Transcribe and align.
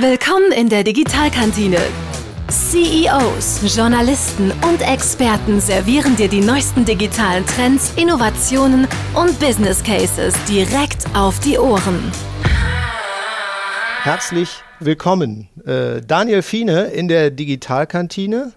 Willkommen 0.00 0.52
in 0.52 0.68
der 0.68 0.84
Digitalkantine. 0.84 1.78
CEOs, 2.48 3.76
Journalisten 3.76 4.52
und 4.62 4.80
Experten 4.80 5.60
servieren 5.60 6.14
dir 6.14 6.28
die 6.28 6.40
neuesten 6.40 6.84
digitalen 6.84 7.44
Trends, 7.44 7.94
Innovationen 7.96 8.86
und 9.14 9.36
Business 9.40 9.82
Cases 9.82 10.32
direkt 10.44 11.04
auf 11.16 11.40
die 11.40 11.58
Ohren. 11.58 12.12
Herzlich 14.02 14.62
willkommen. 14.78 15.48
Äh, 15.66 16.00
Daniel 16.00 16.42
Fiene 16.42 16.84
in 16.84 17.08
der 17.08 17.32
Digitalkantine. 17.32 18.52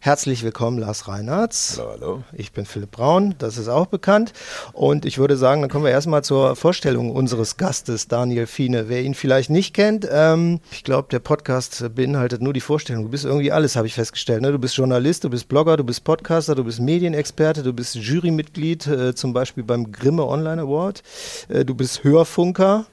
Herzlich 0.00 0.42
willkommen, 0.42 0.78
Lars 0.78 1.08
Reinhardt. 1.08 1.54
Hallo, 1.76 1.90
hallo. 1.90 2.24
Ich 2.32 2.52
bin 2.52 2.64
Philipp 2.64 2.90
Braun, 2.90 3.34
das 3.38 3.58
ist 3.58 3.68
auch 3.68 3.86
bekannt. 3.86 4.32
Und 4.72 5.04
ich 5.04 5.18
würde 5.18 5.36
sagen, 5.36 5.60
dann 5.60 5.70
kommen 5.70 5.84
wir 5.84 5.90
erstmal 5.90 6.24
zur 6.24 6.56
Vorstellung 6.56 7.10
unseres 7.10 7.56
Gastes, 7.56 8.08
Daniel 8.08 8.46
Fiene. 8.46 8.88
Wer 8.88 9.02
ihn 9.02 9.14
vielleicht 9.14 9.50
nicht 9.50 9.74
kennt, 9.74 10.08
ähm, 10.10 10.60
ich 10.70 10.84
glaube, 10.84 11.08
der 11.10 11.18
Podcast 11.18 11.94
beinhaltet 11.94 12.40
nur 12.42 12.52
die 12.52 12.60
Vorstellung. 12.60 13.04
Du 13.04 13.10
bist 13.10 13.24
irgendwie 13.24 13.52
alles, 13.52 13.76
habe 13.76 13.86
ich 13.86 13.94
festgestellt. 13.94 14.42
Ne? 14.42 14.52
Du 14.52 14.58
bist 14.58 14.76
Journalist, 14.76 15.24
du 15.24 15.30
bist 15.30 15.48
Blogger, 15.48 15.76
du 15.76 15.84
bist 15.84 16.04
Podcaster, 16.04 16.54
du 16.54 16.64
bist 16.64 16.80
Medienexperte, 16.80 17.62
du 17.62 17.72
bist 17.72 17.94
Jurymitglied, 17.94 18.86
äh, 18.86 19.14
zum 19.14 19.32
Beispiel 19.32 19.64
beim 19.64 19.92
Grimme 19.92 20.26
Online 20.26 20.62
Award. 20.62 21.02
Äh, 21.48 21.64
du 21.64 21.74
bist 21.74 22.04
Hörfunker, 22.04 22.86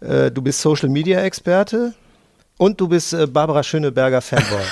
äh, 0.00 0.30
du 0.30 0.42
bist 0.42 0.60
Social 0.60 0.88
Media 0.88 1.20
Experte. 1.22 1.94
Und 2.56 2.80
du 2.80 2.88
bist 2.88 3.12
äh, 3.12 3.26
Barbara 3.26 3.62
Schöneberger 3.62 4.20
Fanboy. 4.20 4.62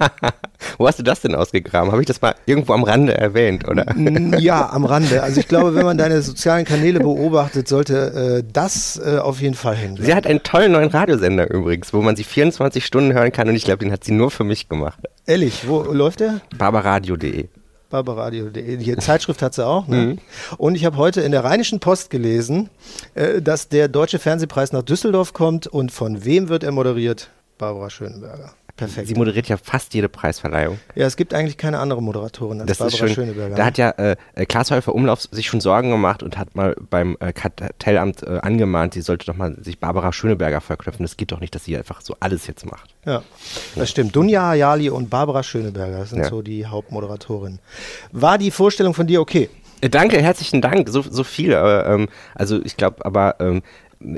Wo 0.78 0.88
hast 0.88 0.98
du 0.98 1.02
das 1.02 1.20
denn 1.20 1.34
ausgegraben? 1.34 1.92
Habe 1.92 2.02
ich 2.02 2.06
das 2.06 2.20
mal 2.20 2.34
irgendwo 2.46 2.72
am 2.72 2.82
Rande 2.82 3.16
erwähnt, 3.16 3.68
oder? 3.68 3.86
Ja, 4.38 4.68
am 4.72 4.84
Rande. 4.84 5.22
Also 5.22 5.40
ich 5.40 5.46
glaube, 5.46 5.74
wenn 5.74 5.84
man 5.84 5.96
deine 5.96 6.22
sozialen 6.22 6.64
Kanäle 6.64 6.98
beobachtet, 7.00 7.68
sollte 7.68 8.42
äh, 8.42 8.50
das 8.52 9.00
äh, 9.04 9.18
auf 9.18 9.40
jeden 9.40 9.54
Fall 9.54 9.76
hin. 9.76 9.96
Sie 10.00 10.14
hat 10.14 10.26
einen 10.26 10.42
tollen 10.42 10.72
neuen 10.72 10.88
Radiosender 10.88 11.50
übrigens, 11.50 11.92
wo 11.92 12.02
man 12.02 12.16
sie 12.16 12.24
24 12.24 12.84
Stunden 12.84 13.12
hören 13.12 13.30
kann 13.30 13.48
und 13.48 13.54
ich 13.54 13.64
glaube, 13.64 13.84
den 13.84 13.92
hat 13.92 14.04
sie 14.04 14.12
nur 14.12 14.30
für 14.30 14.44
mich 14.44 14.68
gemacht. 14.68 14.98
Ehrlich, 15.26 15.68
wo 15.68 15.82
läuft 15.82 16.20
der? 16.20 16.40
barbaradio.de 16.56 17.48
barbaradio.de. 17.90 18.76
Die 18.78 18.96
Zeitschrift 18.96 19.42
hat 19.42 19.54
sie 19.54 19.66
auch. 19.66 19.86
Ne? 19.86 19.96
Mhm. 19.96 20.18
Und 20.56 20.74
ich 20.74 20.84
habe 20.84 20.96
heute 20.96 21.20
in 21.20 21.32
der 21.32 21.44
Rheinischen 21.44 21.80
Post 21.80 22.10
gelesen, 22.10 22.70
äh, 23.14 23.42
dass 23.42 23.68
der 23.68 23.88
Deutsche 23.88 24.18
Fernsehpreis 24.18 24.72
nach 24.72 24.82
Düsseldorf 24.82 25.32
kommt. 25.32 25.66
Und 25.66 25.92
von 25.92 26.24
wem 26.24 26.48
wird 26.48 26.64
er 26.64 26.72
moderiert? 26.72 27.30
Barbara 27.58 27.90
Schöneberger. 27.90 28.54
Perfekt. 28.80 29.08
Sie 29.08 29.14
moderiert 29.14 29.46
ja 29.46 29.58
fast 29.58 29.92
jede 29.92 30.08
Preisverleihung. 30.08 30.78
Ja, 30.94 31.06
es 31.06 31.18
gibt 31.18 31.34
eigentlich 31.34 31.58
keine 31.58 31.80
andere 31.80 32.02
Moderatorin 32.02 32.62
als 32.62 32.68
das 32.68 32.78
Barbara 32.78 32.96
schön. 32.96 33.14
Schöneberger. 33.14 33.54
Da 33.54 33.66
hat 33.66 33.76
ja 33.76 33.90
äh, 33.90 34.16
Klaas 34.46 34.70
Häufer 34.70 34.94
Umlauf 34.94 35.20
sich 35.30 35.48
schon 35.48 35.60
Sorgen 35.60 35.90
gemacht 35.90 36.22
und 36.22 36.38
hat 36.38 36.54
mal 36.56 36.74
beim 36.88 37.14
äh, 37.20 37.34
Kartellamt 37.34 38.22
äh, 38.22 38.38
angemahnt, 38.38 38.94
sie 38.94 39.02
sollte 39.02 39.26
doch 39.26 39.36
mal 39.36 39.54
sich 39.62 39.80
Barbara 39.80 40.14
Schöneberger 40.14 40.62
verknüpfen. 40.62 41.04
Das 41.04 41.18
geht 41.18 41.30
doch 41.30 41.40
nicht, 41.40 41.54
dass 41.54 41.66
sie 41.66 41.76
einfach 41.76 42.00
so 42.00 42.16
alles 42.20 42.46
jetzt 42.46 42.64
macht. 42.64 42.94
Ja, 43.04 43.22
das 43.76 43.90
stimmt. 43.90 44.16
Dunja 44.16 44.48
Ayali 44.48 44.88
und 44.88 45.10
Barbara 45.10 45.42
Schöneberger, 45.42 45.98
das 45.98 46.10
sind 46.10 46.20
ja. 46.20 46.30
so 46.30 46.40
die 46.40 46.64
Hauptmoderatorinnen. 46.64 47.58
War 48.12 48.38
die 48.38 48.50
Vorstellung 48.50 48.94
von 48.94 49.06
dir 49.06 49.20
okay? 49.20 49.50
Äh, 49.82 49.90
danke, 49.90 50.22
herzlichen 50.22 50.62
Dank. 50.62 50.88
So, 50.88 51.02
so 51.02 51.22
viel. 51.22 51.52
Ähm, 51.52 52.08
also 52.34 52.58
ich 52.64 52.78
glaube, 52.78 53.04
aber 53.04 53.36
ähm, 53.40 53.60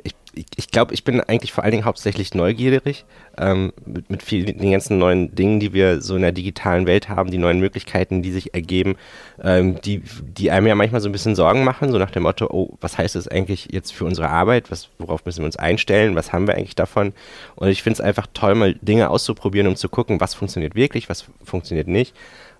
ich 0.04 0.14
ich, 0.34 0.46
ich 0.56 0.68
glaube, 0.68 0.94
ich 0.94 1.04
bin 1.04 1.20
eigentlich 1.20 1.52
vor 1.52 1.64
allen 1.64 1.72
Dingen 1.72 1.84
hauptsächlich 1.84 2.34
neugierig 2.34 3.04
ähm, 3.36 3.72
mit, 3.84 4.10
mit 4.10 4.22
vielen 4.22 4.58
den 4.58 4.70
ganzen 4.70 4.98
neuen 4.98 5.34
Dingen, 5.34 5.60
die 5.60 5.72
wir 5.72 6.00
so 6.00 6.16
in 6.16 6.22
der 6.22 6.32
digitalen 6.32 6.86
Welt 6.86 7.08
haben, 7.08 7.30
die 7.30 7.38
neuen 7.38 7.60
Möglichkeiten, 7.60 8.22
die 8.22 8.32
sich 8.32 8.54
ergeben, 8.54 8.96
ähm, 9.42 9.80
die, 9.82 10.02
die 10.22 10.50
einem 10.50 10.66
ja 10.66 10.74
manchmal 10.74 11.00
so 11.00 11.08
ein 11.08 11.12
bisschen 11.12 11.34
Sorgen 11.34 11.64
machen, 11.64 11.92
so 11.92 11.98
nach 11.98 12.10
dem 12.10 12.22
Motto, 12.22 12.48
oh, 12.50 12.76
was 12.80 12.98
heißt 12.98 13.14
das 13.14 13.28
eigentlich 13.28 13.68
jetzt 13.70 13.92
für 13.92 14.04
unsere 14.04 14.28
Arbeit? 14.28 14.70
Was, 14.70 14.88
worauf 14.98 15.24
müssen 15.24 15.40
wir 15.40 15.46
uns 15.46 15.56
einstellen? 15.56 16.14
Was 16.14 16.32
haben 16.32 16.46
wir 16.46 16.54
eigentlich 16.54 16.76
davon? 16.76 17.12
Und 17.54 17.68
ich 17.68 17.82
finde 17.82 17.94
es 17.94 18.00
einfach 18.00 18.26
toll, 18.32 18.54
mal 18.54 18.74
Dinge 18.80 19.10
auszuprobieren, 19.10 19.68
um 19.68 19.76
zu 19.76 19.88
gucken, 19.88 20.20
was 20.20 20.34
funktioniert 20.34 20.74
wirklich, 20.74 21.08
was 21.08 21.26
funktioniert 21.44 21.88
nicht. 21.88 22.14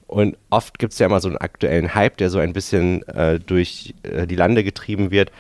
Und 0.06 0.36
oft 0.50 0.78
gibt 0.78 0.92
es 0.92 0.98
ja 0.98 1.06
immer 1.06 1.20
so 1.20 1.28
einen 1.28 1.38
aktuellen 1.38 1.94
Hype, 1.94 2.18
der 2.18 2.28
so 2.28 2.38
ein 2.38 2.52
bisschen 2.52 3.02
äh, 3.08 3.40
durch 3.40 3.94
äh, 4.02 4.26
die 4.26 4.36
Lande 4.36 4.62
getrieben 4.62 5.10
wird. 5.10 5.32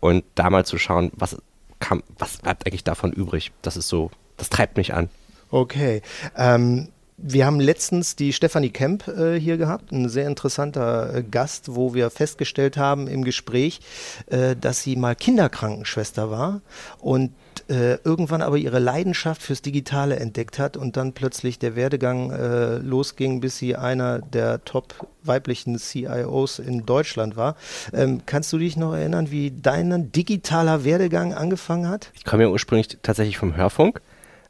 Und 0.00 0.24
da 0.34 0.48
mal 0.48 0.64
zu 0.64 0.78
schauen, 0.78 1.10
was 1.14 1.38
kam, 1.84 2.02
was 2.18 2.38
bleibt 2.38 2.66
eigentlich 2.66 2.84
davon 2.84 3.12
übrig? 3.12 3.52
Das 3.60 3.76
ist 3.76 3.88
so, 3.88 4.10
das 4.38 4.48
treibt 4.48 4.78
mich 4.78 4.94
an. 4.94 5.10
Okay. 5.50 6.00
Ähm, 6.34 6.88
wir 7.16 7.46
haben 7.46 7.60
letztens 7.60 8.16
die 8.16 8.32
Stefanie 8.32 8.70
Kemp 8.70 9.06
äh, 9.06 9.38
hier 9.38 9.56
gehabt, 9.56 9.92
ein 9.92 10.08
sehr 10.08 10.26
interessanter 10.26 11.14
äh, 11.14 11.22
Gast, 11.22 11.76
wo 11.76 11.94
wir 11.94 12.10
festgestellt 12.10 12.76
haben 12.76 13.06
im 13.06 13.22
Gespräch, 13.22 13.80
äh, 14.26 14.56
dass 14.56 14.82
sie 14.82 14.96
mal 14.96 15.14
Kinderkrankenschwester 15.14 16.30
war 16.30 16.62
und 16.98 17.32
äh, 17.68 17.98
irgendwann 18.04 18.42
aber 18.42 18.56
ihre 18.56 18.78
Leidenschaft 18.78 19.42
fürs 19.42 19.62
Digitale 19.62 20.16
entdeckt 20.16 20.58
hat 20.58 20.76
und 20.76 20.96
dann 20.96 21.12
plötzlich 21.12 21.58
der 21.58 21.76
Werdegang 21.76 22.30
äh, 22.30 22.76
losging, 22.78 23.40
bis 23.40 23.58
sie 23.58 23.76
einer 23.76 24.20
der 24.20 24.64
top 24.64 25.06
weiblichen 25.22 25.78
CIOs 25.78 26.58
in 26.58 26.86
Deutschland 26.86 27.36
war. 27.36 27.56
Ähm, 27.92 28.22
kannst 28.26 28.52
du 28.52 28.58
dich 28.58 28.76
noch 28.76 28.94
erinnern, 28.94 29.30
wie 29.30 29.50
dein 29.50 30.12
digitaler 30.12 30.84
Werdegang 30.84 31.34
angefangen 31.34 31.88
hat? 31.88 32.10
Ich 32.14 32.24
komme 32.24 32.44
ja 32.44 32.48
ursprünglich 32.48 32.98
tatsächlich 33.02 33.38
vom 33.38 33.56
Hörfunk. 33.56 34.00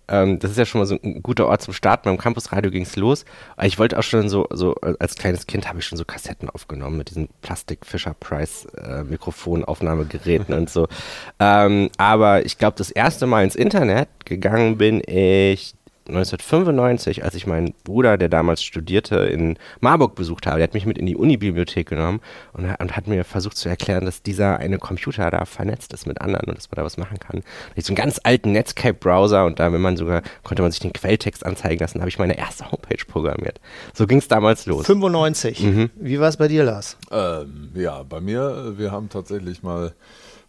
Ähm, 0.08 0.38
das 0.38 0.50
ist 0.50 0.58
ja 0.58 0.66
schon 0.66 0.80
mal 0.80 0.86
so 0.86 0.98
ein 1.02 1.22
guter 1.22 1.46
Ort 1.46 1.62
zum 1.62 1.74
Starten. 1.74 2.04
Beim 2.08 2.18
Campusradio 2.18 2.70
ging 2.70 2.82
es 2.82 2.96
los. 2.96 3.24
Ich 3.62 3.78
wollte 3.78 3.98
auch 3.98 4.02
schon 4.02 4.28
so, 4.28 4.46
so 4.50 4.74
als 4.74 5.14
kleines 5.16 5.46
Kind 5.46 5.68
habe 5.68 5.78
ich 5.78 5.86
schon 5.86 5.98
so 5.98 6.04
Kassetten 6.04 6.50
aufgenommen 6.50 6.98
mit 6.98 7.10
diesen 7.10 7.28
Plastik 7.42 7.86
Fisher 7.86 8.14
Price 8.18 8.66
äh, 8.76 9.04
und 10.54 10.70
so. 10.70 10.88
Ähm, 11.40 11.90
aber 11.98 12.46
ich 12.46 12.58
glaube, 12.58 12.76
das 12.78 12.90
erste 12.90 13.26
Mal 13.26 13.44
ins 13.44 13.56
Internet 13.56 14.08
gegangen 14.24 14.78
bin 14.78 15.02
ich 15.04 15.74
1995, 16.06 17.24
als 17.24 17.34
ich 17.34 17.46
meinen 17.46 17.72
Bruder, 17.82 18.18
der 18.18 18.28
damals 18.28 18.62
studierte, 18.62 19.16
in 19.16 19.58
Marburg 19.80 20.14
besucht 20.14 20.46
habe, 20.46 20.58
der 20.58 20.64
hat 20.64 20.74
mich 20.74 20.84
mit 20.84 20.98
in 20.98 21.06
die 21.06 21.16
Unibibliothek 21.16 21.88
genommen 21.88 22.20
und, 22.52 22.64
und, 22.66 22.96
hat 22.96 23.06
mir 23.06 23.24
versucht 23.24 23.56
zu 23.56 23.70
erklären, 23.70 24.04
dass 24.04 24.22
dieser 24.22 24.58
eine 24.58 24.78
Computer 24.78 25.30
da 25.30 25.46
vernetzt 25.46 25.94
ist 25.94 26.06
mit 26.06 26.20
anderen 26.20 26.48
und 26.48 26.58
dass 26.58 26.70
man 26.70 26.76
da 26.76 26.84
was 26.84 26.98
machen 26.98 27.18
kann. 27.18 27.42
Da 27.74 27.82
so 27.82 27.88
einen 27.88 27.96
ganz 27.96 28.20
alten 28.22 28.52
Netscape-Browser 28.52 29.46
und 29.46 29.58
da, 29.58 29.72
wenn 29.72 29.80
man 29.80 29.96
sogar, 29.96 30.22
konnte 30.42 30.62
man 30.62 30.72
sich 30.72 30.80
den 30.80 30.92
Quelltext 30.92 31.44
anzeigen 31.46 31.80
lassen, 31.80 32.00
habe 32.00 32.10
ich 32.10 32.18
meine 32.18 32.36
erste 32.36 32.70
Homepage 32.70 33.02
programmiert. 33.08 33.60
So 33.94 34.06
ging 34.06 34.18
es 34.18 34.28
damals 34.28 34.66
los. 34.66 34.84
95. 34.84 35.60
Mhm. 35.60 35.90
Wie 35.96 36.20
war 36.20 36.28
es 36.28 36.36
bei 36.36 36.48
dir, 36.48 36.64
Lars? 36.64 36.98
Ähm, 37.10 37.70
ja, 37.74 38.02
bei 38.02 38.20
mir, 38.20 38.74
wir 38.76 38.92
haben 38.92 39.08
tatsächlich 39.08 39.62
mal 39.62 39.94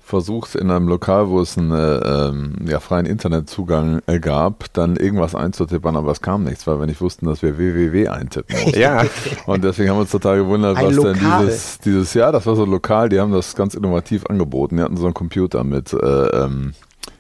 versucht, 0.06 0.54
in 0.54 0.70
einem 0.70 0.88
Lokal, 0.88 1.30
wo 1.30 1.42
es 1.42 1.58
einen 1.58 1.72
äh, 1.72 1.98
ähm, 1.98 2.54
ja, 2.68 2.80
freien 2.80 3.08
Internetzugang 3.08 4.02
äh, 4.06 4.20
gab, 4.20 4.72
dann 4.74 4.96
irgendwas 4.98 5.34
einzutippern, 5.34 5.96
aber 5.96 6.12
es 6.12 6.22
kam 6.22 6.44
nichts, 6.44 6.68
weil 6.68 6.80
wir 6.80 6.86
nicht 6.86 7.02
wussten, 7.02 7.26
dass 7.26 7.42
wir 7.42 7.58
www 7.58 8.08
eintippen 8.08 8.56
mussten. 8.62 8.80
ja. 8.80 9.04
Und 9.48 9.64
deswegen 9.64 9.90
haben 9.90 9.98
wir 9.98 10.02
uns 10.02 10.12
total 10.12 10.38
gewundert, 10.38 10.78
Ein 10.78 10.86
was 10.86 10.96
Lokal. 10.96 11.14
denn 11.14 11.48
dieses, 11.48 11.80
dieses 11.80 12.14
Jahr, 12.14 12.32
das 12.32 12.46
war 12.46 12.56
so 12.56 12.66
lokal, 12.66 13.10
die 13.10 13.20
haben 13.20 13.32
das 13.32 13.56
ganz 13.56 13.74
innovativ 13.74 14.28
angeboten. 14.28 14.78
Die 14.78 14.84
hatten 14.84 14.96
so 14.96 15.06
einen 15.06 15.16
Computer 15.16 15.64
mit 15.64 15.92
äh, 15.92 15.98
ähm, 15.98 16.74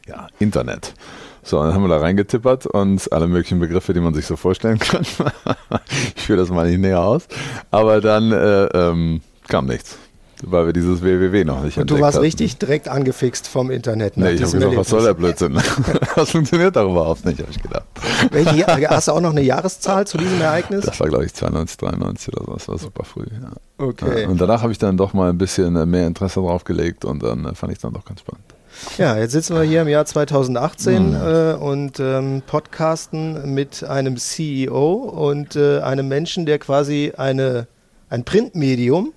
ja, 0.05 0.27
Internet. 0.37 0.93
So, 1.41 1.61
dann 1.61 1.73
haben 1.73 1.81
wir 1.81 1.89
da 1.89 1.97
reingetippert 1.97 2.67
und 2.67 3.11
alle 3.11 3.27
möglichen 3.27 3.59
Begriffe, 3.59 3.93
die 3.93 3.99
man 3.99 4.13
sich 4.13 4.27
so 4.27 4.35
vorstellen 4.35 4.77
kann. 4.77 5.05
ich 6.15 6.23
führe 6.23 6.39
das 6.39 6.49
mal 6.49 6.69
nicht 6.69 6.79
näher 6.79 7.01
aus. 7.01 7.27
Aber 7.71 7.99
dann 7.99 8.31
äh, 8.31 8.65
ähm, 8.65 9.21
kam 9.47 9.65
nichts 9.65 9.97
weil 10.43 10.67
wir 10.67 10.73
dieses 10.73 11.01
www 11.01 11.43
noch 11.43 11.63
nicht 11.63 11.77
Und 11.77 11.89
du 11.89 11.99
warst 11.99 12.15
hatten. 12.15 12.25
richtig 12.25 12.57
direkt 12.57 12.87
angefixt 12.87 13.47
vom 13.47 13.71
Internet. 13.71 14.17
Nee, 14.17 14.31
ich 14.31 14.41
habe 14.41 14.51
gesagt, 14.51 14.75
was 14.75 14.89
soll 14.89 15.03
der 15.03 15.13
Blödsinn? 15.13 15.53
das 16.15 16.31
funktioniert 16.31 16.75
doch 16.75 16.89
überhaupt 16.89 17.25
nicht, 17.25 17.39
habe 17.39 17.51
ich 17.51 17.61
gedacht. 17.61 17.85
Welche, 18.31 18.89
hast 18.89 19.07
du 19.07 19.13
auch 19.13 19.21
noch 19.21 19.31
eine 19.31 19.41
Jahreszahl 19.41 20.05
zu 20.05 20.17
diesem 20.17 20.41
Ereignis? 20.41 20.85
Das 20.85 20.99
war, 20.99 21.07
glaube 21.07 21.25
ich, 21.25 21.33
92, 21.33 21.77
93 21.77 22.33
oder 22.35 22.45
so. 22.45 22.53
Das 22.53 22.67
war 22.67 22.77
super 22.77 23.03
früh. 23.03 23.25
Ja. 23.31 23.51
Okay. 23.77 24.25
Und 24.25 24.39
danach 24.39 24.61
habe 24.61 24.71
ich 24.71 24.77
dann 24.77 24.97
doch 24.97 25.13
mal 25.13 25.29
ein 25.29 25.37
bisschen 25.37 25.75
äh, 25.75 25.85
mehr 25.85 26.07
Interesse 26.07 26.39
drauf 26.39 26.63
gelegt 26.63 27.05
und 27.05 27.23
dann 27.23 27.45
äh, 27.45 27.55
fand 27.55 27.71
ich 27.71 27.77
es 27.77 27.81
dann 27.81 27.93
doch 27.93 28.05
ganz 28.05 28.21
spannend. 28.21 28.43
Ja, 28.97 29.17
jetzt 29.17 29.31
sitzen 29.31 29.55
wir 29.55 29.63
hier 29.63 29.83
im 29.83 29.87
Jahr 29.87 30.05
2018 30.05 31.09
mhm. 31.09 31.15
äh, 31.15 31.53
und 31.53 31.99
ähm, 31.99 32.41
podcasten 32.45 33.53
mit 33.53 33.83
einem 33.83 34.17
CEO 34.17 34.93
und 34.93 35.55
äh, 35.55 35.79
einem 35.79 36.07
Menschen, 36.07 36.45
der 36.45 36.59
quasi 36.59 37.13
eine, 37.15 37.67
ein 38.09 38.25
Printmedium 38.25 39.13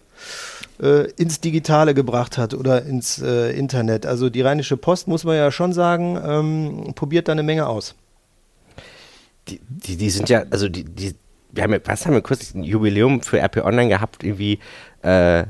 äh, 0.81 1.11
ins 1.13 1.41
Digitale 1.41 1.95
gebracht 1.95 2.39
hat 2.39 2.55
oder 2.55 2.85
ins 2.85 3.21
äh, 3.21 3.51
Internet. 3.51 4.07
Also 4.07 4.31
die 4.31 4.43
Rheinische 4.43 4.77
Post, 4.77 5.09
muss 5.09 5.25
man 5.25 5.37
ja 5.37 5.51
schon 5.51 5.73
sagen, 5.73 6.19
ähm, 6.25 6.95
probiert 6.95 7.29
da 7.29 7.33
eine 7.33 7.43
Menge 7.43 7.67
aus. 7.67 7.95
Die, 9.49 9.61
die, 9.69 9.97
die 9.97 10.11
sind 10.11 10.29
ja, 10.29 10.45
also 10.51 10.69
die, 10.69 10.85
die, 10.85 11.15
wir 11.53 11.63
haben 11.63 11.73
ja, 11.73 11.81
was 11.85 12.07
haben 12.07 12.15
wir 12.15 12.21
kurz 12.21 12.55
ein 12.55 12.63
Jubiläum 12.63 13.23
für 13.23 13.39
RP 13.41 13.65
Online 13.65 13.89
gehabt, 13.89 14.23
irgendwie 14.23 14.59
äh, 15.03 15.45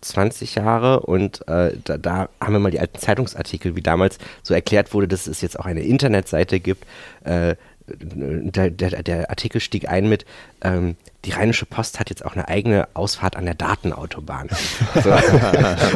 20 0.00 0.54
Jahre 0.56 1.00
und 1.00 1.46
äh, 1.48 1.72
da, 1.84 1.98
da, 1.98 2.28
haben 2.40 2.52
wir 2.52 2.58
mal 2.58 2.70
die 2.70 2.80
alten 2.80 2.98
Zeitungsartikel, 2.98 3.76
wie 3.76 3.82
damals 3.82 4.18
so 4.42 4.54
erklärt 4.54 4.94
wurde, 4.94 5.08
dass 5.08 5.26
es 5.26 5.40
jetzt 5.40 5.58
auch 5.58 5.66
eine 5.66 5.82
Internetseite 5.82 6.60
gibt. 6.60 6.84
Äh, 7.24 7.56
der, 7.86 8.70
der, 8.70 9.02
der, 9.02 9.30
Artikel 9.30 9.60
stieg 9.60 9.88
ein 9.88 10.08
mit, 10.08 10.24
ähm, 10.62 10.96
die 11.24 11.32
Rheinische 11.32 11.66
Post 11.66 12.00
hat 12.00 12.08
jetzt 12.08 12.24
auch 12.24 12.34
eine 12.34 12.48
eigene 12.48 12.88
Ausfahrt 12.94 13.36
an 13.36 13.44
der 13.44 13.54
Datenautobahn. 13.54 14.48
So. 15.02 15.10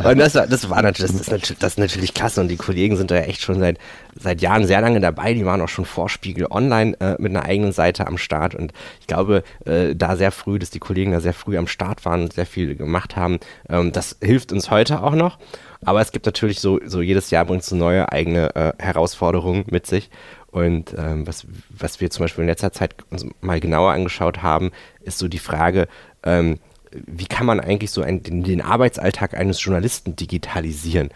und 0.08 0.18
das 0.18 0.34
war, 0.34 0.46
das 0.46 0.70
war 0.70 0.82
natürlich, 0.82 1.12
das 1.12 1.20
ist 1.20 1.30
natürlich, 1.30 1.58
das 1.58 1.72
ist 1.72 1.78
natürlich 1.78 2.14
klasse 2.14 2.40
und 2.40 2.48
die 2.48 2.56
Kollegen 2.56 2.96
sind 2.96 3.10
da 3.10 3.16
echt 3.16 3.42
schon 3.42 3.58
seit, 3.58 3.78
seit 4.14 4.40
Jahren 4.40 4.66
sehr 4.66 4.80
lange 4.80 5.00
dabei. 5.00 5.34
Die 5.34 5.44
waren 5.44 5.60
auch 5.60 5.68
schon 5.68 5.84
vor 5.84 6.08
Spiegel 6.08 6.46
Online 6.50 6.98
äh, 7.00 7.16
mit 7.18 7.34
einer 7.34 7.44
eigenen 7.44 7.72
Seite 7.72 8.06
am 8.06 8.18
Start 8.18 8.54
und 8.54 8.72
ich 9.00 9.06
glaube, 9.06 9.42
äh, 9.66 9.94
da 9.94 10.16
sehr 10.16 10.30
früh, 10.30 10.58
dass 10.58 10.70
die 10.70 10.78
Kollegen 10.78 11.12
da 11.12 11.20
sehr 11.20 11.34
früh 11.34 11.58
am 11.58 11.66
Start 11.66 12.04
waren 12.04 12.22
und 12.22 12.32
sehr 12.34 12.46
viel 12.46 12.76
gemacht 12.76 13.16
haben. 13.16 13.40
Ähm, 13.68 13.92
das 13.92 14.16
hilft 14.22 14.52
uns 14.52 14.70
heute 14.70 15.02
auch 15.02 15.14
noch. 15.14 15.38
Aber 15.84 16.00
es 16.00 16.12
gibt 16.12 16.26
natürlich 16.26 16.60
so, 16.60 16.80
so 16.84 17.02
jedes 17.02 17.30
Jahr 17.30 17.44
bringt 17.44 17.64
so 17.64 17.76
neue 17.76 18.10
eigene 18.10 18.54
äh, 18.54 18.72
Herausforderungen 18.78 19.64
mit 19.70 19.86
sich. 19.86 20.10
Und 20.54 20.94
ähm, 20.96 21.26
was, 21.26 21.48
was 21.68 22.00
wir 22.00 22.10
zum 22.10 22.22
Beispiel 22.22 22.42
in 22.42 22.48
letzter 22.48 22.70
Zeit 22.70 22.94
uns 23.10 23.26
mal 23.40 23.58
genauer 23.58 23.90
angeschaut 23.90 24.40
haben, 24.40 24.70
ist 25.00 25.18
so 25.18 25.26
die 25.26 25.40
Frage, 25.40 25.88
ähm, 26.22 26.60
wie 26.92 27.26
kann 27.26 27.44
man 27.44 27.58
eigentlich 27.58 27.90
so 27.90 28.02
ein, 28.02 28.22
den, 28.22 28.44
den, 28.44 28.60
Arbeitsalltag 28.60 29.34
eines 29.34 29.64
Journalisten 29.64 30.14
digitalisieren? 30.14 31.10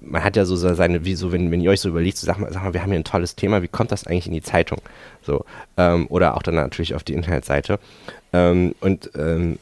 Man 0.00 0.22
hat 0.22 0.36
ja 0.36 0.44
so 0.44 0.54
seine, 0.54 1.04
wie 1.04 1.16
so, 1.16 1.32
wenn, 1.32 1.50
wenn 1.50 1.60
ihr 1.60 1.70
euch 1.70 1.80
so 1.80 1.88
überlegt, 1.88 2.16
so 2.16 2.26
sag 2.26 2.38
mal, 2.38 2.52
sag 2.52 2.62
mal, 2.62 2.74
wir 2.74 2.82
haben 2.82 2.90
hier 2.90 3.00
ein 3.00 3.02
tolles 3.02 3.34
Thema, 3.34 3.60
wie 3.60 3.66
kommt 3.66 3.90
das 3.90 4.06
eigentlich 4.06 4.28
in 4.28 4.34
die 4.34 4.42
Zeitung? 4.42 4.80
So, 5.20 5.44
ähm, 5.76 6.06
oder 6.08 6.36
auch 6.36 6.44
dann 6.44 6.54
natürlich 6.54 6.94
auf 6.94 7.02
die 7.02 7.14
Internetseite. 7.14 7.80
Ähm, 8.32 8.76
und 8.78 9.10
ähm, 9.16 9.58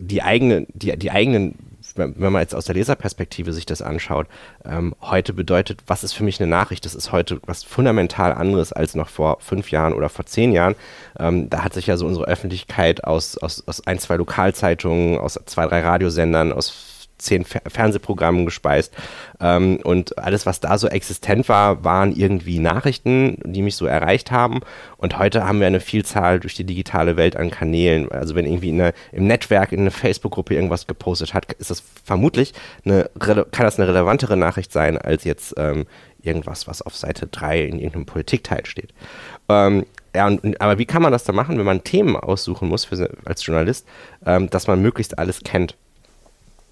die, 0.00 0.22
eigene, 0.22 0.66
die, 0.72 0.96
die 0.96 1.10
eigenen 1.10 1.56
wenn 1.96 2.32
man 2.32 2.42
jetzt 2.42 2.54
aus 2.54 2.66
der 2.66 2.74
Leserperspektive 2.74 3.52
sich 3.52 3.66
das 3.66 3.82
anschaut, 3.82 4.26
ähm, 4.64 4.94
heute 5.00 5.32
bedeutet, 5.32 5.80
was 5.86 6.04
ist 6.04 6.12
für 6.12 6.24
mich 6.24 6.40
eine 6.40 6.50
Nachricht? 6.50 6.84
Das 6.84 6.94
ist 6.94 7.12
heute 7.12 7.40
was 7.46 7.64
fundamental 7.64 8.32
anderes 8.32 8.72
als 8.72 8.94
noch 8.94 9.08
vor 9.08 9.38
fünf 9.40 9.70
Jahren 9.70 9.92
oder 9.92 10.08
vor 10.08 10.26
zehn 10.26 10.52
Jahren. 10.52 10.74
Ähm, 11.18 11.50
da 11.50 11.64
hat 11.64 11.74
sich 11.74 11.86
ja 11.86 11.96
so 11.96 12.06
unsere 12.06 12.26
Öffentlichkeit 12.26 13.04
aus, 13.04 13.38
aus, 13.38 13.62
aus 13.66 13.86
ein, 13.86 13.98
zwei 13.98 14.16
Lokalzeitungen, 14.16 15.18
aus 15.18 15.38
zwei, 15.46 15.66
drei 15.66 15.80
Radiosendern, 15.80 16.52
aus 16.52 16.85
zehn 17.18 17.44
Fer 17.44 17.62
Fernsehprogrammen 17.66 18.44
gespeist. 18.44 18.94
Ähm, 19.40 19.78
und 19.82 20.18
alles, 20.18 20.46
was 20.46 20.60
da 20.60 20.78
so 20.78 20.88
existent 20.88 21.48
war, 21.48 21.84
waren 21.84 22.14
irgendwie 22.14 22.58
Nachrichten, 22.58 23.38
die 23.44 23.62
mich 23.62 23.76
so 23.76 23.86
erreicht 23.86 24.30
haben. 24.30 24.60
Und 24.96 25.18
heute 25.18 25.46
haben 25.46 25.60
wir 25.60 25.66
eine 25.66 25.80
Vielzahl 25.80 26.40
durch 26.40 26.54
die 26.54 26.64
digitale 26.64 27.16
Welt 27.16 27.36
an 27.36 27.50
Kanälen. 27.50 28.10
Also 28.10 28.34
wenn 28.34 28.46
irgendwie 28.46 28.72
eine, 28.72 28.92
im 29.12 29.26
Netzwerk 29.26 29.72
in 29.72 29.80
eine 29.80 29.90
Facebook-Gruppe 29.90 30.54
irgendwas 30.54 30.86
gepostet 30.86 31.34
hat, 31.34 31.52
ist 31.54 31.70
das 31.70 31.82
vermutlich 32.04 32.52
eine, 32.84 33.10
kann 33.18 33.46
das 33.58 33.78
eine 33.78 33.88
relevantere 33.88 34.36
Nachricht 34.36 34.72
sein 34.72 34.98
als 34.98 35.24
jetzt 35.24 35.54
ähm, 35.56 35.86
irgendwas, 36.22 36.66
was 36.66 36.82
auf 36.82 36.96
Seite 36.96 37.26
3 37.26 37.62
in 37.62 37.78
irgendeinem 37.78 38.06
Politikteil 38.06 38.66
steht. 38.66 38.92
Ähm, 39.48 39.86
ja, 40.14 40.26
und, 40.26 40.60
aber 40.60 40.78
wie 40.78 40.86
kann 40.86 41.02
man 41.02 41.12
das 41.12 41.24
dann 41.24 41.36
machen, 41.36 41.58
wenn 41.58 41.66
man 41.66 41.84
Themen 41.84 42.16
aussuchen 42.16 42.68
muss 42.68 42.84
für, 42.84 43.10
als 43.24 43.44
Journalist, 43.44 43.86
ähm, 44.24 44.50
dass 44.50 44.66
man 44.66 44.80
möglichst 44.82 45.18
alles 45.18 45.42
kennt? 45.42 45.76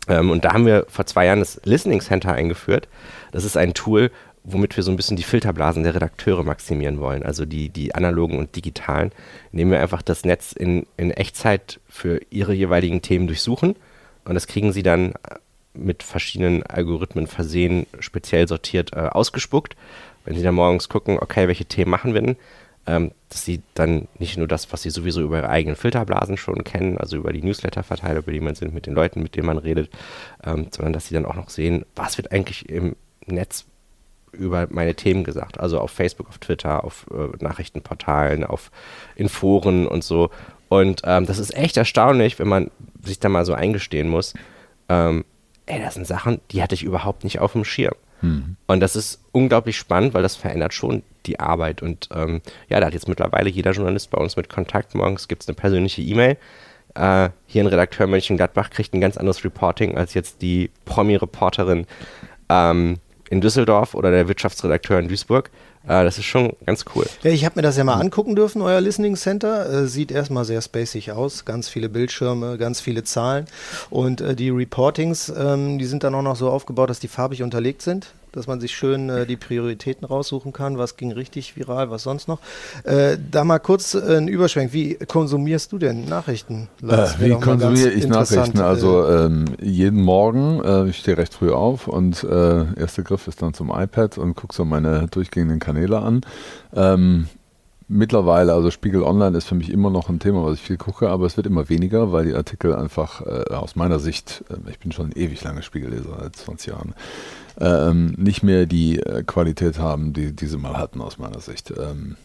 Ähm, 0.08 0.30
und 0.30 0.44
da 0.44 0.52
haben 0.52 0.66
wir 0.66 0.86
vor 0.88 1.06
zwei 1.06 1.26
Jahren 1.26 1.40
das 1.40 1.60
Listening 1.64 2.00
Center 2.00 2.32
eingeführt. 2.32 2.88
Das 3.32 3.44
ist 3.44 3.56
ein 3.56 3.74
Tool, 3.74 4.10
womit 4.44 4.76
wir 4.76 4.84
so 4.84 4.90
ein 4.90 4.96
bisschen 4.96 5.16
die 5.16 5.22
Filterblasen 5.22 5.84
der 5.84 5.94
Redakteure 5.94 6.44
maximieren 6.44 7.00
wollen, 7.00 7.22
also 7.22 7.46
die, 7.46 7.70
die 7.70 7.94
analogen 7.94 8.38
und 8.38 8.54
digitalen, 8.56 9.10
indem 9.52 9.70
wir 9.70 9.80
einfach 9.80 10.02
das 10.02 10.24
Netz 10.24 10.52
in, 10.52 10.86
in 10.98 11.10
Echtzeit 11.10 11.80
für 11.88 12.20
ihre 12.30 12.52
jeweiligen 12.52 13.00
Themen 13.00 13.26
durchsuchen 13.26 13.74
und 14.24 14.34
das 14.34 14.46
kriegen 14.46 14.72
sie 14.72 14.82
dann 14.82 15.14
mit 15.74 16.02
verschiedenen 16.02 16.62
Algorithmen 16.62 17.26
versehen, 17.26 17.86
speziell 17.98 18.48
sortiert 18.48 18.92
äh, 18.92 19.00
ausgespuckt. 19.00 19.76
Wenn 20.24 20.36
sie 20.36 20.42
dann 20.42 20.54
morgens 20.54 20.88
gucken, 20.88 21.18
okay, 21.20 21.48
welche 21.48 21.66
Themen 21.66 21.90
machen 21.90 22.14
wir 22.14 22.22
denn, 22.22 22.36
ähm, 22.86 23.12
dass 23.28 23.44
sie 23.44 23.62
dann 23.74 24.08
nicht 24.18 24.36
nur 24.36 24.46
das, 24.46 24.72
was 24.72 24.82
sie 24.82 24.90
sowieso 24.90 25.22
über 25.22 25.38
ihre 25.38 25.48
eigenen 25.48 25.76
Filterblasen 25.76 26.36
schon 26.36 26.64
kennen, 26.64 26.98
also 26.98 27.16
über 27.16 27.32
die 27.32 27.42
Newsletter-Verteiler, 27.42 28.20
über 28.20 28.32
die 28.32 28.40
man 28.40 28.54
sind, 28.54 28.74
mit 28.74 28.86
den 28.86 28.94
Leuten, 28.94 29.22
mit 29.22 29.36
denen 29.36 29.46
man 29.46 29.58
redet, 29.58 29.90
ähm, 30.44 30.68
sondern 30.70 30.92
dass 30.92 31.06
sie 31.06 31.14
dann 31.14 31.26
auch 31.26 31.34
noch 31.34 31.50
sehen, 31.50 31.84
was 31.96 32.18
wird 32.18 32.32
eigentlich 32.32 32.68
im 32.68 32.96
Netz 33.26 33.64
über 34.32 34.66
meine 34.70 34.94
Themen 34.94 35.24
gesagt. 35.24 35.60
Also 35.60 35.80
auf 35.80 35.90
Facebook, 35.90 36.28
auf 36.28 36.38
Twitter, 36.38 36.84
auf 36.84 37.06
äh, 37.10 37.42
Nachrichtenportalen, 37.42 38.44
auf 38.44 38.70
in 39.16 39.28
Foren 39.28 39.86
und 39.86 40.04
so. 40.04 40.30
Und 40.68 41.02
ähm, 41.04 41.26
das 41.26 41.38
ist 41.38 41.54
echt 41.54 41.76
erstaunlich, 41.76 42.38
wenn 42.38 42.48
man 42.48 42.70
sich 43.02 43.20
da 43.20 43.28
mal 43.28 43.44
so 43.44 43.54
eingestehen 43.54 44.08
muss. 44.08 44.34
Ähm, 44.88 45.24
ey, 45.66 45.80
das 45.80 45.94
sind 45.94 46.06
Sachen, 46.06 46.40
die 46.50 46.62
hatte 46.62 46.74
ich 46.74 46.82
überhaupt 46.82 47.24
nicht 47.24 47.38
auf 47.38 47.52
dem 47.52 47.64
Schirm. 47.64 47.94
Mhm. 48.24 48.56
Und 48.66 48.80
das 48.80 48.96
ist 48.96 49.20
unglaublich 49.32 49.76
spannend, 49.76 50.14
weil 50.14 50.22
das 50.22 50.36
verändert 50.36 50.72
schon 50.72 51.02
die 51.26 51.40
Arbeit. 51.40 51.82
Und 51.82 52.08
ähm, 52.14 52.40
ja, 52.68 52.80
da 52.80 52.86
hat 52.86 52.94
jetzt 52.94 53.08
mittlerweile 53.08 53.50
jeder 53.50 53.72
Journalist 53.72 54.10
bei 54.10 54.18
uns 54.18 54.36
mit 54.36 54.48
Kontakt. 54.48 54.94
Morgens 54.94 55.28
gibt 55.28 55.42
es 55.42 55.48
eine 55.48 55.54
persönliche 55.54 56.02
E-Mail. 56.02 56.36
Äh, 56.94 57.30
hier 57.46 57.62
ein 57.62 57.66
Redakteur 57.66 58.06
Mönchengladbach 58.06 58.70
kriegt 58.70 58.94
ein 58.94 59.00
ganz 59.00 59.16
anderes 59.16 59.44
Reporting 59.44 59.96
als 59.96 60.14
jetzt 60.14 60.42
die 60.42 60.70
Promi-Reporterin 60.84 61.86
ähm, 62.48 62.98
in 63.30 63.40
Düsseldorf 63.40 63.94
oder 63.94 64.10
der 64.10 64.28
Wirtschaftsredakteur 64.28 64.98
in 64.98 65.08
Duisburg. 65.08 65.50
Äh, 65.86 66.04
das 66.04 66.18
ist 66.18 66.24
schon 66.24 66.54
ganz 66.66 66.84
cool. 66.94 67.06
Ja, 67.22 67.30
ich 67.30 67.44
habe 67.44 67.56
mir 67.56 67.62
das 67.62 67.76
ja 67.76 67.84
mal 67.84 68.00
angucken 68.00 68.36
dürfen, 68.36 68.62
euer 68.62 68.80
Listening 68.80 69.16
Center. 69.16 69.70
Äh, 69.70 69.86
sieht 69.86 70.10
erstmal 70.10 70.44
sehr 70.44 70.62
spacig 70.62 71.12
aus. 71.12 71.44
Ganz 71.44 71.68
viele 71.68 71.88
Bildschirme, 71.88 72.58
ganz 72.58 72.80
viele 72.80 73.04
Zahlen. 73.04 73.46
Und 73.90 74.20
äh, 74.20 74.34
die 74.34 74.50
Reportings, 74.50 75.32
ähm, 75.36 75.78
die 75.78 75.84
sind 75.84 76.04
dann 76.04 76.14
auch 76.14 76.22
noch 76.22 76.36
so 76.36 76.50
aufgebaut, 76.50 76.90
dass 76.90 77.00
die 77.00 77.08
farbig 77.08 77.42
unterlegt 77.42 77.82
sind 77.82 78.14
dass 78.34 78.46
man 78.46 78.60
sich 78.60 78.74
schön 78.74 79.08
äh, 79.08 79.26
die 79.26 79.36
Prioritäten 79.36 80.04
raussuchen 80.04 80.52
kann, 80.52 80.78
was 80.78 80.96
ging 80.96 81.12
richtig 81.12 81.56
viral, 81.56 81.90
was 81.90 82.02
sonst 82.02 82.28
noch. 82.28 82.38
Äh, 82.84 83.16
da 83.30 83.44
mal 83.44 83.58
kurz 83.58 83.94
äh, 83.94 84.16
ein 84.16 84.28
Überschwenk. 84.28 84.72
Wie 84.72 84.94
konsumierst 84.94 85.72
du 85.72 85.78
denn 85.78 86.04
Nachrichten? 86.04 86.68
Äh, 86.82 87.06
wie 87.18 87.34
konsumiere 87.34 87.90
ich 87.90 88.06
Nachrichten? 88.06 88.60
Also 88.60 89.06
äh, 89.06 89.26
ähm, 89.26 89.44
jeden 89.60 90.02
Morgen, 90.02 90.62
äh, 90.64 90.88
ich 90.88 90.98
stehe 90.98 91.16
recht 91.16 91.34
früh 91.34 91.50
auf 91.50 91.88
und 91.88 92.24
erster 92.24 93.02
Griff 93.02 93.28
ist 93.28 93.42
dann 93.42 93.54
zum 93.54 93.70
iPad 93.70 94.18
und 94.18 94.34
gucke 94.34 94.54
so 94.54 94.64
meine 94.64 95.06
durchgehenden 95.08 95.58
Kanäle 95.58 95.98
an. 95.98 96.22
Ähm, 96.74 97.28
Mittlerweile, 97.86 98.54
also 98.54 98.70
Spiegel 98.70 99.02
Online 99.02 99.36
ist 99.36 99.46
für 99.46 99.54
mich 99.54 99.70
immer 99.70 99.90
noch 99.90 100.08
ein 100.08 100.18
Thema, 100.18 100.44
was 100.44 100.54
ich 100.54 100.62
viel 100.62 100.78
gucke, 100.78 101.10
aber 101.10 101.26
es 101.26 101.36
wird 101.36 101.46
immer 101.46 101.68
weniger, 101.68 102.12
weil 102.12 102.24
die 102.24 102.34
Artikel 102.34 102.74
einfach 102.74 103.20
äh, 103.20 103.52
aus 103.52 103.76
meiner 103.76 103.98
Sicht, 103.98 104.42
äh, 104.48 104.70
ich 104.70 104.78
bin 104.78 104.90
schon 104.90 105.12
ewig 105.12 105.44
lange 105.44 105.62
Spiegelleser, 105.62 106.16
seit 106.18 106.34
20 106.36 106.72
Jahren, 106.72 106.94
ähm, 107.60 108.14
nicht 108.16 108.42
mehr 108.42 108.64
die 108.64 109.00
äh, 109.00 109.22
Qualität 109.22 109.78
haben, 109.78 110.14
die, 110.14 110.32
die 110.32 110.46
sie 110.46 110.56
mal 110.56 110.78
hatten 110.78 111.02
aus 111.02 111.18
meiner 111.18 111.40
Sicht. 111.40 111.74
Ähm, 111.78 112.16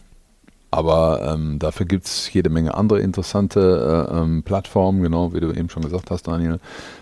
aber 0.70 1.34
ähm, 1.34 1.58
dafür 1.58 1.84
gibt 1.84 2.06
es 2.06 2.32
jede 2.32 2.48
Menge 2.48 2.74
andere 2.74 3.00
interessante 3.00 4.08
äh, 4.08 4.16
ähm, 4.16 4.42
Plattformen, 4.44 5.02
genau 5.02 5.34
wie 5.34 5.40
du 5.40 5.52
eben 5.52 5.68
schon 5.68 5.82
gesagt 5.82 6.10
hast, 6.10 6.28
Daniel. 6.28 6.60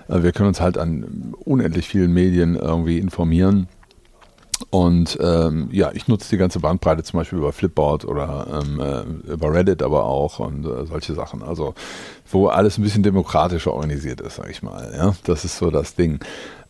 Äh, 0.08 0.22
wir 0.22 0.32
können 0.32 0.48
uns 0.48 0.60
halt 0.60 0.78
an 0.78 1.34
unendlich 1.44 1.86
vielen 1.86 2.12
Medien 2.12 2.56
irgendwie 2.56 2.98
informieren. 2.98 3.68
Und 4.70 5.18
ähm, 5.20 5.68
ja, 5.72 5.90
ich 5.92 6.08
nutze 6.08 6.30
die 6.30 6.36
ganze 6.36 6.60
Bandbreite 6.60 7.02
zum 7.02 7.18
Beispiel 7.18 7.38
über 7.38 7.52
Flipboard 7.52 8.04
oder 8.04 8.62
ähm, 8.62 8.80
äh, 8.80 9.32
über 9.32 9.52
Reddit 9.52 9.82
aber 9.82 10.04
auch 10.04 10.38
und 10.38 10.64
äh, 10.66 10.86
solche 10.86 11.14
Sachen. 11.14 11.42
Also 11.42 11.74
wo 12.30 12.48
alles 12.48 12.78
ein 12.78 12.82
bisschen 12.82 13.02
demokratischer 13.02 13.72
organisiert 13.72 14.20
ist, 14.20 14.36
sag 14.36 14.50
ich 14.50 14.62
mal. 14.62 14.92
Ja, 14.96 15.14
das 15.24 15.44
ist 15.44 15.58
so 15.58 15.70
das 15.70 15.94
Ding. 15.94 16.20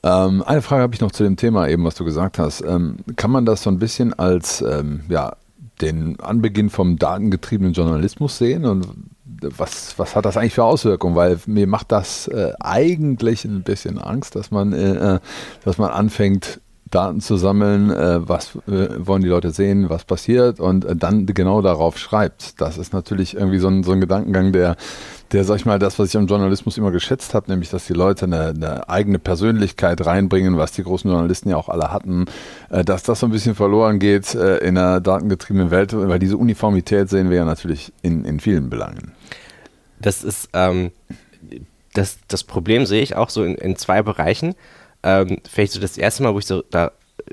Ähm, 0.03 0.43
eine 0.43 0.63
Frage 0.63 0.83
habe 0.83 0.95
ich 0.95 1.01
noch 1.01 1.13
zu 1.13 1.25
dem 1.25 1.37
Thema 1.37 1.69
eben, 1.69 1.85
was 1.85 1.97
du 1.97 2.05
gesagt 2.05 2.39
hast. 2.39 2.61
Ähm, 2.61 2.99
kann 3.17 3.31
man 3.31 3.45
das 3.45 3.63
so 3.63 3.71
ein 3.71 3.79
bisschen 3.79 4.15
als 4.15 4.63
ähm, 4.63 5.01
ja, 5.09 5.37
den 5.81 6.21
Anbeginn 6.21 6.71
vom 6.71 6.99
datengetriebenen 6.99 7.73
Journalismus 7.73 8.39
sehen 8.39 8.65
und 8.65 8.87
was, 9.41 9.97
was 9.99 10.17
hat 10.17 10.25
das 10.25 10.37
eigentlich 10.37 10.55
für 10.55 10.65
Auswirkungen? 10.65 11.15
Weil 11.15 11.39
mir 11.47 11.67
macht 11.67 11.93
das 11.93 12.29
äh, 12.29 12.53
eigentlich 12.61 13.45
ein 13.45 13.63
bisschen 13.63 13.99
Angst, 13.99 14.35
dass 14.35 14.51
man, 14.51 14.73
äh, 14.73 15.15
äh 15.15 15.19
dass 15.65 15.79
man 15.79 15.91
anfängt, 15.91 16.61
Daten 16.91 17.21
zu 17.21 17.37
sammeln, 17.37 17.91
äh, 17.91 18.27
was 18.29 18.57
äh, 18.67 18.89
wollen 18.99 19.23
die 19.23 19.29
Leute 19.29 19.51
sehen, 19.51 19.91
was 19.91 20.05
passiert 20.05 20.61
und 20.61 20.85
äh, 20.85 20.97
dann 20.97 21.27
genau 21.27 21.61
darauf 21.61 21.99
schreibt. 21.99 22.61
Das 22.61 22.79
ist 22.79 22.93
natürlich 22.93 23.35
irgendwie 23.35 23.59
so 23.59 23.69
ein, 23.69 23.83
so 23.85 23.93
ein 23.93 24.01
Gedankengang, 24.01 24.53
der, 24.53 24.77
der, 25.33 25.45
sag 25.45 25.57
ich 25.57 25.67
mal, 25.67 25.79
das, 25.79 25.99
was 25.99 26.09
ich 26.09 26.17
am 26.17 26.27
Journalismus 26.27 26.79
immer 26.79 26.91
geschätzt 26.91 27.35
habe, 27.35 27.51
nämlich, 27.51 27.71
dass 27.71 27.87
die 27.87 27.93
Leute 27.93 28.25
eine, 28.25 28.49
eine, 28.49 28.89
eigene 28.89 29.19
Persönlichkeit 29.19 30.05
reinbringen, 30.05 30.57
was 30.57 30.73
die 30.73 30.83
großen 30.83 31.11
Journalisten 31.11 31.51
ja 31.51 31.57
auch 31.57 31.69
alle 31.69 31.93
hatten, 31.93 32.27
äh, 32.71 32.85
dass 32.85 33.03
das 33.03 33.21
so 33.21 33.27
ein 33.27 33.33
bisschen 33.33 33.55
verloren 33.55 33.99
geht 33.99 34.35
äh, 34.35 34.59
in 34.59 34.79
einer 34.79 35.01
datengetriebenen 35.01 35.71
Welt, 35.71 35.93
weil 35.95 36.19
diese 36.19 36.37
Uniformität 36.37 37.11
sehen 37.11 37.31
wir 37.31 37.39
ja 37.39 37.45
natürlich 37.45 37.93
in, 38.03 38.25
in 38.25 38.41
vielen 38.41 38.71
Belangen. 38.71 39.13
Das 40.01 40.25
ist, 40.25 40.49
ähm, 40.53 40.93
das, 41.93 42.19
das 42.29 42.45
Problem 42.45 42.87
sehe 42.87 43.03
ich 43.03 43.17
auch 43.17 43.31
so 43.31 43.43
in, 43.45 43.57
in 43.57 43.77
zwei 43.77 44.03
Bereichen 44.03 44.55
ähm, 45.03 45.39
vielleicht 45.49 45.73
so 45.73 45.81
das 45.81 45.99
erste 45.99 46.23
Mal, 46.23 46.35
wo 46.35 46.39
ich 46.39 46.47
so 46.47 46.63
da 46.71 46.93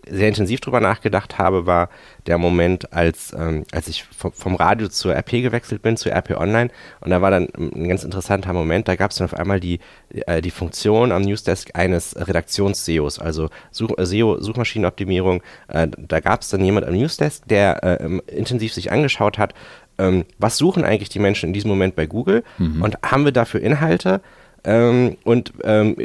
sehr 0.09 0.27
intensiv 0.27 0.59
drüber 0.59 0.79
nachgedacht 0.79 1.37
habe, 1.37 1.65
war 1.65 1.89
der 2.27 2.37
Moment, 2.37 2.91
als, 2.93 3.33
ähm, 3.37 3.65
als 3.71 3.87
ich 3.87 4.03
vom, 4.03 4.31
vom, 4.33 4.55
Radio 4.55 4.87
zur 4.87 5.15
RP 5.15 5.41
gewechselt 5.41 5.81
bin, 5.81 5.97
zu 5.97 6.09
RP 6.09 6.31
Online. 6.37 6.69
Und 7.01 7.11
da 7.11 7.21
war 7.21 7.31
dann 7.31 7.47
ein 7.55 7.87
ganz 7.87 8.03
interessanter 8.03 8.53
Moment. 8.53 8.87
Da 8.87 8.95
gab 8.95 9.11
es 9.11 9.17
dann 9.17 9.25
auf 9.25 9.33
einmal 9.33 9.59
die, 9.59 9.79
äh, 10.09 10.41
die 10.41 10.51
Funktion 10.51 11.11
am 11.11 11.21
Newsdesk 11.21 11.71
eines 11.73 12.15
Redaktions-SEOs, 12.15 13.19
also 13.19 13.49
Such, 13.71 13.97
äh, 13.97 14.05
SEO, 14.05 14.41
Suchmaschinenoptimierung. 14.41 15.41
Äh, 15.67 15.87
da 15.97 16.19
gab 16.19 16.41
es 16.41 16.49
dann 16.49 16.63
jemand 16.63 16.85
am 16.85 16.93
Newsdesk, 16.93 17.47
der 17.47 17.83
äh, 17.83 18.19
intensiv 18.27 18.73
sich 18.73 18.91
angeschaut 18.91 19.37
hat, 19.37 19.53
ähm, 19.97 20.25
was 20.37 20.57
suchen 20.57 20.83
eigentlich 20.83 21.09
die 21.09 21.19
Menschen 21.19 21.47
in 21.47 21.53
diesem 21.53 21.69
Moment 21.69 21.95
bei 21.95 22.05
Google 22.05 22.43
mhm. 22.57 22.81
und 22.81 22.97
haben 23.03 23.23
wir 23.23 23.31
dafür 23.31 23.61
Inhalte? 23.61 24.21
Ähm, 24.65 25.17
und 25.23 25.53
ähm, 25.63 25.95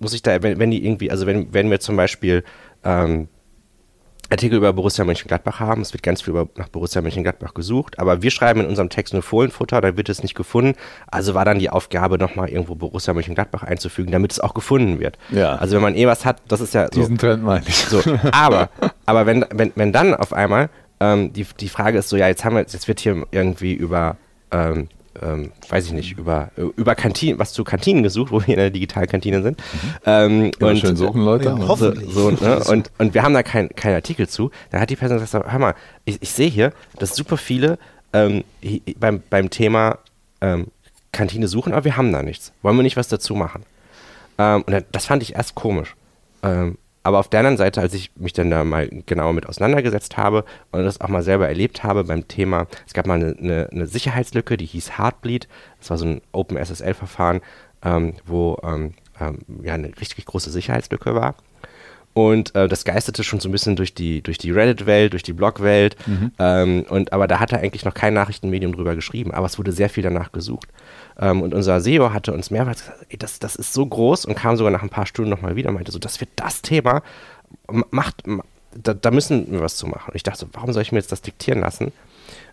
muss 0.00 0.12
ich 0.12 0.22
da, 0.22 0.42
wenn, 0.42 0.58
wenn, 0.58 0.70
die 0.70 0.84
irgendwie, 0.84 1.10
also 1.10 1.26
wenn, 1.26 1.52
wenn 1.54 1.70
wir 1.70 1.80
zum 1.80 1.96
Beispiel 1.96 2.44
ähm, 2.84 3.28
Artikel 4.32 4.56
über 4.56 4.72
Borussia 4.72 5.04
Mönchengladbach 5.04 5.60
haben. 5.60 5.82
Es 5.82 5.92
wird 5.92 6.02
ganz 6.02 6.22
viel 6.22 6.30
über, 6.30 6.48
nach 6.56 6.68
Borussia 6.68 7.02
Mönchengladbach 7.02 7.54
gesucht, 7.54 7.98
aber 7.98 8.22
wir 8.22 8.30
schreiben 8.30 8.60
in 8.60 8.66
unserem 8.66 8.88
Text 8.88 9.12
nur 9.12 9.22
Fohlenfutter, 9.22 9.80
da 9.80 9.96
wird 9.96 10.08
es 10.08 10.22
nicht 10.22 10.34
gefunden. 10.34 10.74
Also 11.10 11.34
war 11.34 11.44
dann 11.44 11.58
die 11.58 11.68
Aufgabe, 11.70 12.18
nochmal 12.18 12.48
irgendwo 12.48 12.74
Borussia 12.74 13.12
Mönchengladbach 13.12 13.62
einzufügen, 13.62 14.10
damit 14.10 14.32
es 14.32 14.40
auch 14.40 14.54
gefunden 14.54 15.00
wird. 15.00 15.18
Ja. 15.30 15.56
Also 15.56 15.76
wenn 15.76 15.82
man 15.82 15.94
eh 15.94 16.06
was 16.06 16.24
hat, 16.24 16.40
das 16.48 16.60
ist 16.60 16.74
ja 16.74 16.86
so. 16.86 17.00
Diesen 17.00 17.18
Trend 17.18 17.44
meine 17.44 17.64
ich. 17.68 17.76
So. 17.76 18.02
Aber, 18.32 18.70
aber 19.04 19.26
wenn, 19.26 19.44
wenn, 19.52 19.72
wenn 19.74 19.92
dann 19.92 20.14
auf 20.14 20.32
einmal 20.32 20.70
ähm, 21.00 21.32
die, 21.32 21.46
die 21.60 21.68
Frage 21.68 21.98
ist 21.98 22.08
so, 22.08 22.16
ja, 22.16 22.28
jetzt 22.28 22.44
haben 22.44 22.56
wir, 22.56 22.60
jetzt 22.60 22.88
wird 22.88 23.00
hier 23.00 23.26
irgendwie 23.30 23.74
über 23.74 24.16
ähm, 25.20 25.52
weiß 25.68 25.86
ich 25.86 25.92
nicht, 25.92 26.16
über, 26.16 26.50
über 26.56 26.94
Kantinen, 26.94 27.38
was 27.38 27.52
zu 27.52 27.64
Kantinen 27.64 28.02
gesucht, 28.02 28.32
wo 28.32 28.40
wir 28.40 28.48
in 28.48 28.56
der 28.56 28.70
Digitalkantine 28.70 29.42
sind. 29.42 29.58
Mhm. 29.58 29.94
Ähm, 30.06 30.50
und 30.60 30.78
schön 30.78 30.96
suchen, 30.96 31.22
Leute. 31.22 31.46
Ja, 31.46 31.58
hoffentlich. 31.68 32.12
So, 32.12 32.30
ne? 32.30 32.62
und, 32.64 32.90
und 32.98 33.14
wir 33.14 33.22
haben 33.22 33.34
da 33.34 33.42
keinen 33.42 33.68
kein 33.70 33.94
Artikel 33.94 34.28
zu. 34.28 34.50
Da 34.70 34.80
hat 34.80 34.90
die 34.90 34.96
Person 34.96 35.18
gesagt, 35.18 35.50
hör 35.50 35.58
mal, 35.58 35.74
ich, 36.04 36.20
ich 36.20 36.30
sehe 36.30 36.48
hier, 36.48 36.72
dass 36.98 37.14
super 37.14 37.36
viele 37.36 37.78
ähm, 38.12 38.44
beim, 38.98 39.22
beim 39.28 39.50
Thema 39.50 39.98
ähm, 40.40 40.68
Kantine 41.12 41.48
suchen, 41.48 41.72
aber 41.72 41.84
wir 41.84 41.96
haben 41.96 42.12
da 42.12 42.22
nichts. 42.22 42.52
Wollen 42.62 42.76
wir 42.76 42.82
nicht 42.82 42.96
was 42.96 43.08
dazu 43.08 43.34
machen? 43.34 43.64
Ähm, 44.38 44.62
und 44.62 44.84
das 44.92 45.06
fand 45.06 45.22
ich 45.22 45.34
erst 45.34 45.54
komisch. 45.54 45.94
Ähm, 46.42 46.78
aber 47.02 47.18
auf 47.18 47.28
der 47.28 47.40
anderen 47.40 47.56
Seite, 47.56 47.80
als 47.80 47.94
ich 47.94 48.12
mich 48.16 48.32
dann 48.32 48.50
da 48.50 48.64
mal 48.64 48.88
genauer 49.06 49.32
mit 49.32 49.46
auseinandergesetzt 49.46 50.16
habe 50.16 50.44
und 50.70 50.84
das 50.84 51.00
auch 51.00 51.08
mal 51.08 51.22
selber 51.22 51.48
erlebt 51.48 51.82
habe 51.82 52.04
beim 52.04 52.28
Thema, 52.28 52.66
es 52.86 52.94
gab 52.94 53.06
mal 53.06 53.14
eine, 53.14 53.36
eine, 53.38 53.68
eine 53.70 53.86
Sicherheitslücke, 53.86 54.56
die 54.56 54.66
hieß 54.66 54.98
Heartbleed. 54.98 55.48
Das 55.78 55.90
war 55.90 55.98
so 55.98 56.06
ein 56.06 56.20
OpenSSL-Verfahren, 56.32 57.40
ähm, 57.84 58.14
wo 58.24 58.58
ähm, 58.62 58.94
ähm, 59.20 59.38
ja 59.62 59.74
eine 59.74 59.88
richtig 60.00 60.26
große 60.26 60.50
Sicherheitslücke 60.50 61.14
war. 61.14 61.34
Und 62.14 62.54
äh, 62.54 62.68
das 62.68 62.84
geisterte 62.84 63.24
schon 63.24 63.40
so 63.40 63.48
ein 63.48 63.52
bisschen 63.52 63.74
durch 63.74 63.94
die, 63.94 64.20
durch 64.20 64.36
die 64.36 64.50
Reddit-Welt, 64.50 65.14
durch 65.14 65.22
die 65.22 65.32
Blog-Welt. 65.32 65.96
Mhm. 66.06 66.32
Ähm, 66.38 66.84
und, 66.88 67.12
aber 67.12 67.26
da 67.26 67.40
hatte 67.40 67.58
eigentlich 67.58 67.84
noch 67.84 67.94
kein 67.94 68.12
Nachrichtenmedium 68.12 68.74
drüber 68.74 68.94
geschrieben. 68.94 69.32
Aber 69.32 69.46
es 69.46 69.58
wurde 69.58 69.72
sehr 69.72 69.88
viel 69.88 70.02
danach 70.02 70.30
gesucht. 70.30 70.68
Ähm, 71.18 71.40
und 71.42 71.54
unser 71.54 71.80
SEO 71.80 72.12
hatte 72.12 72.32
uns 72.32 72.50
mehrmals 72.50 72.82
gesagt, 72.82 73.06
ey, 73.08 73.16
das, 73.16 73.38
das 73.38 73.56
ist 73.56 73.72
so 73.72 73.86
groß 73.86 74.26
und 74.26 74.34
kam 74.34 74.56
sogar 74.56 74.70
nach 74.70 74.82
ein 74.82 74.90
paar 74.90 75.06
Stunden 75.06 75.30
nochmal 75.30 75.56
wieder 75.56 75.70
und 75.70 75.76
meinte 75.76 75.92
so, 75.92 75.98
das 75.98 76.20
wird 76.20 76.30
das 76.36 76.60
Thema, 76.60 77.02
macht, 77.90 78.22
da, 78.74 78.94
da, 78.94 79.10
müssen 79.10 79.50
wir 79.50 79.60
was 79.60 79.76
zu 79.76 79.86
machen. 79.86 80.10
Und 80.10 80.16
ich 80.16 80.22
dachte 80.22 80.40
so, 80.40 80.46
warum 80.52 80.72
soll 80.72 80.82
ich 80.82 80.92
mir 80.92 80.98
jetzt 80.98 81.12
das 81.12 81.22
diktieren 81.22 81.60
lassen? 81.60 81.92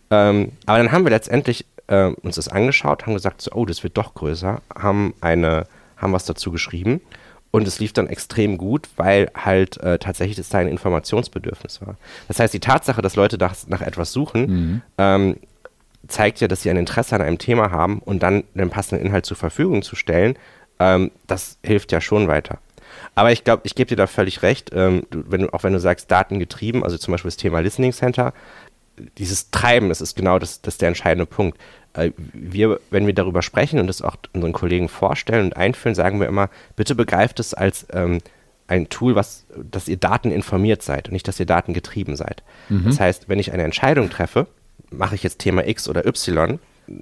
Ähm, 0.09 0.51
aber 0.65 0.77
dann 0.77 0.91
haben 0.91 1.03
wir 1.03 1.11
letztendlich 1.11 1.65
äh, 1.87 2.05
uns 2.05 2.35
das 2.35 2.47
angeschaut, 2.47 3.05
haben 3.05 3.13
gesagt, 3.13 3.41
so, 3.41 3.51
oh, 3.53 3.65
das 3.65 3.83
wird 3.83 3.97
doch 3.97 4.13
größer, 4.13 4.61
haben 4.75 5.13
eine, 5.21 5.67
haben 5.97 6.13
was 6.13 6.25
dazu 6.25 6.51
geschrieben. 6.51 7.01
Und 7.51 7.67
es 7.67 7.79
lief 7.79 7.93
dann 7.93 8.07
extrem 8.07 8.57
gut, 8.57 8.89
weil 8.95 9.31
halt 9.35 9.77
äh, 9.77 9.97
tatsächlich 9.97 10.37
das 10.37 10.49
da 10.49 10.59
ein 10.59 10.67
Informationsbedürfnis 10.67 11.81
war. 11.81 11.95
Das 12.27 12.39
heißt, 12.39 12.53
die 12.53 12.59
Tatsache, 12.59 13.01
dass 13.01 13.15
Leute 13.15 13.37
nach, 13.37 13.55
nach 13.67 13.81
etwas 13.81 14.13
suchen, 14.13 14.41
mhm. 14.41 14.81
ähm, 14.99 15.35
zeigt 16.07 16.41
ja, 16.41 16.47
dass 16.47 16.61
sie 16.61 16.69
ein 16.69 16.77
Interesse 16.77 17.15
an 17.15 17.21
einem 17.21 17.39
Thema 17.39 17.71
haben 17.71 17.99
und 17.99 18.21
dann 18.21 18.43
den 18.53 18.69
passenden 18.69 19.05
Inhalt 19.05 19.25
zur 19.25 19.37
Verfügung 19.37 19.81
zu 19.81 19.95
stellen, 19.95 20.37
ähm, 20.79 21.11
das 21.27 21.57
hilft 21.63 21.91
ja 21.91 22.01
schon 22.01 22.27
weiter. 22.27 22.59
Aber 23.15 23.31
ich 23.31 23.43
glaube, 23.43 23.63
ich 23.65 23.75
gebe 23.75 23.89
dir 23.89 23.95
da 23.95 24.07
völlig 24.07 24.43
recht, 24.43 24.71
ähm, 24.73 25.03
du, 25.09 25.23
wenn 25.27 25.41
du, 25.41 25.53
auch 25.53 25.63
wenn 25.63 25.73
du 25.73 25.79
sagst, 25.79 26.09
datengetrieben, 26.11 26.83
also 26.83 26.97
zum 26.97 27.11
Beispiel 27.11 27.29
das 27.29 27.37
Thema 27.37 27.59
Listening 27.59 27.93
Center, 27.93 28.33
dieses 29.17 29.51
Treiben, 29.51 29.89
das 29.89 30.01
ist 30.01 30.15
genau 30.15 30.39
das, 30.39 30.61
das 30.61 30.75
ist 30.75 30.81
der 30.81 30.89
entscheidende 30.89 31.25
Punkt. 31.25 31.57
Wir, 32.33 32.79
wenn 32.89 33.05
wir 33.05 33.13
darüber 33.13 33.41
sprechen 33.41 33.79
und 33.79 33.87
das 33.87 34.01
auch 34.01 34.15
unseren 34.33 34.53
Kollegen 34.53 34.89
vorstellen 34.89 35.45
und 35.45 35.57
einführen, 35.57 35.95
sagen 35.95 36.19
wir 36.19 36.27
immer, 36.27 36.49
bitte 36.75 36.95
begreift 36.95 37.39
es 37.39 37.53
als 37.53 37.87
ähm, 37.91 38.19
ein 38.67 38.89
Tool, 38.89 39.15
was, 39.15 39.45
dass 39.55 39.87
ihr 39.87 39.97
Daten 39.97 40.31
informiert 40.31 40.83
seid 40.83 41.07
und 41.07 41.13
nicht, 41.13 41.27
dass 41.27 41.39
ihr 41.39 41.45
Daten 41.45 41.73
getrieben 41.73 42.15
seid. 42.15 42.43
Mhm. 42.69 42.85
Das 42.85 42.99
heißt, 42.99 43.27
wenn 43.27 43.39
ich 43.39 43.51
eine 43.51 43.63
Entscheidung 43.63 44.09
treffe, 44.09 44.47
mache 44.91 45.15
ich 45.15 45.23
jetzt 45.23 45.39
Thema 45.39 45.67
X 45.67 45.87
oder 45.87 46.05
Y, 46.05 46.59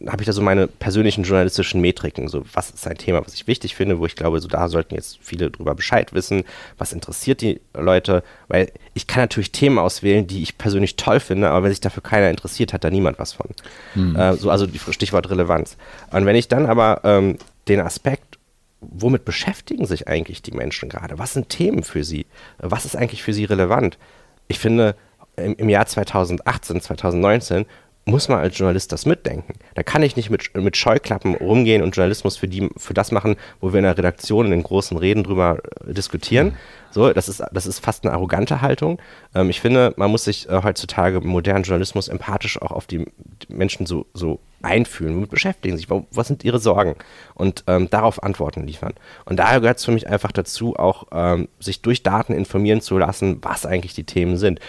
habe 0.07 0.21
ich 0.21 0.25
da 0.25 0.33
so 0.33 0.41
meine 0.41 0.67
persönlichen 0.67 1.23
journalistischen 1.23 1.81
Metriken. 1.81 2.27
So, 2.27 2.43
was 2.53 2.69
ist 2.69 2.87
ein 2.87 2.97
Thema, 2.97 3.25
was 3.25 3.33
ich 3.33 3.47
wichtig 3.47 3.75
finde, 3.75 3.99
wo 3.99 4.05
ich 4.05 4.15
glaube, 4.15 4.39
so 4.39 4.47
da 4.47 4.67
sollten 4.69 4.95
jetzt 4.95 5.19
viele 5.21 5.49
drüber 5.51 5.75
Bescheid 5.75 6.13
wissen, 6.13 6.43
was 6.77 6.93
interessiert 6.93 7.41
die 7.41 7.61
Leute, 7.73 8.23
weil 8.47 8.71
ich 8.93 9.07
kann 9.07 9.23
natürlich 9.23 9.51
Themen 9.51 9.77
auswählen, 9.77 10.27
die 10.27 10.43
ich 10.43 10.57
persönlich 10.57 10.95
toll 10.95 11.19
finde, 11.19 11.49
aber 11.49 11.63
wenn 11.63 11.71
sich 11.71 11.81
dafür 11.81 12.03
keiner 12.03 12.29
interessiert, 12.29 12.73
hat 12.73 12.83
da 12.83 12.89
niemand 12.89 13.19
was 13.19 13.33
von. 13.33 13.47
Mhm. 13.95 14.15
Äh, 14.15 14.33
so, 14.35 14.49
also 14.49 14.65
die 14.65 14.79
Stichwort 14.79 15.29
Relevanz. 15.29 15.77
Und 16.11 16.25
wenn 16.25 16.35
ich 16.35 16.47
dann 16.47 16.65
aber 16.65 17.01
ähm, 17.03 17.37
den 17.67 17.79
Aspekt, 17.79 18.37
womit 18.81 19.25
beschäftigen 19.25 19.85
sich 19.85 20.07
eigentlich 20.07 20.41
die 20.41 20.51
Menschen 20.51 20.89
gerade? 20.89 21.17
Was 21.17 21.33
sind 21.33 21.49
Themen 21.49 21.83
für 21.83 22.03
sie? 22.03 22.25
Was 22.57 22.85
ist 22.85 22.95
eigentlich 22.95 23.23
für 23.23 23.33
sie 23.33 23.45
relevant? 23.45 23.97
Ich 24.47 24.59
finde, 24.59 24.95
im, 25.35 25.55
im 25.55 25.69
Jahr 25.69 25.85
2018, 25.85 26.81
2019 26.81 27.65
muss 28.07 28.29
man 28.29 28.39
als 28.39 28.57
Journalist 28.57 28.93
das 28.93 29.05
mitdenken. 29.05 29.53
Da 29.75 29.83
kann 29.83 30.01
ich 30.01 30.15
nicht 30.15 30.29
mit, 30.29 30.55
mit 30.55 30.77
Scheuklappen 30.77 31.35
rumgehen 31.35 31.83
und 31.83 31.95
Journalismus 31.95 32.37
für, 32.37 32.47
die, 32.47 32.69
für 32.77 32.93
das 32.93 33.11
machen, 33.11 33.35
wo 33.59 33.73
wir 33.73 33.79
in 33.79 33.83
der 33.83 33.97
Redaktion 33.97 34.45
in 34.45 34.51
den 34.51 34.63
großen 34.63 34.97
Reden 34.97 35.23
drüber 35.23 35.57
äh, 35.85 35.93
diskutieren. 35.93 36.55
So, 36.89 37.11
das 37.11 37.27
ist, 37.27 37.43
das 37.51 37.67
ist 37.67 37.79
fast 37.79 38.05
eine 38.05 38.13
arrogante 38.13 38.61
Haltung. 38.61 38.99
Ähm, 39.35 39.49
ich 39.49 39.59
finde, 39.59 39.93
man 39.97 40.09
muss 40.09 40.23
sich 40.23 40.47
äh, 40.47 40.61
heutzutage 40.63 41.17
im 41.17 41.27
modernen 41.27 41.63
Journalismus 41.63 42.07
empathisch 42.07 42.61
auch 42.61 42.71
auf 42.71 42.87
die, 42.87 43.05
die 43.49 43.53
Menschen 43.53 43.85
so, 43.85 44.05
so 44.13 44.39
einfühlen, 44.61 45.15
womit 45.15 45.29
beschäftigen 45.29 45.77
sich, 45.77 45.87
was 45.89 46.27
sind 46.27 46.43
ihre 46.43 46.59
Sorgen 46.59 46.95
und 47.35 47.63
ähm, 47.67 47.89
darauf 47.89 48.23
Antworten 48.23 48.65
liefern. 48.65 48.93
Und 49.25 49.37
daher 49.37 49.59
gehört 49.59 49.77
es 49.77 49.85
für 49.85 49.91
mich 49.91 50.09
einfach 50.09 50.31
dazu, 50.31 50.75
auch 50.75 51.07
ähm, 51.11 51.47
sich 51.59 51.81
durch 51.81 52.03
Daten 52.03 52.33
informieren 52.33 52.81
zu 52.81 52.97
lassen, 52.97 53.37
was 53.41 53.65
eigentlich 53.65 53.93
die 53.93 54.05
Themen 54.05 54.37
sind. 54.37 54.59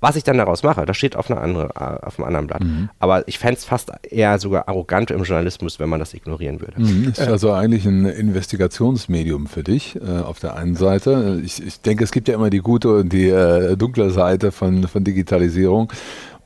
Was 0.00 0.16
ich 0.16 0.22
dann 0.22 0.38
daraus 0.38 0.62
mache, 0.62 0.86
das 0.86 0.96
steht 0.96 1.16
auf, 1.16 1.30
einer 1.30 1.40
andere, 1.40 1.70
äh, 1.74 2.06
auf 2.06 2.18
einem 2.18 2.28
anderen 2.28 2.46
Blatt. 2.46 2.62
Mhm. 2.62 2.88
Aber 3.00 3.26
ich 3.26 3.38
fände 3.38 3.56
es 3.56 3.64
fast 3.64 3.90
eher 4.02 4.38
sogar 4.38 4.68
arrogant 4.68 5.10
im 5.10 5.22
Journalismus, 5.24 5.80
wenn 5.80 5.88
man 5.88 5.98
das 5.98 6.14
ignorieren 6.14 6.60
würde. 6.60 6.80
Mhm, 6.80 7.08
ist 7.08 7.20
also 7.20 7.52
eigentlich 7.52 7.84
ein 7.84 8.04
Investigationsmedium 8.04 9.46
für 9.46 9.64
dich 9.64 9.96
äh, 9.96 10.20
auf 10.20 10.38
der 10.38 10.56
einen 10.56 10.76
Seite. 10.76 11.40
Ich, 11.44 11.64
ich, 11.64 11.80
denke, 11.80 12.04
es 12.04 12.12
gibt 12.12 12.28
ja 12.28 12.34
immer 12.34 12.50
die 12.50 12.60
gute 12.60 12.94
und 12.94 13.12
die 13.12 13.28
äh, 13.28 13.76
dunkle 13.76 14.10
Seite 14.10 14.52
von, 14.52 14.86
von 14.86 15.02
Digitalisierung. 15.02 15.92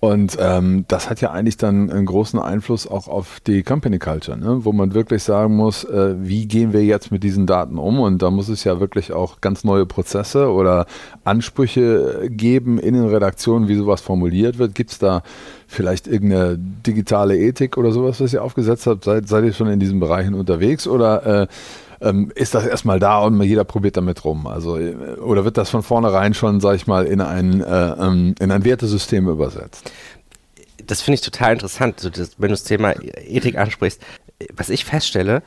Und 0.05 0.37
ähm, 0.41 0.85
das 0.89 1.09
hat 1.09 1.21
ja 1.21 1.31
eigentlich 1.31 1.59
dann 1.59 1.89
einen 1.89 2.07
großen 2.07 2.41
Einfluss 2.41 2.89
auch 2.89 3.07
auf 3.07 3.39
die 3.47 3.63
Company 3.63 4.01
Culture, 4.01 4.37
ne? 4.37 4.65
wo 4.65 4.73
man 4.73 4.95
wirklich 4.95 5.23
sagen 5.23 5.55
muss, 5.55 5.85
äh, 5.85 6.17
wie 6.19 6.49
gehen 6.49 6.73
wir 6.73 6.85
jetzt 6.85 7.13
mit 7.13 7.23
diesen 7.23 7.47
Daten 7.47 7.79
um? 7.79 8.01
Und 8.01 8.21
da 8.21 8.33
muss 8.33 8.49
es 8.49 8.65
ja 8.65 8.81
wirklich 8.81 9.13
auch 9.13 9.41
ganz 9.41 9.63
neue 9.63 9.87
Prozesse 9.87 10.51
oder 10.51 10.87
Ansprüche 11.23 12.29
geben 12.29 12.81
in 12.81 12.95
den 12.95 13.07
Redaktionen, 13.07 13.69
wie 13.69 13.77
sowas 13.77 14.01
formuliert 14.01 14.59
wird. 14.59 14.75
Gibt 14.75 14.91
es 14.91 14.99
da 14.99 15.23
vielleicht 15.69 16.09
irgendeine 16.09 16.59
digitale 16.59 17.39
Ethik 17.39 17.79
oder 17.79 17.93
sowas, 17.93 18.21
was 18.21 18.33
ihr 18.33 18.43
aufgesetzt 18.43 18.89
habt? 18.89 19.05
Seid, 19.05 19.29
seid 19.29 19.45
ihr 19.45 19.53
schon 19.53 19.69
in 19.69 19.79
diesen 19.79 20.01
Bereichen 20.01 20.35
unterwegs 20.35 20.89
oder 20.89 21.43
äh, 21.43 21.47
ähm, 22.03 22.33
ist 22.35 22.55
das 22.55 22.67
erstmal 22.67 22.99
da 22.99 23.21
und 23.21 23.41
jeder 23.43 23.65
probiert 23.65 23.97
damit 23.97 24.25
rum? 24.25 24.47
Also, 24.47 24.77
äh, 24.77 24.95
oder 25.21 25.45
wird 25.45 25.57
das 25.57 25.71
von 25.71 25.83
vornherein 25.83 26.35
schon, 26.35 26.61
sag 26.61 26.77
ich 26.77 26.87
mal, 26.87 27.07
in 27.07 27.21
ein, 27.21 27.61
äh, 27.61 27.65
ähm, 27.65 28.35
in 28.41 28.51
ein 28.51 28.65
Wertesystem 28.65 29.29
übersetzt? 29.29 29.91
Das 30.85 31.01
finde 31.01 31.17
ich 31.17 31.21
total 31.21 31.53
interessant, 31.53 32.01
so 32.01 32.11
das, 32.11 32.33
wenn 32.39 32.49
du 32.49 32.55
das 32.55 32.65
Thema 32.65 32.95
Ethik 33.01 33.57
ansprichst. 33.57 34.03
Was 34.55 34.69
ich 34.69 34.85
feststelle, 34.85 35.43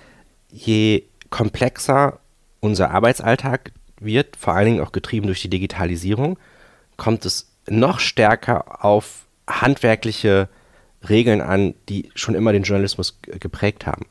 je 0.49 1.03
komplexer 1.29 2.19
unser 2.61 2.91
Arbeitsalltag 2.91 3.71
wird, 3.99 4.37
vor 4.37 4.53
allen 4.53 4.65
Dingen 4.65 4.81
auch 4.81 4.93
getrieben 4.93 5.27
durch 5.27 5.41
die 5.41 5.49
Digitalisierung, 5.49 6.39
kommt 6.95 7.25
es 7.25 7.51
noch 7.67 7.99
stärker 7.99 8.85
auf 8.85 9.25
handwerkliche 9.47 10.47
Regeln 11.09 11.41
an, 11.41 11.75
die 11.89 12.09
schon 12.15 12.35
immer 12.35 12.53
den 12.53 12.63
Journalismus 12.63 13.19
geprägt 13.21 13.85
haben 13.85 14.05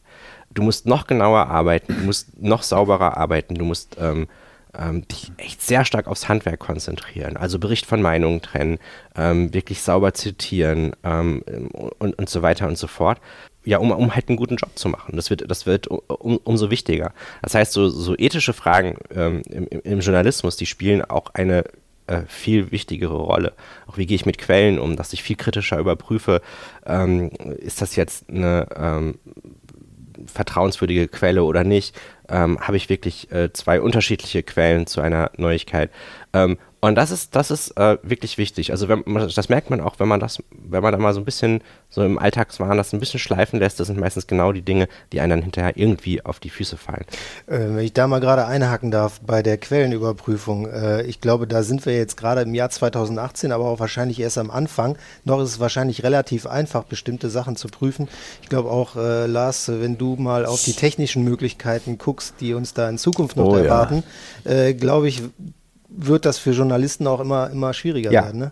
du 0.54 0.62
musst 0.62 0.86
noch 0.86 1.06
genauer 1.06 1.46
arbeiten, 1.48 1.94
du 1.96 2.04
musst 2.04 2.40
noch 2.40 2.62
sauberer 2.62 3.16
arbeiten, 3.16 3.54
du 3.54 3.64
musst 3.64 3.96
ähm, 4.00 4.28
ähm, 4.76 5.06
dich 5.08 5.32
echt 5.36 5.62
sehr 5.62 5.84
stark 5.84 6.06
aufs 6.06 6.28
Handwerk 6.28 6.60
konzentrieren. 6.60 7.36
Also 7.36 7.58
Bericht 7.58 7.86
von 7.86 8.02
Meinungen 8.02 8.42
trennen, 8.42 8.78
ähm, 9.16 9.52
wirklich 9.54 9.82
sauber 9.82 10.14
zitieren 10.14 10.94
ähm, 11.04 11.42
und, 11.98 12.18
und 12.18 12.28
so 12.28 12.42
weiter 12.42 12.66
und 12.66 12.78
so 12.78 12.86
fort. 12.86 13.20
Ja, 13.64 13.78
um, 13.78 13.92
um 13.92 14.14
halt 14.14 14.28
einen 14.28 14.36
guten 14.36 14.56
Job 14.56 14.70
zu 14.74 14.90
machen. 14.90 15.16
Das 15.16 15.30
wird, 15.30 15.50
das 15.50 15.64
wird 15.64 15.86
um, 15.86 16.36
umso 16.44 16.70
wichtiger. 16.70 17.14
Das 17.40 17.54
heißt, 17.54 17.72
so, 17.72 17.88
so 17.88 18.14
ethische 18.16 18.52
Fragen 18.52 18.98
ähm, 19.14 19.40
im, 19.48 19.66
im 19.66 20.00
Journalismus, 20.00 20.56
die 20.56 20.66
spielen 20.66 21.02
auch 21.02 21.32
eine 21.32 21.64
äh, 22.06 22.22
viel 22.28 22.70
wichtigere 22.70 23.16
Rolle. 23.16 23.54
Auch 23.86 23.96
wie 23.96 24.04
gehe 24.04 24.16
ich 24.16 24.26
mit 24.26 24.36
Quellen 24.36 24.78
um, 24.78 24.96
dass 24.96 25.14
ich 25.14 25.22
viel 25.22 25.36
kritischer 25.36 25.78
überprüfe, 25.78 26.42
ähm, 26.84 27.30
ist 27.56 27.80
das 27.80 27.96
jetzt 27.96 28.28
eine 28.28 28.68
ähm, 28.76 29.18
vertrauenswürdige 30.26 31.08
Quelle 31.08 31.44
oder 31.44 31.64
nicht, 31.64 31.98
ähm, 32.28 32.58
habe 32.60 32.76
ich 32.76 32.88
wirklich 32.88 33.30
äh, 33.32 33.52
zwei 33.52 33.80
unterschiedliche 33.80 34.42
Quellen 34.42 34.86
zu 34.86 35.00
einer 35.00 35.30
Neuigkeit. 35.36 35.90
Ähm, 36.32 36.58
Und 36.84 36.96
das 36.96 37.10
ist, 37.10 37.34
das 37.34 37.50
ist 37.50 37.70
äh, 37.78 37.96
wirklich 38.02 38.36
wichtig. 38.36 38.70
Also 38.70 38.88
wenn, 38.88 39.02
das 39.34 39.48
merkt 39.48 39.70
man 39.70 39.80
auch, 39.80 39.98
wenn 40.00 40.06
man 40.06 40.20
das, 40.20 40.42
wenn 40.50 40.82
man 40.82 40.92
da 40.92 40.98
mal 40.98 41.14
so 41.14 41.20
ein 41.20 41.24
bisschen 41.24 41.62
so 41.88 42.04
im 42.04 42.18
Alltagswahn 42.18 42.76
das 42.76 42.92
ein 42.92 43.00
bisschen 43.00 43.20
schleifen 43.20 43.58
lässt, 43.58 43.80
das 43.80 43.86
sind 43.86 43.98
meistens 43.98 44.26
genau 44.26 44.52
die 44.52 44.60
Dinge, 44.60 44.86
die 45.10 45.20
einen 45.22 45.30
dann 45.30 45.42
hinterher 45.42 45.78
irgendwie 45.78 46.22
auf 46.22 46.40
die 46.40 46.50
Füße 46.50 46.76
fallen. 46.76 47.06
Äh, 47.46 47.58
wenn 47.58 47.78
ich 47.78 47.94
da 47.94 48.06
mal 48.06 48.20
gerade 48.20 48.44
einhaken 48.44 48.90
darf 48.90 49.22
bei 49.22 49.42
der 49.42 49.56
Quellenüberprüfung, 49.56 50.66
äh, 50.66 51.02
ich 51.04 51.22
glaube, 51.22 51.46
da 51.46 51.62
sind 51.62 51.86
wir 51.86 51.96
jetzt 51.96 52.18
gerade 52.18 52.42
im 52.42 52.54
Jahr 52.54 52.68
2018, 52.68 53.50
aber 53.50 53.64
auch 53.64 53.80
wahrscheinlich 53.80 54.20
erst 54.20 54.36
am 54.36 54.50
Anfang. 54.50 54.98
Noch 55.24 55.40
ist 55.40 55.52
es 55.52 55.60
wahrscheinlich 55.60 56.02
relativ 56.02 56.46
einfach, 56.46 56.84
bestimmte 56.84 57.30
Sachen 57.30 57.56
zu 57.56 57.68
prüfen. 57.68 58.08
Ich 58.42 58.50
glaube 58.50 58.70
auch, 58.70 58.96
äh, 58.96 59.24
Lars, 59.24 59.68
wenn 59.68 59.96
du 59.96 60.16
mal 60.16 60.44
auf 60.44 60.62
die 60.62 60.74
technischen 60.74 61.24
Möglichkeiten 61.24 61.96
guckst, 61.96 62.34
die 62.40 62.52
uns 62.52 62.74
da 62.74 62.90
in 62.90 62.98
Zukunft 62.98 63.38
noch 63.38 63.46
Oh, 63.46 63.56
ja. 63.56 63.64
erwarten, 63.64 64.02
äh, 64.44 64.74
glaube 64.74 65.08
ich, 65.08 65.22
wird 65.96 66.24
das 66.26 66.38
für 66.38 66.50
Journalisten 66.52 67.06
auch 67.06 67.20
immer, 67.20 67.50
immer 67.50 67.72
schwieriger 67.72 68.10
Ja. 68.10 68.24
werden. 68.24 68.40
Ne? 68.40 68.50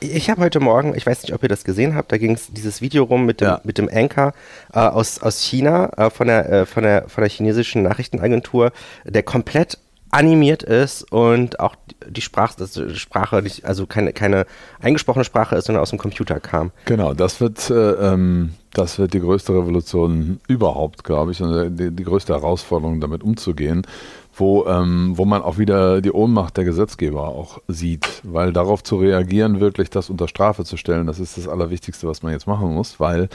Ich 0.00 0.28
habe 0.30 0.40
heute 0.42 0.60
Morgen, 0.60 0.94
ich 0.96 1.06
weiß 1.06 1.22
nicht, 1.22 1.32
ob 1.32 1.42
ihr 1.42 1.48
das 1.48 1.64
gesehen 1.64 1.94
habt, 1.94 2.12
da 2.12 2.18
ging 2.18 2.32
es 2.34 2.52
dieses 2.52 2.80
Video 2.80 3.04
rum 3.04 3.24
mit 3.24 3.40
dem, 3.40 3.46
Ja. 3.48 3.60
mit 3.64 3.78
dem 3.78 3.88
Anchor 3.92 4.32
äh, 4.74 4.78
aus, 4.78 5.20
aus 5.22 5.40
China, 5.40 5.90
äh, 5.96 6.10
von, 6.10 6.26
der, 6.26 6.50
äh, 6.50 6.66
von, 6.66 6.82
der, 6.82 7.08
von 7.08 7.22
der 7.22 7.30
chinesischen 7.30 7.82
Nachrichtenagentur, 7.82 8.72
der 9.04 9.22
komplett 9.22 9.78
animiert 10.10 10.62
ist 10.62 11.10
und 11.10 11.58
auch 11.58 11.74
die 12.06 12.20
Sprache, 12.20 12.56
die 12.68 12.98
Sprache 12.98 13.40
nicht, 13.40 13.64
also 13.64 13.86
keine, 13.86 14.12
keine 14.12 14.44
eingesprochene 14.82 15.24
Sprache 15.24 15.56
ist, 15.56 15.64
sondern 15.64 15.80
aus 15.80 15.88
dem 15.88 15.98
Computer 15.98 16.38
kam. 16.38 16.70
Genau, 16.84 17.14
das 17.14 17.40
wird, 17.40 17.70
äh, 17.70 17.74
ähm, 17.92 18.52
das 18.74 18.98
wird 18.98 19.14
die 19.14 19.20
größte 19.20 19.54
Revolution 19.54 20.38
überhaupt, 20.48 21.04
glaube 21.04 21.30
ich, 21.32 21.40
und 21.40 21.54
äh, 21.54 21.70
die, 21.70 21.90
die 21.96 22.04
größte 22.04 22.34
Herausforderung, 22.34 23.00
damit 23.00 23.22
umzugehen, 23.22 23.86
wo, 24.34 24.66
ähm, 24.66 25.12
wo 25.16 25.24
man 25.24 25.42
auch 25.42 25.58
wieder 25.58 26.00
die 26.00 26.12
Ohnmacht 26.12 26.56
der 26.56 26.64
Gesetzgeber 26.64 27.28
auch 27.28 27.60
sieht, 27.68 28.22
weil 28.22 28.52
darauf 28.52 28.82
zu 28.82 28.96
reagieren, 28.96 29.60
wirklich 29.60 29.90
das 29.90 30.10
unter 30.10 30.28
Strafe 30.28 30.64
zu 30.64 30.76
stellen, 30.76 31.06
das 31.06 31.20
ist 31.20 31.36
das 31.36 31.48
Allerwichtigste, 31.48 32.08
was 32.08 32.22
man 32.22 32.32
jetzt 32.32 32.46
machen 32.46 32.72
muss, 32.72 32.98
weil 32.98 33.28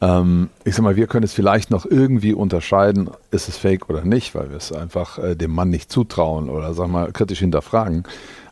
ähm, 0.00 0.48
ich 0.64 0.74
sag 0.74 0.84
mal, 0.84 0.96
wir 0.96 1.06
können 1.06 1.24
es 1.24 1.34
vielleicht 1.34 1.70
noch 1.70 1.84
irgendwie 1.84 2.32
unterscheiden, 2.32 3.10
ist 3.30 3.48
es 3.48 3.56
fake 3.56 3.90
oder 3.90 4.04
nicht, 4.04 4.34
weil 4.34 4.50
wir 4.50 4.56
es 4.56 4.72
einfach 4.72 5.18
äh, 5.18 5.34
dem 5.34 5.52
Mann 5.52 5.70
nicht 5.70 5.90
zutrauen 5.92 6.48
oder 6.48 6.72
sag 6.72 6.88
mal 6.88 7.12
kritisch 7.12 7.40
hinterfragen. 7.40 8.04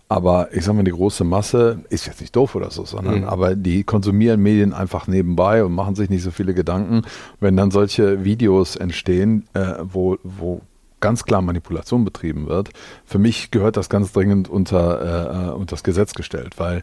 Aber 0.09 0.55
ich 0.55 0.65
sag 0.65 0.75
mal, 0.75 0.85
die 0.85 0.93
große 0.93 1.25
Masse 1.25 1.81
ist 1.89 2.07
jetzt 2.07 2.21
nicht 2.21 2.37
doof 2.37 2.55
oder 2.55 2.71
so, 2.71 2.85
sondern 2.85 3.25
aber 3.25 3.57
die 3.57 3.83
konsumieren 3.83 4.41
Medien 4.41 4.73
einfach 4.73 5.09
nebenbei 5.09 5.65
und 5.65 5.73
machen 5.73 5.97
sich 5.97 6.11
nicht 6.11 6.23
so 6.23 6.31
viele 6.31 6.55
Gedanken. 6.55 7.03
Wenn 7.41 7.57
dann 7.57 7.73
solche 7.73 8.23
Videos 8.23 8.77
entstehen, 8.77 9.49
äh, 9.55 9.75
wo, 9.83 10.17
wo 10.23 10.61
ganz 11.01 11.25
klar 11.25 11.43
Manipulation 11.43 12.05
betrieben 12.05 12.47
wird, 12.47 12.71
für 13.05 13.19
mich 13.19 13.51
gehört 13.51 13.77
das 13.77 13.89
ganz 13.89 14.13
dringend 14.13 14.49
unter, 14.49 15.51
äh, 15.51 15.53
unter 15.53 15.77
das 15.77 15.83
Gesetz 15.83 16.15
gestellt, 16.15 16.55
weil 16.59 16.83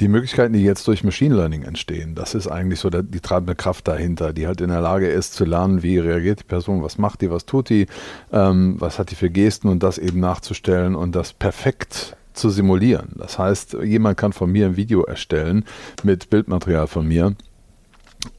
die 0.00 0.08
Möglichkeiten, 0.08 0.52
die 0.52 0.64
jetzt 0.64 0.86
durch 0.88 1.04
Machine 1.04 1.34
Learning 1.34 1.62
entstehen, 1.62 2.14
das 2.14 2.34
ist 2.34 2.48
eigentlich 2.48 2.80
so 2.80 2.90
der, 2.90 3.02
die 3.02 3.20
treibende 3.20 3.54
Kraft 3.54 3.86
dahinter, 3.86 4.32
die 4.32 4.46
halt 4.46 4.60
in 4.60 4.68
der 4.68 4.80
Lage 4.80 5.08
ist 5.08 5.34
zu 5.34 5.44
lernen, 5.44 5.82
wie 5.82 5.98
reagiert 5.98 6.40
die 6.40 6.44
Person, 6.44 6.82
was 6.82 6.98
macht 6.98 7.20
die, 7.20 7.30
was 7.30 7.46
tut 7.46 7.68
die, 7.68 7.86
ähm, 8.32 8.76
was 8.78 8.98
hat 8.98 9.10
die 9.10 9.14
für 9.14 9.30
Gesten 9.30 9.68
und 9.68 9.82
das 9.82 9.98
eben 9.98 10.20
nachzustellen 10.20 10.94
und 10.94 11.14
das 11.14 11.32
perfekt 11.32 12.16
zu 12.32 12.50
simulieren. 12.50 13.10
Das 13.16 13.38
heißt, 13.38 13.76
jemand 13.84 14.16
kann 14.16 14.32
von 14.32 14.50
mir 14.50 14.66
ein 14.66 14.76
Video 14.76 15.02
erstellen 15.04 15.64
mit 16.02 16.30
Bildmaterial 16.30 16.86
von 16.86 17.06
mir 17.06 17.34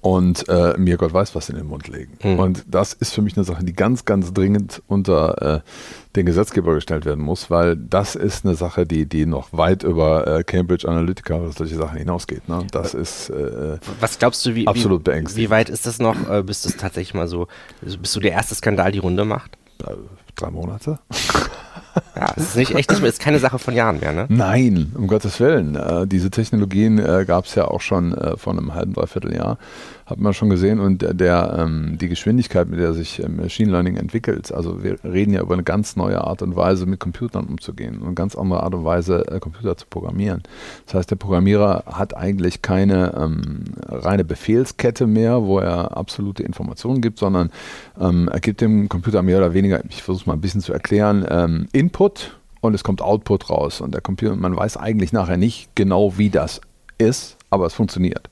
und 0.01 0.47
äh, 0.49 0.77
mir 0.77 0.97
Gott 0.97 1.13
weiß 1.13 1.35
was 1.35 1.49
in 1.49 1.55
den 1.55 1.67
Mund 1.67 1.87
legen. 1.87 2.17
Mhm. 2.23 2.39
Und 2.39 2.63
das 2.67 2.93
ist 2.93 3.13
für 3.13 3.21
mich 3.21 3.35
eine 3.35 3.43
Sache, 3.43 3.63
die 3.63 3.73
ganz, 3.73 4.05
ganz 4.05 4.33
dringend 4.33 4.81
unter 4.87 5.57
äh, 5.57 5.61
den 6.15 6.25
Gesetzgeber 6.25 6.73
gestellt 6.73 7.05
werden 7.05 7.23
muss, 7.23 7.49
weil 7.49 7.75
das 7.75 8.15
ist 8.15 8.45
eine 8.45 8.55
Sache, 8.55 8.85
die, 8.85 9.05
die 9.05 9.25
noch 9.25 9.51
weit 9.51 9.83
über 9.83 10.27
äh, 10.27 10.43
Cambridge 10.43 10.87
Analytica 10.87 11.35
oder 11.35 11.51
solche 11.51 11.75
Sachen 11.75 11.97
hinausgeht. 11.97 12.47
Ne? 12.47 12.65
Das 12.71 12.93
ist 12.93 13.29
äh, 13.29 13.77
Was 13.99 14.19
glaubst 14.19 14.45
du, 14.45 14.55
wie, 14.55 14.67
Absolut 14.67 15.01
wie, 15.01 15.11
beängstigend. 15.11 15.47
wie 15.47 15.49
weit 15.49 15.69
ist 15.69 15.85
das 15.85 15.99
noch, 15.99 16.29
äh, 16.29 16.43
bis 16.43 16.61
das 16.61 16.77
tatsächlich 16.77 17.13
mal 17.13 17.27
so, 17.27 17.47
bis 17.81 18.11
so 18.11 18.19
der 18.19 18.31
erste 18.31 18.55
Skandal 18.55 18.91
die 18.91 18.99
Runde 18.99 19.25
macht? 19.25 19.57
äh, 19.87 19.95
drei 20.35 20.49
Monate. 20.49 20.99
Ja, 22.15 22.33
es 22.35 22.43
ist 22.43 22.55
nicht 22.55 22.75
echt, 22.75 22.91
es 22.91 22.99
ist 22.99 23.19
keine 23.19 23.39
Sache 23.39 23.59
von 23.59 23.73
Jahren 23.73 23.99
mehr, 23.99 24.13
ne? 24.13 24.25
Nein, 24.29 24.91
um 24.95 25.07
Gottes 25.07 25.39
Willen. 25.39 25.75
Äh, 25.75 26.07
diese 26.07 26.31
Technologien 26.31 26.97
äh, 26.97 27.25
gab 27.25 27.45
es 27.45 27.55
ja 27.55 27.65
auch 27.65 27.81
schon 27.81 28.13
äh, 28.13 28.37
vor 28.37 28.53
einem 28.53 28.73
halben, 28.73 28.93
dreiviertel 28.93 29.35
Jahr. 29.35 29.57
Hat 30.13 30.19
man 30.19 30.35
schon 30.35 30.51
gesehen. 30.51 30.79
Und 30.79 31.03
der, 31.19 31.57
ähm, 31.57 31.97
die 31.99 32.07
Geschwindigkeit, 32.07 32.69
mit 32.69 32.79
der 32.79 32.93
sich 32.93 33.23
äh, 33.23 33.27
Machine 33.27 33.71
Learning 33.71 33.97
entwickelt, 33.97 34.51
also 34.51 34.83
wir 34.83 35.03
reden 35.03 35.33
ja 35.33 35.41
über 35.41 35.55
eine 35.55 35.63
ganz 35.63 35.95
neue 35.95 36.23
Art 36.23 36.43
und 36.43 36.55
Weise, 36.55 36.85
mit 36.85 36.99
Computern 36.99 37.45
umzugehen 37.45 37.97
und 37.97 38.05
eine 38.05 38.13
ganz 38.13 38.35
andere 38.35 38.61
Art 38.61 38.75
und 38.75 38.85
Weise, 38.85 39.27
äh, 39.27 39.39
Computer 39.39 39.75
zu 39.75 39.87
programmieren. 39.87 40.43
Das 40.85 40.93
heißt, 40.93 41.09
der 41.09 41.15
Programmierer 41.15 41.85
hat 41.87 42.15
eigentlich 42.15 42.61
keine 42.61 43.15
ähm, 43.19 43.63
reine 43.87 44.23
Befehlskette 44.23 45.07
mehr, 45.07 45.41
wo 45.45 45.57
er 45.57 45.97
absolute 45.97 46.43
Informationen 46.43 47.01
gibt, 47.01 47.17
sondern 47.17 47.49
ähm, 47.99 48.29
er 48.31 48.39
gibt 48.39 48.61
dem 48.61 48.89
Computer 48.89 49.23
mehr 49.23 49.39
oder 49.39 49.55
weniger, 49.55 49.81
ich 49.89 50.03
versuche 50.03 50.21
es 50.21 50.27
mal 50.27 50.33
ein 50.33 50.41
bisschen 50.41 50.61
zu 50.61 50.73
erklären, 50.73 51.25
ähm, 51.27 51.67
Input 51.71 52.37
und 52.61 52.75
es 52.75 52.83
kommt 52.83 53.01
Output 53.01 53.49
raus. 53.49 53.81
Und 53.81 53.95
der 53.95 54.01
Computer, 54.01 54.35
man 54.35 54.55
weiß 54.55 54.77
eigentlich 54.77 55.11
nachher 55.11 55.37
nicht 55.37 55.75
genau, 55.75 56.19
wie 56.19 56.29
das 56.29 56.61
ist, 56.99 57.35
aber 57.49 57.65
es 57.65 57.73
funktioniert. 57.73 58.29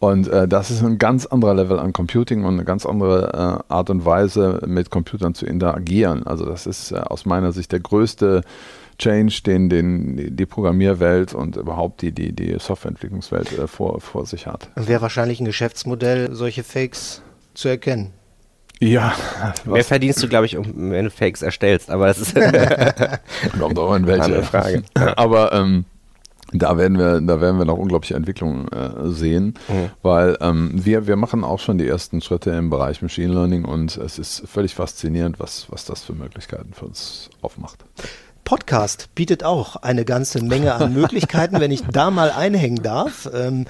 Und 0.00 0.28
äh, 0.28 0.48
das 0.48 0.70
ist 0.70 0.82
ein 0.82 0.96
ganz 0.96 1.26
anderer 1.26 1.54
Level 1.54 1.78
an 1.78 1.92
Computing 1.92 2.44
und 2.44 2.54
eine 2.54 2.64
ganz 2.64 2.86
andere 2.86 3.62
äh, 3.68 3.72
Art 3.72 3.90
und 3.90 4.06
Weise, 4.06 4.62
mit 4.66 4.90
Computern 4.90 5.34
zu 5.34 5.44
interagieren. 5.44 6.26
Also 6.26 6.46
das 6.46 6.66
ist 6.66 6.90
äh, 6.90 6.96
aus 6.96 7.26
meiner 7.26 7.52
Sicht 7.52 7.70
der 7.70 7.80
größte 7.80 8.40
Change, 8.98 9.42
den, 9.44 9.68
den 9.68 10.36
die 10.36 10.46
Programmierwelt 10.46 11.34
und 11.34 11.56
überhaupt 11.56 12.00
die, 12.00 12.12
die, 12.12 12.32
die 12.32 12.56
Softwareentwicklungswelt 12.58 13.58
äh, 13.58 13.66
vor, 13.66 14.00
vor 14.00 14.24
sich 14.24 14.46
hat. 14.46 14.70
Wäre 14.74 15.02
wahrscheinlich 15.02 15.38
ein 15.38 15.44
Geschäftsmodell, 15.44 16.34
solche 16.34 16.64
Fakes 16.64 17.20
zu 17.52 17.68
erkennen. 17.68 18.14
Ja, 18.82 19.12
Mehr 19.66 19.84
verdienst 19.84 20.22
du, 20.22 20.28
glaube 20.28 20.46
ich, 20.46 20.56
um, 20.56 20.90
wenn 20.90 21.04
du 21.04 21.10
Fakes 21.10 21.42
erstellst, 21.42 21.90
aber 21.90 22.06
das 22.06 22.18
ist 22.18 22.34
kommt 23.60 23.78
auch 23.78 23.94
in 23.94 24.06
welche 24.06 24.42
Frage. 24.42 24.82
Aber 24.94 25.52
ähm, 25.52 25.84
da 26.52 26.76
werden 26.76 26.98
wir, 26.98 27.20
da 27.20 27.40
werden 27.40 27.58
wir 27.58 27.64
noch 27.64 27.78
unglaubliche 27.78 28.14
Entwicklungen 28.14 28.68
äh, 28.68 29.08
sehen, 29.08 29.54
Mhm. 29.68 29.90
weil 30.02 30.36
ähm, 30.40 30.70
wir, 30.74 31.06
wir 31.06 31.16
machen 31.16 31.44
auch 31.44 31.58
schon 31.60 31.78
die 31.78 31.86
ersten 31.86 32.20
Schritte 32.20 32.50
im 32.50 32.70
Bereich 32.70 33.02
Machine 33.02 33.32
Learning 33.32 33.64
und 33.64 33.96
es 33.96 34.18
ist 34.18 34.42
völlig 34.48 34.74
faszinierend, 34.74 35.38
was, 35.38 35.66
was 35.70 35.84
das 35.84 36.02
für 36.02 36.12
Möglichkeiten 36.14 36.72
für 36.72 36.86
uns 36.86 37.30
aufmacht. 37.42 37.84
Podcast 38.44 39.08
bietet 39.14 39.44
auch 39.44 39.76
eine 39.76 40.04
ganze 40.04 40.42
Menge 40.42 40.74
an 40.74 40.92
Möglichkeiten, 41.00 41.60
wenn 41.60 41.70
ich 41.70 41.82
da 41.92 42.10
mal 42.10 42.30
einhängen 42.30 42.82
darf, 42.82 43.28
ähm, 43.32 43.66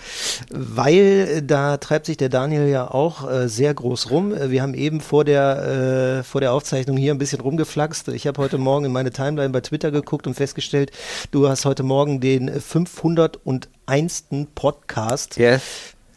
weil 0.51 1.29
äh, 1.39 1.43
da 1.43 1.77
treibt 1.77 2.07
sich 2.07 2.17
der 2.17 2.29
Daniel 2.29 2.69
ja 2.69 2.91
auch 2.91 3.31
äh, 3.31 3.49
sehr 3.49 3.75
groß 3.75 4.11
rum. 4.11 4.35
Äh, 4.35 4.51
Wir 4.51 4.63
haben 4.63 4.75
eben 4.75 5.01
vor 5.01 5.25
der, 5.25 6.21
äh, 6.21 6.23
vor 6.23 6.41
der 6.41 6.53
Aufzeichnung 6.53 6.97
hier 6.97 7.13
ein 7.13 7.19
bisschen 7.19 7.41
rumgeflaxt. 7.41 8.09
Ich 8.09 8.27
habe 8.27 8.41
heute 8.41 8.59
Morgen 8.59 8.87
in 8.87 8.93
meine 8.93 9.11
Timeline 9.11 9.51
bei 9.51 9.61
Twitter 9.61 9.91
geguckt 9.91 10.27
und 10.27 10.35
festgestellt, 10.35 10.91
du 11.31 11.49
hast 11.49 11.65
heute 11.65 11.83
Morgen 11.83 12.21
den 12.21 12.49
501. 12.61 14.25
Podcast 14.55 15.37
yes. 15.37 15.63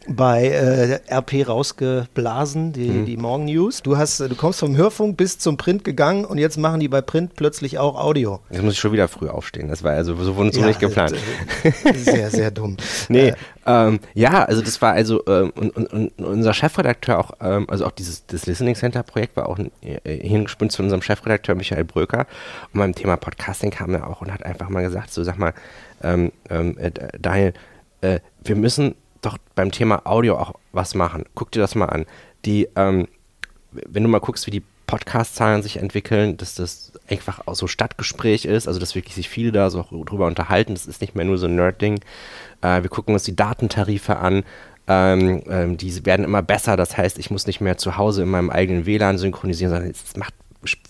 Bei 0.06 0.48
äh, 0.48 1.00
RP 1.14 1.48
rausgeblasen, 1.48 2.72
die, 2.72 2.88
Mhm. 2.90 3.06
die 3.06 3.16
Morgen 3.16 3.46
News. 3.46 3.82
Du 3.82 3.96
hast, 3.96 4.20
du 4.20 4.34
kommst 4.34 4.60
vom 4.60 4.76
Hörfunk 4.76 5.16
bis 5.16 5.38
zum 5.38 5.56
Print 5.56 5.82
gegangen 5.84 6.24
und 6.24 6.38
jetzt 6.38 6.58
machen 6.58 6.80
die 6.80 6.88
bei 6.88 7.00
Print 7.00 7.34
plötzlich 7.36 7.78
auch 7.78 7.98
Audio. 7.98 8.40
Jetzt 8.50 8.62
muss 8.62 8.74
ich 8.74 8.78
schon 8.78 8.92
wieder 8.92 9.08
früh 9.08 9.28
aufstehen. 9.28 9.68
Das 9.68 9.82
war 9.82 9.92
also 9.92 10.14
so 10.16 10.36
wurde 10.36 10.52
so 10.52 10.62
nicht 10.64 10.80
geplant. 10.80 11.14
äh, 11.62 11.92
Sehr, 11.94 12.30
sehr 12.30 12.50
dumm. 12.50 12.76
Nee, 13.08 13.28
Äh, 13.28 13.34
ähm, 13.66 14.00
ja, 14.12 14.44
also 14.44 14.60
das 14.60 14.82
war 14.82 14.92
also 14.92 15.22
ähm, 15.26 15.50
und, 15.56 15.74
und, 15.74 15.86
und 15.92 16.10
unser 16.18 16.52
Chefredakteur 16.52 17.18
auch, 17.18 17.30
ähm, 17.40 17.64
also 17.70 17.86
auch 17.86 17.92
dieses 17.92 18.26
das 18.26 18.44
Listening 18.46 18.74
Center 18.74 19.02
Projekt 19.02 19.36
war 19.36 19.48
auch 19.48 19.58
äh, 19.58 19.98
Hirngespinst 20.04 20.76
von 20.76 20.84
unserem 20.86 21.00
Chefredakteur 21.02 21.54
Michael 21.54 21.84
Bröker 21.84 22.26
und 22.74 22.80
beim 22.80 22.94
Thema 22.94 23.16
Podcasting 23.16 23.70
kam 23.70 23.94
er 23.94 24.06
auch 24.08 24.20
und 24.20 24.30
hat 24.32 24.44
einfach 24.44 24.68
mal 24.68 24.82
gesagt, 24.82 25.12
so 25.14 25.24
sag 25.24 25.38
mal, 25.38 25.54
ähm, 26.02 26.30
ähm, 26.50 26.76
äh, 26.78 26.90
Daniel, 27.18 27.54
äh, 28.02 28.20
wir 28.44 28.56
müssen 28.56 28.94
doch 29.24 29.38
beim 29.54 29.70
Thema 29.70 30.06
Audio 30.06 30.36
auch 30.36 30.54
was 30.72 30.94
machen. 30.94 31.24
Guck 31.34 31.50
dir 31.52 31.60
das 31.60 31.74
mal 31.74 31.86
an. 31.86 32.06
Die, 32.44 32.68
ähm, 32.76 33.08
wenn 33.72 34.02
du 34.02 34.08
mal 34.08 34.20
guckst, 34.20 34.46
wie 34.46 34.50
die 34.50 34.62
Podcast-Zahlen 34.86 35.62
sich 35.62 35.78
entwickeln, 35.78 36.36
dass 36.36 36.54
das 36.54 36.92
einfach 37.08 37.46
auch 37.46 37.54
so 37.54 37.66
Stadtgespräch 37.66 38.44
ist, 38.44 38.68
also 38.68 38.78
dass 38.78 38.94
wirklich 38.94 39.14
sich 39.14 39.28
viele 39.28 39.50
da 39.50 39.70
so 39.70 39.84
drüber 40.04 40.26
unterhalten, 40.26 40.74
das 40.74 40.86
ist 40.86 41.00
nicht 41.00 41.14
mehr 41.14 41.24
nur 41.24 41.38
so 41.38 41.46
ein 41.46 41.56
Nerd-Ding. 41.56 42.00
Äh, 42.60 42.82
wir 42.82 42.90
gucken 42.90 43.14
uns 43.14 43.24
die 43.24 43.34
Datentarife 43.34 44.16
an, 44.16 44.44
ähm, 44.86 45.42
ähm, 45.48 45.76
die 45.78 46.04
werden 46.04 46.24
immer 46.24 46.42
besser, 46.42 46.76
das 46.76 46.96
heißt, 46.96 47.18
ich 47.18 47.30
muss 47.30 47.46
nicht 47.46 47.60
mehr 47.60 47.78
zu 47.78 47.96
Hause 47.96 48.22
in 48.22 48.28
meinem 48.28 48.50
eigenen 48.50 48.84
WLAN 48.84 49.16
synchronisieren, 49.16 49.72
sondern 49.72 49.90
es 49.90 50.16
macht 50.16 50.34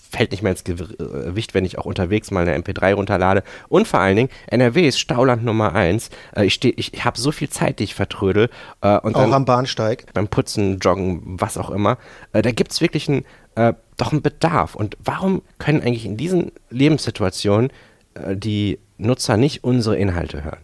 fällt 0.09 0.31
nicht 0.31 0.43
mehr 0.43 0.51
ins 0.51 0.63
Gewicht, 0.63 1.53
wenn 1.53 1.65
ich 1.65 1.77
auch 1.77 1.85
unterwegs 1.85 2.31
mal 2.31 2.47
eine 2.47 2.57
MP3 2.57 2.93
runterlade. 2.93 3.43
Und 3.67 3.87
vor 3.87 3.99
allen 3.99 4.15
Dingen, 4.15 4.29
NRW 4.47 4.87
ist 4.87 4.99
Stauland 4.99 5.43
Nummer 5.43 5.73
eins. 5.73 6.09
Äh, 6.35 6.45
ich 6.45 6.53
steh, 6.53 6.73
ich 6.75 7.05
habe 7.05 7.19
so 7.19 7.31
viel 7.31 7.49
Zeit, 7.49 7.79
die 7.79 7.85
ich 7.85 7.95
vertrödel. 7.95 8.49
Äh, 8.81 8.99
und 8.99 9.15
auch 9.15 9.31
am 9.31 9.45
Bahnsteig. 9.45 10.05
beim 10.13 10.27
Putzen, 10.27 10.79
Joggen, 10.79 11.21
was 11.39 11.57
auch 11.57 11.69
immer. 11.69 11.97
Äh, 12.33 12.41
da 12.41 12.51
gibt 12.51 12.71
es 12.71 12.81
wirklich 12.81 13.07
ein, 13.07 13.25
äh, 13.55 13.73
doch 13.97 14.11
einen 14.11 14.21
Bedarf. 14.21 14.75
Und 14.75 14.97
warum 15.03 15.41
können 15.57 15.81
eigentlich 15.81 16.05
in 16.05 16.17
diesen 16.17 16.51
Lebenssituationen 16.69 17.71
äh, 18.13 18.35
die 18.35 18.79
Nutzer 18.97 19.37
nicht 19.37 19.63
unsere 19.63 19.97
Inhalte 19.97 20.43
hören? 20.43 20.59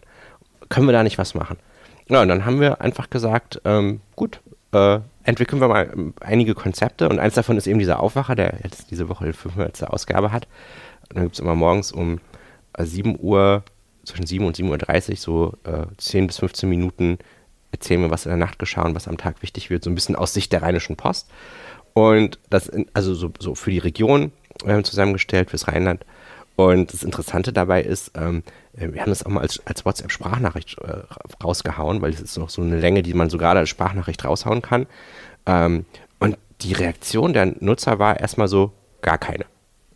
Können 0.68 0.86
wir 0.86 0.92
da 0.92 1.02
nicht 1.02 1.18
was 1.18 1.34
machen? 1.34 1.58
Ja, 2.08 2.22
und 2.22 2.28
dann 2.28 2.44
haben 2.44 2.60
wir 2.60 2.80
einfach 2.80 3.10
gesagt, 3.10 3.60
ähm, 3.64 4.00
gut, 4.16 4.40
äh, 4.72 5.00
entwickeln 5.24 5.60
wir 5.60 5.68
mal 5.68 5.90
ähm, 5.92 6.14
einige 6.20 6.54
Konzepte 6.54 7.08
und 7.08 7.18
eins 7.18 7.34
davon 7.34 7.56
ist 7.56 7.66
eben 7.66 7.78
dieser 7.78 8.00
Aufwacher, 8.00 8.34
der 8.34 8.58
jetzt 8.62 8.90
diese 8.90 9.08
Woche 9.08 9.26
die 9.26 9.32
500. 9.32 9.84
Ausgabe 9.84 10.32
hat. 10.32 10.46
Und 11.08 11.16
dann 11.16 11.24
gibt 11.24 11.34
es 11.34 11.40
immer 11.40 11.54
morgens 11.54 11.92
um 11.92 12.20
7 12.78 13.14
äh, 13.14 13.18
Uhr, 13.18 13.64
zwischen 14.04 14.26
7 14.26 14.44
und 14.44 14.56
7.30 14.56 15.10
Uhr, 15.10 15.16
so 15.16 15.70
äh, 15.70 15.86
10 15.96 16.26
bis 16.26 16.38
15 16.38 16.68
Minuten 16.68 17.18
erzählen 17.70 18.02
wir, 18.02 18.10
was 18.10 18.26
in 18.26 18.30
der 18.30 18.38
Nacht 18.38 18.58
geschah 18.58 18.82
und 18.82 18.94
was 18.94 19.08
am 19.08 19.16
Tag 19.16 19.42
wichtig 19.42 19.70
wird, 19.70 19.84
so 19.84 19.90
ein 19.90 19.94
bisschen 19.94 20.16
aus 20.16 20.34
Sicht 20.34 20.52
der 20.52 20.62
Rheinischen 20.62 20.96
Post. 20.96 21.30
Und 21.94 22.38
das, 22.50 22.70
also 22.94 23.14
so, 23.14 23.32
so 23.38 23.54
für 23.54 23.70
die 23.70 23.78
Region 23.78 24.32
äh, 24.64 24.82
zusammengestellt, 24.82 25.50
fürs 25.50 25.68
Rheinland. 25.68 26.04
Und 26.56 26.92
das 26.92 27.02
Interessante 27.02 27.52
dabei 27.52 27.82
ist, 27.82 28.12
ähm, 28.14 28.42
äh, 28.76 28.92
wir 28.92 29.00
haben 29.00 29.10
das 29.10 29.24
auch 29.24 29.30
mal 29.30 29.40
als, 29.40 29.60
als 29.66 29.84
WhatsApp-Sprachnachricht 29.84 30.76
äh, 30.80 31.02
rausgehauen, 31.42 32.02
weil 32.02 32.12
es 32.12 32.20
ist 32.20 32.36
noch 32.38 32.50
so 32.50 32.62
eine 32.62 32.78
Länge, 32.78 33.02
die 33.02 33.14
man 33.14 33.30
so 33.30 33.38
gerade 33.38 33.60
als 33.60 33.68
Sprachnachricht 33.70 34.24
raushauen 34.24 34.60
kann. 34.62 34.86
Ähm, 35.46 35.86
und 36.18 36.36
die 36.60 36.72
Reaktion 36.74 37.32
der 37.32 37.46
Nutzer 37.60 37.98
war 37.98 38.20
erstmal 38.20 38.48
so, 38.48 38.72
gar 39.00 39.18
keine. 39.18 39.44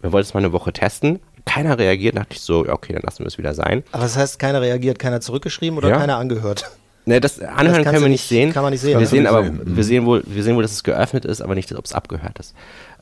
Wir 0.00 0.12
wollten 0.12 0.26
es 0.28 0.34
mal 0.34 0.40
eine 0.40 0.52
Woche 0.52 0.72
testen. 0.72 1.20
Keiner 1.44 1.78
reagiert, 1.78 2.16
dachte 2.16 2.32
ich 2.32 2.40
so, 2.40 2.66
okay, 2.68 2.92
dann 2.94 3.02
lassen 3.02 3.20
wir 3.20 3.26
es 3.28 3.38
wieder 3.38 3.54
sein. 3.54 3.84
Aber 3.92 4.02
das 4.02 4.16
heißt, 4.16 4.38
keiner 4.38 4.60
reagiert, 4.60 4.98
keiner 4.98 5.20
zurückgeschrieben 5.20 5.78
oder 5.78 5.90
Ja. 5.90 5.98
keiner 5.98 6.16
angehört? 6.16 6.70
Ne, 7.08 7.20
das 7.20 7.38
Anhören 7.40 7.84
kannst 7.84 7.90
können 7.90 8.02
wir 8.02 8.08
nicht- 8.08 8.26
sehen. 8.26 8.52
kann 8.52 8.64
man 8.64 8.72
nicht 8.72 8.80
sehen, 8.80 8.94
Wir 8.94 9.02
ja. 9.02 9.06
sehen 9.06 9.26
aber, 9.28 9.44
Kann 9.44 9.46
man 9.48 9.54
nicht 9.58 9.66
sehen. 9.68 9.76
wir 9.76 9.84
sehen 9.84 10.06
wohl, 10.06 10.22
wir 10.26 10.42
sehen 10.42 10.56
wohl, 10.56 10.62
dass 10.62 10.72
es 10.72 10.82
geöffnet 10.82 11.24
ist, 11.24 11.40
aber 11.40 11.54
nicht, 11.54 11.72
ob 11.72 11.84
es 11.84 11.92
abgehört 11.92 12.36
ist. 12.40 12.52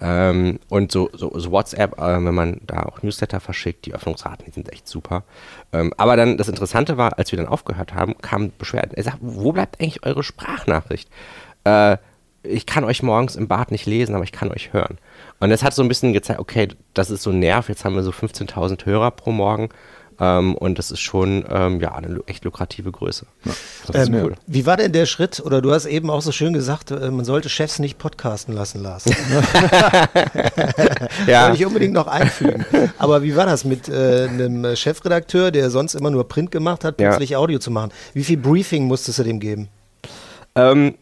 Ähm, 0.00 0.58
und 0.68 0.92
so, 0.92 1.10
so, 1.12 1.32
so 1.38 1.50
WhatsApp, 1.50 1.98
äh, 1.98 2.24
wenn 2.24 2.34
man 2.34 2.60
da 2.66 2.82
auch 2.82 3.02
Newsletter 3.02 3.40
verschickt, 3.40 3.86
die 3.86 3.94
Öffnungsraten, 3.94 4.44
die 4.46 4.50
sind 4.50 4.72
echt 4.72 4.88
super. 4.88 5.24
Ähm, 5.72 5.92
aber 5.96 6.16
dann, 6.16 6.36
das 6.36 6.48
Interessante 6.48 6.96
war, 6.96 7.18
als 7.18 7.30
wir 7.32 7.36
dann 7.36 7.48
aufgehört 7.48 7.94
haben, 7.94 8.16
kamen 8.18 8.52
Beschwerden. 8.58 8.92
Er 8.94 9.04
sagt, 9.04 9.18
wo 9.20 9.52
bleibt 9.52 9.80
eigentlich 9.80 10.04
eure 10.04 10.22
Sprachnachricht? 10.22 11.08
Äh, 11.64 11.98
ich 12.42 12.66
kann 12.66 12.84
euch 12.84 13.02
morgens 13.02 13.36
im 13.36 13.48
Bad 13.48 13.70
nicht 13.70 13.86
lesen, 13.86 14.14
aber 14.14 14.24
ich 14.24 14.32
kann 14.32 14.50
euch 14.50 14.72
hören. 14.72 14.98
Und 15.40 15.50
das 15.50 15.62
hat 15.62 15.74
so 15.74 15.82
ein 15.82 15.88
bisschen 15.88 16.12
gezeigt, 16.12 16.40
okay, 16.40 16.68
das 16.92 17.10
ist 17.10 17.22
so 17.22 17.30
ein 17.30 17.38
Nerv. 17.38 17.68
Jetzt 17.68 17.84
haben 17.84 17.94
wir 17.94 18.02
so 18.02 18.10
15.000 18.10 18.84
Hörer 18.84 19.10
pro 19.10 19.32
Morgen. 19.32 19.70
Ähm, 20.20 20.54
und 20.54 20.78
das 20.78 20.90
ist 20.90 21.00
schon 21.00 21.44
ähm, 21.50 21.80
ja, 21.80 21.94
eine 21.94 22.20
echt 22.26 22.44
lukrative 22.44 22.92
Größe. 22.92 23.26
Das 23.86 23.96
ist 24.02 24.08
Ähm, 24.08 24.12
mir. 24.12 24.32
Wie 24.46 24.64
war 24.66 24.76
denn 24.76 24.92
der 24.92 25.06
Schritt? 25.06 25.40
Oder 25.44 25.60
du 25.60 25.72
hast 25.72 25.86
eben 25.86 26.08
auch 26.10 26.22
so 26.22 26.30
schön 26.32 26.52
gesagt, 26.52 26.90
äh, 26.92 27.10
man 27.10 27.24
sollte 27.24 27.48
Chefs 27.48 27.78
nicht 27.80 27.98
podcasten 27.98 28.54
lassen, 28.54 28.82
Lars. 28.82 29.04
Ja. 31.26 31.44
Wollte 31.48 31.56
ich 31.56 31.66
unbedingt 31.66 31.92
noch 31.94 32.06
einfügen. 32.06 32.64
Aber 32.98 33.22
wie 33.22 33.36
war 33.36 33.46
das 33.46 33.64
mit 33.64 33.88
äh, 33.88 34.28
einem 34.28 34.76
Chefredakteur, 34.76 35.50
der 35.50 35.70
sonst 35.70 35.94
immer 35.94 36.10
nur 36.10 36.28
Print 36.28 36.50
gemacht 36.50 36.84
hat, 36.84 37.00
Ja. 37.00 37.08
plötzlich 37.10 37.36
Audio 37.36 37.58
zu 37.58 37.70
machen? 37.70 37.90
Wie 38.12 38.24
viel 38.24 38.36
Briefing 38.36 38.84
musstest 38.86 39.18
du 39.18 39.22
dem 39.24 39.40
geben? 39.40 39.68
Ähm, 40.54 40.94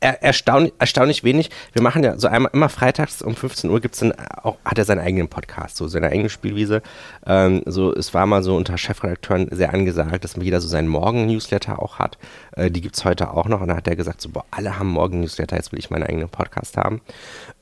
er, 0.00 0.22
erstaunlich, 0.22 0.72
erstaunlich 0.78 1.24
wenig. 1.24 1.50
Wir 1.72 1.82
machen 1.82 2.02
ja 2.04 2.18
so 2.18 2.28
einmal 2.28 2.50
immer 2.52 2.68
freitags 2.68 3.22
um 3.22 3.34
15 3.34 3.70
Uhr 3.70 3.80
gibt's 3.80 3.98
dann 4.00 4.12
auch, 4.12 4.56
hat 4.64 4.78
er 4.78 4.84
seinen 4.84 5.00
eigenen 5.00 5.28
Podcast, 5.28 5.76
so 5.76 5.88
seine 5.88 6.08
eigene 6.08 6.28
Spielwiese. 6.28 6.82
Ähm, 7.26 7.62
so, 7.66 7.92
es 7.94 8.14
war 8.14 8.26
mal 8.26 8.42
so 8.42 8.56
unter 8.56 8.78
Chefredakteuren 8.78 9.48
sehr 9.50 9.72
angesagt, 9.72 10.24
dass 10.24 10.36
jeder 10.36 10.60
so 10.60 10.68
seinen 10.68 10.88
Morgen-Newsletter 10.88 11.80
auch 11.82 11.98
hat. 11.98 12.18
Äh, 12.52 12.70
die 12.70 12.80
gibt's 12.80 13.04
heute 13.04 13.30
auch 13.32 13.46
noch. 13.46 13.60
Und 13.60 13.68
dann 13.68 13.76
hat 13.76 13.88
er 13.88 13.96
gesagt, 13.96 14.20
so, 14.20 14.28
boah, 14.30 14.44
alle 14.50 14.78
haben 14.78 14.88
Morgen-Newsletter, 14.88 15.56
jetzt 15.56 15.72
will 15.72 15.78
ich 15.78 15.90
meinen 15.90 16.04
eigenen 16.04 16.28
Podcast 16.28 16.76
haben. 16.76 17.00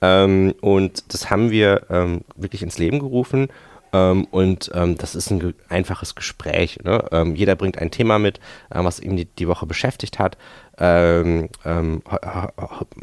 Ähm, 0.03 0.55
und 0.61 1.13
das 1.13 1.31
haben 1.31 1.51
wir 1.51 1.83
ähm, 1.91 2.23
wirklich 2.37 2.63
ins 2.63 2.79
Leben 2.79 2.99
gerufen. 2.99 3.49
Ähm, 3.95 4.25
und 4.33 4.73
ähm, 4.75 4.99
das 4.99 5.15
ist 5.15 5.31
ein 5.31 5.39
ge 5.39 5.55
einfaches 5.69 6.17
Gespräch. 6.17 6.81
Ne? 6.83 7.05
Ähm, 7.13 7.37
jeder 7.37 7.55
bringt 7.55 7.79
ein 7.79 7.93
Thema 7.93 8.19
mit, 8.19 8.39
äh, 8.71 8.83
was 8.83 8.99
ihn 8.99 9.17
die, 9.17 9.27
die 9.27 9.47
Woche 9.47 9.67
beschäftigt 9.67 10.19
hat. 10.19 10.37
Ähm, 10.79 11.49
ähm, 11.65 12.03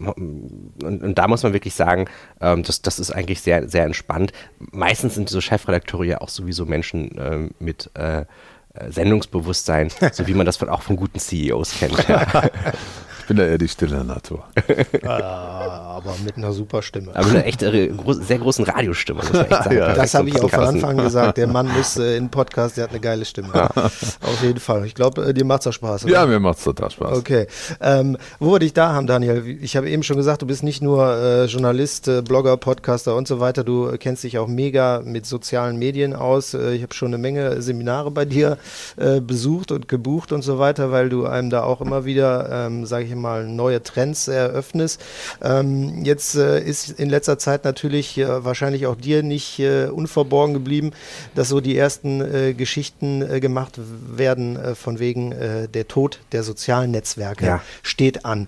und, 0.06 1.04
und 1.04 1.16
da 1.16 1.28
muss 1.30 1.44
man 1.44 1.54
wirklich 1.54 1.76
sagen, 1.76 2.06
ähm, 2.42 2.64
das, 2.64 2.82
das 2.82 3.00
ist 3.00 3.12
eigentlich 3.12 3.42
sehr, 3.42 3.70
sehr 3.70 3.86
entspannt. 3.86 4.34
Meistens 4.60 5.16
sind 5.16 5.30
diese 5.30 5.42
Chefredakteure 5.42 6.04
ja 6.04 6.20
auch 6.20 6.30
sowieso 6.30 6.66
Menschen 6.66 7.16
ähm, 7.18 7.52
mit 7.60 7.90
äh, 7.94 8.26
äh, 8.74 8.92
Sendungsbewusstsein, 8.92 9.90
so 10.12 10.28
wie 10.28 10.34
man 10.34 10.46
das 10.46 10.58
von, 10.58 10.68
auch 10.68 10.82
von 10.82 10.98
guten 10.98 11.20
CEOs 11.20 11.80
kennt. 11.80 12.08
Ja. 12.10 12.50
Ich 13.22 13.28
bin 13.28 13.38
da 13.38 13.44
eher 13.46 13.58
die 13.58 13.68
stille 13.68 14.04
Natur. 14.04 14.44
Ah, 15.04 15.98
aber 15.98 16.14
mit 16.24 16.38
einer 16.38 16.52
super 16.52 16.82
Stimme. 16.82 17.12
Aber 17.16 17.30
eine 17.30 17.46
echt 17.46 17.62
äh, 17.64 17.88
groß, 17.88 18.18
sehr 18.18 18.38
großen 18.40 18.66
Radiostimme, 18.66 19.20
muss 19.20 19.32
man 19.34 19.42
echt 19.46 19.50
sagen. 19.64 19.78
Ja, 19.78 19.94
Das 19.94 20.14
habe 20.14 20.30
ich 20.30 20.42
auch 20.42 20.50
von. 20.50 20.60
Anfang 20.64 20.98
gesagt. 20.98 21.38
Der 21.38 21.48
Mann 21.48 21.68
muss 21.78 21.98
äh, 21.98 22.18
in 22.18 22.30
Podcast, 22.30 22.78
der 22.78 22.86
hat 22.86 22.92
eine 22.92 23.00
geile 23.00 23.26
Stimme. 23.26 23.54
Auf 23.76 24.42
jeden 24.42 24.60
Fall. 24.60 24.86
Ich 24.86 24.96
glaube, 24.96 25.26
äh, 25.26 25.34
dir 25.34 25.46
macht 25.46 25.62
es 25.62 25.68
auch 25.68 25.74
Spaß. 25.74 26.06
oder? 26.06 26.14
Ja, 26.14 26.26
mir 26.26 26.40
macht 26.40 26.58
es 26.60 26.64
total 26.64 26.92
Spaß. 26.92 27.18
Okay. 27.18 27.48
Ähm, 27.80 28.18
wo 28.40 28.54
wir 28.54 28.60
dich 28.60 28.74
da 28.74 28.94
haben, 28.94 29.08
Daniel, 29.08 29.46
ich 29.62 29.76
habe 29.76 29.90
eben 29.90 30.04
schon 30.04 30.18
gesagt, 30.18 30.42
du 30.42 30.48
bist 30.48 30.64
nicht 30.64 30.82
nur 30.82 31.06
äh, 31.16 31.46
Journalist, 31.46 32.08
äh, 32.08 32.22
Blogger, 32.22 32.58
Podcaster 32.58 33.16
und 33.16 33.28
so 33.28 33.40
weiter, 33.40 33.64
du 33.64 33.92
kennst 33.98 34.24
dich 34.24 34.38
auch 34.38 34.48
mega 34.48 35.02
mit 35.04 35.26
sozialen 35.26 35.78
Medien 35.78 36.14
aus. 36.16 36.54
Äh, 36.54 36.74
ich 36.74 36.84
habe 36.84 36.94
schon 36.94 37.10
eine 37.10 37.18
Menge 37.18 37.62
Seminare 37.62 38.12
bei 38.12 38.26
dir 38.26 38.58
äh, 38.98 39.20
besucht 39.20 39.72
und 39.72 39.88
gebucht 39.88 40.32
und 40.32 40.42
so 40.42 40.60
weiter, 40.60 40.92
weil 40.92 41.10
du 41.10 41.26
einem 41.26 41.50
da 41.50 41.64
auch 41.64 41.82
immer 41.82 42.06
wieder, 42.06 42.50
ähm, 42.68 42.86
sage 42.86 43.06
ich 43.06 43.11
mal, 43.16 43.46
neue 43.46 43.82
Trends 43.84 44.28
eröffnest. 44.28 45.02
Ähm, 45.42 46.04
jetzt 46.06 46.36
äh, 46.36 46.62
ist 46.62 46.90
in 46.92 47.10
letzter 47.10 47.38
Zeit 47.38 47.66
natürlich 47.66 48.18
äh, 48.18 48.44
wahrscheinlich 48.44 48.88
auch 48.88 48.96
dir 48.96 49.24
nicht 49.24 49.60
äh, 49.60 49.86
unverborgen 49.86 50.54
geblieben, 50.54 50.92
dass 51.36 51.50
so 51.50 51.62
die 51.62 51.78
ersten 51.78 52.22
äh, 52.22 52.54
Geschichten 52.54 53.22
äh, 53.22 53.40
gemacht 53.40 53.80
werden 53.80 54.56
äh, 54.56 54.76
von 54.76 55.00
wegen 55.00 55.32
der 55.32 55.88
Tod 55.88 56.20
der 56.32 56.44
sozialen 56.44 56.92
Netzwerke 56.92 57.46
Ja. 57.46 57.62
steht 57.84 58.26
an. 58.26 58.48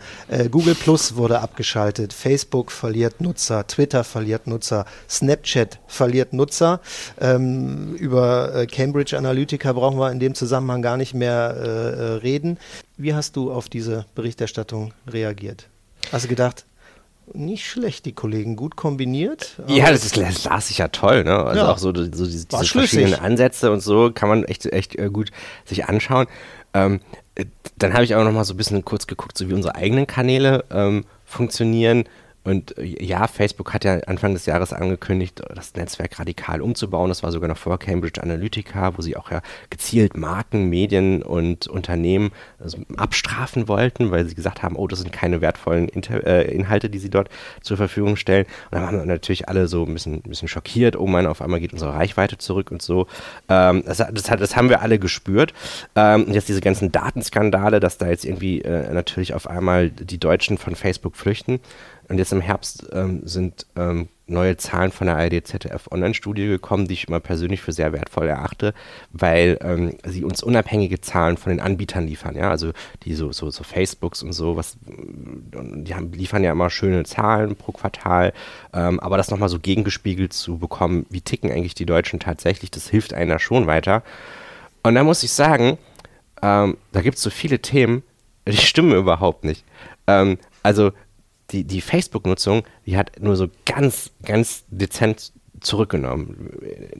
Google 0.51 0.75
Plus 0.75 1.15
wurde 1.15 1.39
abgeschaltet, 1.39 2.13
Facebook 2.13 2.71
verliert 2.71 3.21
Nutzer, 3.21 3.65
Twitter 3.67 4.03
verliert 4.03 4.47
Nutzer, 4.47 4.85
Snapchat 5.09 5.79
verliert 5.87 6.33
Nutzer. 6.33 6.81
Ähm, 7.19 7.95
über 7.95 8.65
Cambridge 8.71 9.17
Analytica 9.17 9.73
brauchen 9.73 9.99
wir 9.99 10.11
in 10.11 10.19
dem 10.19 10.35
Zusammenhang 10.35 10.81
gar 10.81 10.97
nicht 10.97 11.13
mehr 11.13 12.21
reden. 12.23 12.57
Wie 13.03 13.13
hast 13.13 13.35
du 13.35 13.51
auf 13.51 13.67
diese 13.67 14.05
Berichterstattung 14.15 14.93
reagiert? 15.05 15.67
Hast 16.13 16.23
du 16.23 16.29
gedacht, 16.29 16.63
nicht 17.33 17.67
schlecht, 17.69 18.05
die 18.05 18.13
Kollegen, 18.13 18.55
gut 18.55 18.77
kombiniert? 18.77 19.59
Ja, 19.67 19.91
das, 19.91 20.05
ist, 20.05 20.15
das 20.15 20.45
las 20.45 20.69
ich 20.69 20.77
ja 20.77 20.87
toll, 20.87 21.25
ne? 21.25 21.35
Also 21.35 21.65
Ja. 21.65 21.69
auch 21.69 21.77
so, 21.79 21.93
so 21.93 22.05
diese, 22.05 22.45
diese 22.47 22.47
verschiedenen 22.47 23.15
Ansätze 23.15 23.73
und 23.73 23.81
so 23.81 24.09
kann 24.13 24.29
man 24.29 24.45
echt, 24.45 24.65
echt 24.67 24.95
äh, 24.95 25.09
gut 25.09 25.31
sich 25.65 25.83
anschauen. 25.83 26.27
Ähm, 26.73 27.01
äh, 27.35 27.43
dann 27.77 27.91
habe 27.91 28.05
ich 28.05 28.15
auch 28.15 28.23
noch 28.23 28.31
mal 28.31 28.45
so 28.45 28.53
ein 28.53 28.57
bisschen 28.57 28.85
kurz 28.85 29.05
geguckt, 29.05 29.37
so 29.37 29.49
wie 29.49 29.53
unsere 29.53 29.75
eigenen 29.75 30.07
Kanäle 30.07 30.63
ähm, 30.71 31.03
funktionieren. 31.25 32.05
Und 32.43 32.77
äh, 32.77 32.83
ja, 32.83 33.27
Facebook 33.27 33.73
hat 33.73 33.83
ja 33.83 33.99
Anfang 34.01 34.33
des 34.33 34.45
Jahres 34.45 34.73
angekündigt, 34.73 35.41
das 35.53 35.73
Netzwerk 35.75 36.19
radikal 36.19 36.61
umzubauen. 36.61 37.09
Das 37.09 37.23
war 37.23 37.31
sogar 37.31 37.47
noch 37.47 37.57
vor 37.57 37.79
Cambridge 37.79 38.21
Analytica, 38.21 38.97
wo 38.97 39.01
sie 39.01 39.15
auch 39.15 39.31
ja 39.31 39.41
gezielt 39.69 40.17
Marken, 40.17 40.69
Medien 40.69 41.23
und 41.23 41.67
Unternehmen 41.67 42.31
also 42.59 42.77
abstrafen 42.97 43.67
wollten, 43.67 44.11
weil 44.11 44.25
sie 44.27 44.35
gesagt 44.35 44.63
haben, 44.63 44.75
oh, 44.75 44.87
das 44.87 44.99
sind 44.99 45.11
keine 45.11 45.41
wertvollen 45.41 45.87
Inter 45.87 46.25
äh, 46.25 46.53
Inhalte, 46.53 46.89
die 46.89 46.99
sie 46.99 47.09
dort 47.09 47.29
zur 47.61 47.77
Verfügung 47.77 48.15
stellen. 48.15 48.45
Und 48.71 48.77
dann 48.77 48.83
waren 48.83 49.07
natürlich 49.07 49.47
alle 49.47 49.67
so 49.67 49.85
ein 49.85 49.93
bisschen, 49.93 50.15
ein 50.15 50.29
bisschen 50.29 50.47
schockiert. 50.47 50.95
Oh 50.95 51.07
Mann, 51.07 51.25
auf 51.25 51.41
einmal 51.41 51.59
geht 51.59 51.73
unsere 51.73 51.93
Reichweite 51.93 52.37
zurück 52.37 52.71
und 52.71 52.81
so. 52.81 53.07
Ähm, 53.49 53.83
das, 53.85 53.97
das, 53.97 54.23
das 54.23 54.55
haben 54.55 54.69
wir 54.69 54.81
alle 54.81 54.99
gespürt. 54.99 55.53
Ähm, 55.95 56.25
jetzt 56.29 56.49
diese 56.49 56.61
ganzen 56.61 56.91
Datenskandale, 56.91 57.79
dass 57.79 57.97
da 57.97 58.07
jetzt 58.07 58.25
irgendwie 58.25 58.61
äh, 58.61 58.93
natürlich 58.93 59.33
auf 59.33 59.47
einmal 59.47 59.89
die 59.89 60.19
Deutschen 60.19 60.57
von 60.57 60.75
Facebook 60.75 61.15
flüchten. 61.15 61.59
Und 62.09 62.17
jetzt 62.17 62.33
im 62.33 62.41
Herbst 62.41 62.87
ähm, 62.91 63.21
sind 63.25 63.65
ähm, 63.75 64.09
neue 64.25 64.55
Zahlen 64.57 64.91
von 64.91 65.07
der 65.07 65.17
ARD-ZDF-Online-Studie 65.17 66.47
gekommen, 66.47 66.87
die 66.87 66.93
ich 66.93 67.07
immer 67.07 67.19
persönlich 67.19 67.61
für 67.61 67.73
sehr 67.73 67.91
wertvoll 67.91 68.27
erachte, 68.27 68.73
weil 69.11 69.57
ähm, 69.61 69.97
sie 70.05 70.23
uns 70.23 70.43
unabhängige 70.43 71.01
Zahlen 71.01 71.37
von 71.37 71.49
den 71.49 71.59
Anbietern 71.59 72.07
liefern. 72.07 72.35
Ja? 72.35 72.49
Also 72.49 72.71
die 73.03 73.15
so, 73.15 73.31
so, 73.31 73.49
so 73.49 73.63
Facebooks 73.63 74.23
und 74.23 74.33
so, 74.33 74.55
was, 74.55 74.77
die 74.85 75.93
haben, 75.93 76.11
liefern 76.13 76.43
ja 76.43 76.51
immer 76.51 76.69
schöne 76.69 77.03
Zahlen 77.03 77.55
pro 77.55 77.73
Quartal, 77.73 78.33
ähm, 78.73 78.99
aber 78.99 79.17
das 79.17 79.29
nochmal 79.29 79.49
so 79.49 79.59
gegengespiegelt 79.59 80.33
zu 80.33 80.57
bekommen, 80.57 81.05
wie 81.09 81.21
ticken 81.21 81.51
eigentlich 81.51 81.75
die 81.75 81.85
Deutschen 81.85 82.19
tatsächlich, 82.19 82.71
das 82.71 82.89
hilft 82.89 83.13
einer 83.13 83.39
schon 83.39 83.67
weiter. 83.67 84.03
Und 84.83 84.95
da 84.95 85.03
muss 85.03 85.23
ich 85.23 85.31
sagen, 85.31 85.77
ähm, 86.41 86.77
da 86.91 87.01
gibt 87.01 87.17
es 87.17 87.23
so 87.23 87.29
viele 87.29 87.59
Themen, 87.59 88.03
die 88.47 88.57
stimmen 88.57 88.95
überhaupt 88.95 89.43
nicht. 89.43 89.63
Ähm, 90.07 90.37
also 90.63 90.91
die, 91.53 91.63
die 91.63 91.81
Facebook-Nutzung, 91.81 92.63
die 92.85 92.97
hat 92.97 93.19
nur 93.19 93.35
so 93.35 93.47
ganz, 93.65 94.11
ganz 94.23 94.65
dezent 94.69 95.31
zurückgenommen. 95.63 96.49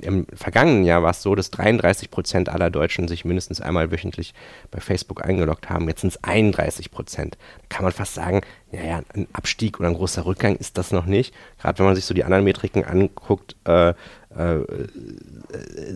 Im 0.01 0.25
vergangenen 0.33 0.85
Jahr 0.85 1.03
war 1.03 1.11
es 1.11 1.21
so, 1.21 1.35
dass 1.35 1.51
33 1.51 2.09
Prozent 2.09 2.49
aller 2.49 2.69
Deutschen 2.69 3.07
sich 3.07 3.25
mindestens 3.25 3.61
einmal 3.61 3.91
wöchentlich 3.91 4.33
bei 4.71 4.79
Facebook 4.79 5.23
eingeloggt 5.23 5.69
haben. 5.69 5.87
Jetzt 5.87 6.01
sind 6.01 6.13
es 6.13 6.23
31 6.23 6.91
Prozent. 6.91 7.37
Da 7.61 7.75
kann 7.75 7.83
man 7.83 7.91
fast 7.91 8.13
sagen, 8.13 8.41
naja, 8.71 9.01
ein 9.13 9.27
Abstieg 9.33 9.79
oder 9.79 9.89
ein 9.89 9.95
großer 9.95 10.25
Rückgang 10.25 10.55
ist 10.55 10.77
das 10.77 10.91
noch 10.91 11.05
nicht. 11.05 11.33
Gerade 11.61 11.79
wenn 11.79 11.87
man 11.87 11.95
sich 11.95 12.05
so 12.05 12.13
die 12.13 12.23
anderen 12.23 12.45
Metriken 12.45 12.85
anguckt, 12.85 13.55
äh, 13.65 13.89
äh, 13.89 14.59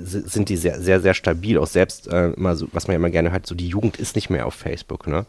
sind 0.04 0.50
die 0.50 0.58
sehr, 0.58 0.80
sehr, 0.80 1.00
sehr 1.00 1.14
stabil. 1.14 1.58
Auch 1.58 1.68
selbst 1.68 2.08
äh, 2.08 2.32
immer 2.32 2.56
so, 2.56 2.68
was 2.72 2.88
man 2.88 2.94
ja 2.94 2.98
immer 2.98 3.10
gerne 3.10 3.32
hört, 3.32 3.48
so 3.48 3.56
die 3.56 3.68
Jugend 3.68 3.98
ist 3.98 4.16
nicht 4.16 4.30
mehr 4.30 4.46
auf 4.46 4.54
Facebook. 4.54 5.08
Ne? 5.08 5.26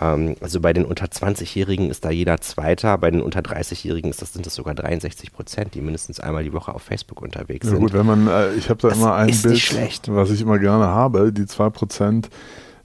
Ähm, 0.00 0.36
also 0.40 0.60
bei 0.60 0.72
den 0.72 0.84
unter 0.84 1.06
20-Jährigen 1.06 1.90
ist 1.90 2.04
da 2.04 2.10
jeder 2.10 2.40
Zweiter, 2.40 2.96
bei 2.98 3.10
den 3.10 3.20
unter 3.20 3.40
30-Jährigen 3.40 4.12
das, 4.18 4.32
sind 4.32 4.46
das 4.46 4.54
sogar 4.54 4.74
63 4.74 5.32
Prozent, 5.32 5.74
die 5.74 5.80
mindestens 5.80 6.20
einmal 6.20 6.44
die 6.44 6.52
Woche 6.52 6.74
auf 6.74 6.82
Facebook 6.82 7.20
unterwegs 7.22 7.66
ja, 7.66 7.72
sind. 7.72 7.80
Gut, 7.80 7.92
wenn 7.92 8.06
man, 8.06 8.26
äh, 8.26 8.54
ich 8.54 8.70
habe 8.70 8.80
da 8.80 8.88
das 8.88 8.98
immer 8.98 9.14
ein 9.14 9.30
Bild, 9.30 10.02
was 10.06 10.30
ich 10.30 10.40
immer 10.40 10.58
gerne 10.58 10.86
habe, 10.86 11.32
die 11.32 11.46
2 11.46 11.70
Prozent 11.70 12.30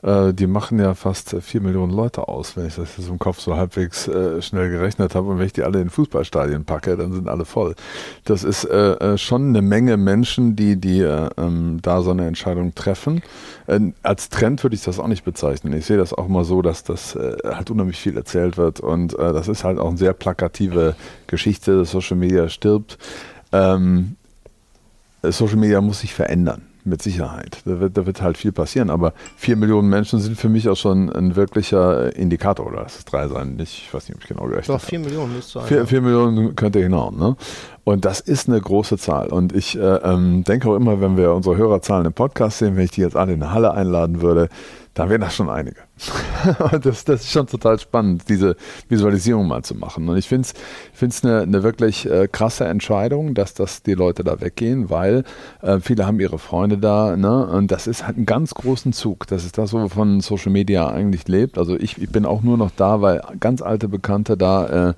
äh, 0.05 0.33
die 0.33 0.45
machen 0.45 0.79
ja 0.79 0.93
fast 0.93 1.35
vier 1.41 1.61
Millionen 1.61 1.91
Leute 1.91 2.27
aus, 2.27 2.55
wenn 2.55 2.67
ich 2.67 2.75
das 2.75 2.95
jetzt 2.95 3.09
im 3.09 3.17
Kopf 3.17 3.39
so 3.39 3.55
halbwegs 3.55 4.07
äh, 4.07 4.39
schnell 4.41 4.69
gerechnet 4.69 5.15
habe. 5.15 5.29
Und 5.29 5.39
wenn 5.39 5.47
ich 5.47 5.53
die 5.53 5.63
alle 5.63 5.81
in 5.81 5.89
Fußballstadien 5.89 6.63
packe, 6.63 6.95
dann 6.95 7.11
sind 7.11 7.27
alle 7.27 7.43
voll. 7.43 7.73
Das 8.23 8.43
ist 8.43 8.65
äh, 8.65 8.93
äh 8.93 9.17
schon 9.17 9.49
eine 9.49 9.63
Menge 9.63 9.97
Menschen, 9.97 10.55
die, 10.55 10.75
die 10.75 10.99
äh, 10.99 11.29
ähm, 11.37 11.79
da 11.81 12.03
so 12.03 12.11
eine 12.11 12.27
Entscheidung 12.27 12.75
treffen. 12.75 13.23
als 14.03 14.29
Trend 14.29 14.61
würde 14.63 14.75
ich 14.75 14.83
das 14.83 14.99
auch 14.99 15.07
nicht 15.07 15.25
bezeichnen. 15.25 15.73
Ich 15.73 15.87
sehe 15.87 15.97
das 15.97 16.13
auch 16.13 16.27
immer 16.27 16.43
so, 16.43 16.61
dass 16.61 16.83
das 16.83 17.15
halt 17.15 17.71
unheimlich 17.71 17.97
viel 17.97 18.15
erzählt 18.15 18.57
wird. 18.57 18.79
Und 18.79 19.13
das 19.13 19.47
ist 19.47 19.63
halt 19.63 19.79
auch 19.79 19.89
eine 19.89 19.97
sehr 19.97 20.13
plakative 20.13 20.95
Geschichte. 21.25 21.83
Social 21.85 22.17
Media 22.17 22.47
stirbt. 22.47 22.99
Ähm, 23.51 24.17
Social 25.23 25.57
Media 25.57 25.81
muss 25.81 26.01
sich 26.01 26.13
verändern 26.13 26.61
mit 26.85 27.01
Sicherheit. 27.01 27.59
Da 27.65 27.79
wird, 27.79 27.97
da 27.97 28.05
wird 28.05 28.21
halt 28.21 28.37
viel 28.37 28.51
passieren. 28.51 28.89
Aber 28.89 29.13
vier 29.35 29.55
Millionen 29.55 29.89
Menschen 29.89 30.19
sind 30.19 30.37
für 30.37 30.49
mich 30.49 30.69
auch 30.69 30.75
schon 30.75 31.11
ein 31.11 31.35
wirklicher 31.35 32.15
Indikator. 32.15 32.67
Oder 32.67 32.83
lass 32.83 32.97
es 32.97 33.05
drei 33.05 33.27
sein. 33.27 33.57
Ich 33.59 33.93
weiß 33.93 34.07
nicht, 34.07 34.15
ob 34.15 34.23
ich 34.23 34.27
genau 34.27 34.43
gerechnet 34.43 34.69
habe. 34.69 34.79
Doch, 34.79 34.85
vier 34.85 34.99
Millionen 34.99 35.35
müsste 35.35 35.59
sein. 35.59 35.67
Vier, 35.67 35.87
vier 35.87 36.01
Millionen 36.01 36.55
könnte 36.55 36.79
hinhauen. 36.79 37.17
Ne? 37.17 37.35
Und 37.83 38.05
das 38.05 38.19
ist 38.19 38.49
eine 38.49 38.59
große 38.59 38.97
Zahl. 38.97 39.27
Und 39.27 39.53
ich 39.53 39.77
äh, 39.77 39.81
ähm, 39.81 40.43
denke 40.43 40.69
auch 40.69 40.75
immer, 40.75 41.01
wenn 41.01 41.17
wir 41.17 41.33
unsere 41.33 41.57
Hörerzahlen 41.57 42.05
im 42.05 42.13
Podcast 42.13 42.59
sehen, 42.59 42.75
wenn 42.75 42.85
ich 42.85 42.91
die 42.91 43.01
jetzt 43.01 43.15
alle 43.15 43.33
in 43.33 43.43
eine 43.43 43.51
Halle 43.51 43.73
einladen 43.73 44.21
würde, 44.21 44.49
dann 44.95 45.09
wären 45.09 45.21
das 45.21 45.35
schon 45.35 45.49
einige. 45.49 45.81
das, 46.81 47.03
das 47.03 47.21
ist 47.21 47.31
schon 47.31 47.47
total 47.47 47.77
spannend, 47.79 48.23
diese 48.29 48.55
Visualisierung 48.87 49.45
mal 49.45 49.61
zu 49.61 49.75
machen. 49.75 50.07
Und 50.07 50.17
ich 50.17 50.27
finde 50.29 50.47
es 50.99 51.23
eine, 51.23 51.41
eine 51.41 51.63
wirklich 51.63 52.09
äh, 52.09 52.29
krasse 52.29 52.63
Entscheidung, 52.65 53.33
dass, 53.33 53.53
dass 53.53 53.83
die 53.83 53.93
Leute 53.93 54.23
da 54.23 54.39
weggehen, 54.39 54.89
weil 54.89 55.25
äh, 55.61 55.79
viele 55.81 56.07
haben 56.07 56.21
ihre 56.21 56.39
Freunde 56.39 56.77
da. 56.77 57.17
Ne? 57.17 57.45
Und 57.45 57.71
das 57.71 57.87
ist 57.87 58.07
halt 58.07 58.17
ein 58.17 58.25
ganz 58.25 58.53
großen 58.53 58.93
Zug. 58.93 59.27
Das 59.27 59.43
ist 59.43 59.57
das, 59.57 59.73
wovon 59.73 60.21
Social 60.21 60.51
Media 60.51 60.87
eigentlich 60.87 61.27
lebt. 61.27 61.57
Also 61.57 61.75
ich, 61.75 62.01
ich 62.01 62.09
bin 62.09 62.25
auch 62.25 62.41
nur 62.41 62.57
noch 62.57 62.71
da, 62.71 63.01
weil 63.01 63.21
ganz 63.41 63.61
alte 63.61 63.89
Bekannte 63.89 64.37
da 64.37 64.89
äh, 64.89 64.93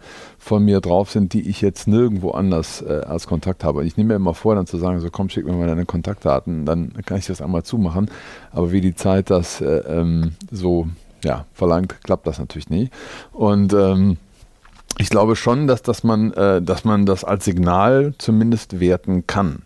von 0.48 0.64
mir 0.64 0.80
drauf 0.80 1.12
sind, 1.12 1.34
die 1.34 1.48
ich 1.50 1.62
jetzt 1.62 1.88
nirgendwo 1.88 2.32
anders 2.32 2.82
äh, 2.82 3.02
als 3.06 3.28
Kontakt 3.28 3.64
habe. 3.64 3.86
Ich 3.86 3.98
nehme 3.98 4.10
mir 4.10 4.16
immer 4.16 4.34
vor, 4.34 4.56
dann 4.56 4.66
zu 4.66 4.78
sagen, 4.78 5.00
so 5.00 5.10
komm, 5.12 5.30
schick 5.30 5.46
mir 5.46 5.54
mal 5.54 5.68
deine 5.68 5.86
Kontaktdaten, 5.86 6.66
dann 6.66 6.94
kann 7.06 7.18
ich 7.18 7.28
das 7.28 7.42
einmal 7.42 7.64
zumachen. 7.64 8.10
Aber 8.52 8.72
wie 8.72 8.82
die 8.82 8.96
Zeit 8.96 9.30
das 9.30 9.62
äh, 9.62 9.66
ähm, 9.66 10.36
so 10.50 10.88
ja, 11.24 11.46
verlangt, 11.54 12.02
klappt 12.04 12.26
das 12.26 12.40
natürlich 12.40 12.70
nie. 12.70 12.90
Und 13.34 13.74
ähm, 13.74 14.18
ich 14.98 15.10
glaube 15.10 15.36
schon, 15.36 15.68
dass, 15.68 15.84
dass, 15.84 16.04
man, 16.04 16.32
äh, 16.34 16.62
dass 16.62 16.86
man 16.86 17.06
das 17.06 17.24
als 17.24 17.46
Signal 17.46 18.14
zumindest 18.18 18.80
werten 18.80 19.28
kann 19.28 19.64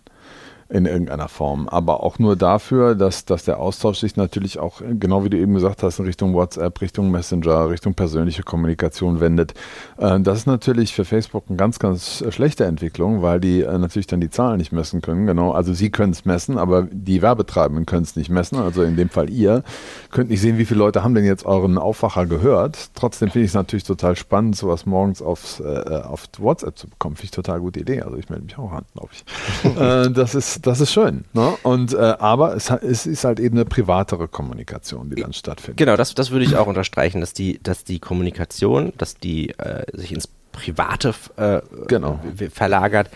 in 0.72 0.86
irgendeiner 0.86 1.28
Form. 1.28 1.68
Aber 1.68 2.02
auch 2.02 2.18
nur 2.18 2.36
dafür, 2.36 2.96
dass, 2.96 3.26
dass 3.26 3.44
der 3.44 3.60
Austausch 3.60 4.00
sich 4.00 4.16
natürlich 4.16 4.58
auch, 4.58 4.82
genau 5.00 5.26
wie 5.26 5.30
du 5.30 5.38
eben 5.38 5.54
gesagt 5.54 5.84
hast, 5.84 6.00
in 6.00 6.06
Richtung 6.06 6.34
WhatsApp, 6.34 6.80
Richtung 6.80 7.12
Messenger, 7.12 7.70
Richtung 7.70 7.94
persönliche 7.94 8.44
Kommunikation 8.44 9.20
wendet. 9.20 9.54
Äh, 9.98 10.22
das 10.22 10.40
ist 10.40 10.46
natürlich 10.46 10.94
für 10.94 11.04
Facebook 11.04 11.44
eine 11.50 11.58
ganz, 11.58 11.78
ganz 11.78 12.24
schlechte 12.30 12.64
Entwicklung, 12.64 13.22
weil 13.22 13.42
die 13.42 13.62
äh, 13.62 13.78
natürlich 13.78 14.08
dann 14.08 14.22
die 14.22 14.30
Zahlen 14.30 14.58
nicht 14.58 14.72
messen 14.72 15.02
können. 15.02 15.28
Genau, 15.28 15.52
also 15.52 15.74
sie 15.74 15.90
können 15.90 16.14
es 16.14 16.24
messen, 16.24 16.58
aber 16.58 16.88
die 16.90 17.22
Werbetreibenden 17.22 17.86
können 17.86 18.04
es 18.04 18.16
nicht 18.16 18.30
messen. 18.30 18.58
Also 18.58 18.84
in 18.84 18.96
dem 18.96 19.10
Fall 19.10 19.30
ihr 19.30 19.64
könnt 20.10 20.30
nicht 20.30 20.42
sehen, 20.42 20.58
wie 20.58 20.66
viele 20.66 20.80
Leute 20.80 21.04
haben 21.04 21.16
denn 21.16 21.26
jetzt 21.26 21.46
euren 21.46 21.78
Aufwacher 21.78 22.26
gehört. 22.26 22.92
Trotzdem 22.96 23.30
finde 23.30 23.44
ich 23.44 23.52
es 23.52 23.56
natürlich 23.56 23.84
total 23.84 24.16
spannend, 24.16 24.56
sowas 24.56 24.86
morgens 24.86 25.22
aufs, 25.22 25.60
äh, 25.60 26.02
auf 26.06 26.28
WhatsApp 26.38 26.78
zu 26.78 26.88
bekommen. 26.88 27.18
Finde 27.18 27.26
ich 27.26 27.32
total 27.32 27.60
gute 27.60 27.82
Idee. 27.82 28.02
Also 28.02 28.16
ich 28.16 28.30
melde 28.30 28.46
mich 28.46 28.58
auch 28.58 28.72
an, 28.72 28.86
glaube 28.94 29.10
ich. 29.12 29.26
äh, 29.78 30.10
das 30.10 30.34
ist 30.34 30.61
das 30.62 30.82
ist 30.82 30.92
schön. 30.92 31.26
Ne? 31.34 31.54
Und, 31.64 31.94
äh, 31.94 31.98
aber 31.98 32.56
es, 32.56 32.70
es, 32.70 33.06
ist 33.06 33.24
halt 33.24 33.40
eben 33.40 33.58
eine 33.58 33.66
privatere 33.66 34.28
Kommunikation, 34.28 35.10
die 35.10 35.22
dann 35.22 35.34
stattfindet. 35.34 35.78
Genau, 35.78 35.96
das, 35.96 36.16
das 36.16 36.32
würde 36.32 36.46
ich 36.46 36.56
auch 36.56 36.68
unterstreichen, 36.68 37.22
dass 37.22 37.34
die, 37.34 37.62
dass 37.62 37.84
die 37.84 38.00
Kommunikation, 38.00 38.94
dass 38.98 39.16
die 39.16 39.50
äh, 39.58 39.86
sich 39.94 40.12
ins 40.12 40.30
Private 40.52 41.14
äh, 41.38 41.62
genau. 41.88 42.20
verlagert. 42.54 43.10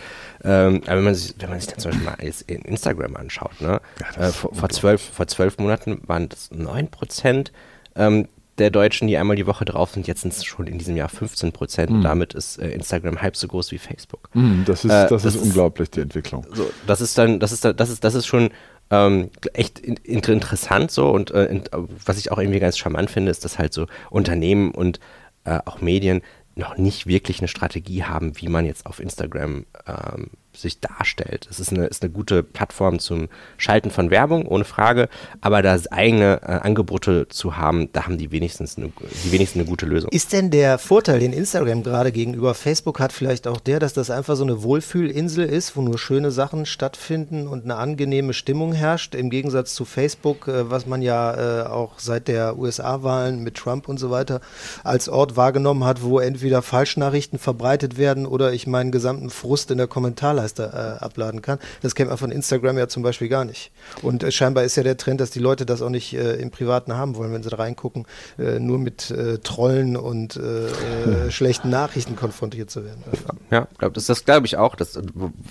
Ähm, 0.43 0.81
wenn, 0.85 1.03
man 1.03 1.15
sich, 1.15 1.35
wenn 1.39 1.49
man 1.49 1.59
sich 1.59 1.69
dann 1.69 1.79
zum 1.79 1.91
Beispiel 1.91 2.05
mal 2.05 2.63
Instagram 2.65 3.15
anschaut, 3.15 3.59
ne? 3.61 3.81
Ja, 3.99 4.27
äh, 4.27 4.31
vor, 4.31 4.53
vor, 4.53 4.69
zwölf, 4.69 5.01
vor 5.01 5.27
zwölf 5.27 5.57
Monaten 5.57 6.01
waren 6.05 6.29
das 6.29 6.51
9 6.51 6.89
Prozent 6.89 7.51
ähm, 7.95 8.27
der 8.57 8.69
Deutschen, 8.69 9.07
die 9.07 9.17
einmal 9.17 9.35
die 9.35 9.47
Woche 9.47 9.65
drauf 9.65 9.91
sind, 9.91 10.07
jetzt 10.07 10.21
sind 10.21 10.33
es 10.33 10.45
schon 10.45 10.67
in 10.67 10.77
diesem 10.77 10.95
Jahr 10.95 11.09
15 11.09 11.51
Prozent. 11.51 11.89
Mhm. 11.89 11.97
Und 11.97 12.01
damit 12.03 12.33
ist 12.33 12.57
äh, 12.57 12.69
Instagram 12.69 13.21
halb 13.21 13.35
so 13.35 13.47
groß 13.47 13.71
wie 13.71 13.77
Facebook. 13.77 14.29
Mhm, 14.33 14.63
das 14.65 14.85
ist, 14.85 14.91
äh, 14.91 15.07
das, 15.07 15.23
das 15.23 15.35
ist 15.35 15.41
unglaublich, 15.41 15.91
die 15.91 16.01
Entwicklung. 16.01 16.45
So, 16.53 16.69
das 16.87 17.01
ist 17.01 17.17
dann, 17.17 17.39
das 17.39 17.51
ist, 17.51 17.65
das 17.65 17.89
ist, 17.89 18.03
das 18.03 18.15
ist 18.15 18.25
schon 18.25 18.49
ähm, 18.91 19.29
echt 19.53 19.79
in, 19.79 19.97
interessant 19.97 20.91
so. 20.91 21.09
Und 21.09 21.31
äh, 21.31 21.45
in, 21.45 21.63
was 22.05 22.17
ich 22.17 22.31
auch 22.31 22.37
irgendwie 22.37 22.59
ganz 22.59 22.77
charmant 22.77 23.09
finde, 23.09 23.31
ist, 23.31 23.43
dass 23.43 23.59
halt 23.59 23.73
so 23.73 23.87
Unternehmen 24.09 24.71
und 24.71 24.99
äh, 25.43 25.59
auch 25.65 25.81
Medien 25.81 26.21
noch 26.55 26.77
nicht 26.77 27.07
wirklich 27.07 27.39
eine 27.39 27.49
Strategie 27.49 28.03
haben, 28.03 28.39
wie 28.39 28.47
man 28.47 28.65
jetzt 28.65 28.85
auf 28.85 28.99
Instagram 28.99 29.65
ähm, 29.85 30.29
sich 30.57 30.79
darstellt. 30.79 31.47
Es 31.49 31.59
ist 31.59 31.71
eine, 31.71 31.85
ist 31.85 32.03
eine 32.03 32.11
gute 32.11 32.43
Plattform 32.43 32.99
zum 32.99 33.27
Schalten 33.57 33.91
von 33.91 34.09
Werbung, 34.09 34.45
ohne 34.45 34.63
Frage, 34.63 35.09
aber 35.41 35.61
das 35.61 35.87
eigene 35.91 36.41
äh, 36.41 36.45
Angebote 36.45 37.27
zu 37.29 37.57
haben, 37.57 37.91
da 37.93 38.05
haben 38.05 38.17
die 38.17 38.31
wenigstens 38.31 38.77
eine, 38.77 38.91
die 39.23 39.31
wenigsten 39.31 39.59
eine 39.59 39.69
gute 39.69 39.85
Lösung. 39.85 40.09
Ist 40.11 40.33
denn 40.33 40.51
der 40.51 40.77
Vorteil, 40.77 41.19
den 41.19 41.33
Instagram 41.33 41.83
gerade 41.83 42.11
gegenüber 42.11 42.53
Facebook 42.53 42.99
hat, 42.99 43.11
vielleicht 43.11 43.47
auch 43.47 43.59
der, 43.59 43.79
dass 43.79 43.93
das 43.93 44.09
einfach 44.09 44.35
so 44.35 44.43
eine 44.43 44.63
Wohlfühlinsel 44.63 45.45
ist, 45.45 45.75
wo 45.75 45.81
nur 45.81 45.97
schöne 45.97 46.31
Sachen 46.31 46.65
stattfinden 46.65 47.47
und 47.47 47.63
eine 47.63 47.75
angenehme 47.75 48.33
Stimmung 48.33 48.73
herrscht, 48.73 49.15
im 49.15 49.29
Gegensatz 49.29 49.75
zu 49.75 49.85
Facebook, 49.85 50.47
äh, 50.47 50.69
was 50.69 50.85
man 50.85 51.01
ja 51.01 51.63
äh, 51.63 51.67
auch 51.67 51.99
seit 51.99 52.27
der 52.27 52.57
USA-Wahlen 52.57 53.43
mit 53.43 53.55
Trump 53.55 53.87
und 53.87 53.99
so 53.99 54.09
weiter 54.09 54.41
als 54.83 55.09
Ort 55.09 55.35
wahrgenommen 55.35 55.83
hat, 55.83 56.01
wo 56.01 56.19
entweder 56.19 56.61
Falschnachrichten 56.61 57.39
verbreitet 57.39 57.97
werden 57.97 58.25
oder 58.25 58.53
ich 58.53 58.67
meinen 58.67 58.91
gesamten 58.91 59.29
Frust 59.29 59.71
in 59.71 59.77
der 59.77 59.87
Kommentarleiste 59.87 60.44
Dienstleister 60.45 60.97
äh, 60.99 61.03
abladen 61.03 61.41
kann. 61.41 61.59
Das 61.81 61.95
kennt 61.95 62.09
man 62.09 62.17
von 62.17 62.31
Instagram 62.31 62.77
ja 62.77 62.87
zum 62.87 63.03
Beispiel 63.03 63.29
gar 63.29 63.45
nicht. 63.45 63.71
Und 64.01 64.23
äh, 64.23 64.31
scheinbar 64.31 64.63
ist 64.63 64.75
ja 64.75 64.83
der 64.83 64.97
Trend, 64.97 65.21
dass 65.21 65.31
die 65.31 65.39
Leute 65.39 65.65
das 65.65 65.81
auch 65.81 65.89
nicht 65.89 66.13
äh, 66.13 66.35
im 66.35 66.51
Privaten 66.51 66.93
haben 66.93 67.15
wollen, 67.15 67.33
wenn 67.33 67.43
sie 67.43 67.49
da 67.49 67.57
reingucken, 67.57 68.05
äh, 68.37 68.59
nur 68.59 68.79
mit 68.79 69.11
äh, 69.11 69.39
Trollen 69.39 69.97
und 69.97 70.37
äh, 70.37 71.29
schlechten 71.31 71.69
Nachrichten 71.69 72.15
konfrontiert 72.15 72.69
zu 72.69 72.85
werden. 72.85 73.03
Ja, 73.51 73.67
glaub, 73.77 73.93
das, 73.93 74.05
das 74.05 74.25
glaube 74.25 74.45
ich 74.45 74.57
auch. 74.57 74.75
Das, 74.75 74.99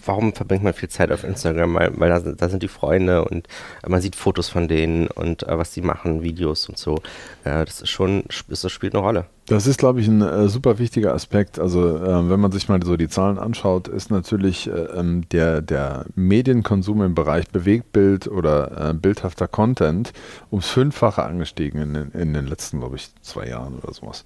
warum 0.04 0.32
verbringt 0.32 0.64
man 0.64 0.74
viel 0.74 0.88
Zeit 0.88 1.10
auf 1.10 1.24
Instagram? 1.24 1.74
Weil, 1.74 1.92
weil 1.98 2.08
da, 2.08 2.20
da 2.20 2.48
sind 2.48 2.62
die 2.62 2.68
Freunde 2.68 3.24
und 3.24 3.48
man 3.86 4.00
sieht 4.00 4.16
Fotos 4.16 4.48
von 4.48 4.68
denen 4.68 5.08
und 5.08 5.44
was 5.46 5.72
sie 5.72 5.82
machen, 5.82 6.22
Videos 6.22 6.68
und 6.68 6.78
so. 6.78 6.98
das 7.44 7.82
ist 7.82 7.90
schon, 7.90 8.24
das 8.48 8.70
spielt 8.70 8.94
eine 8.94 9.02
Rolle. 9.02 9.26
Das 9.46 9.66
ist, 9.66 9.78
glaube 9.78 10.00
ich, 10.00 10.08
ein 10.08 10.22
äh, 10.22 10.48
super 10.48 10.78
wichtiger 10.78 11.12
Aspekt. 11.12 11.58
Also, 11.58 11.96
äh, 11.98 12.30
wenn 12.30 12.40
man 12.40 12.50
sich 12.50 12.68
mal 12.68 12.82
so 12.82 12.96
die 12.96 13.08
Zahlen 13.08 13.38
anschaut, 13.38 13.88
ist 13.88 14.10
natürlich 14.10 14.68
äh, 14.68 14.70
ähm, 14.70 15.28
der, 15.30 15.60
der 15.60 16.06
Medienkonsum 16.14 17.02
im 17.02 17.14
Bereich 17.14 17.48
Bewegtbild 17.48 18.26
oder 18.26 18.90
äh, 18.90 18.94
bildhafter 18.94 19.46
Content 19.46 20.14
ums 20.50 20.68
Fünffache 20.68 21.22
angestiegen 21.22 21.80
in, 21.80 22.10
in 22.18 22.32
den 22.32 22.46
letzten, 22.46 22.80
glaube 22.80 22.96
ich, 22.96 23.10
zwei 23.20 23.46
Jahren 23.48 23.74
oder 23.74 23.92
sowas. 23.92 24.24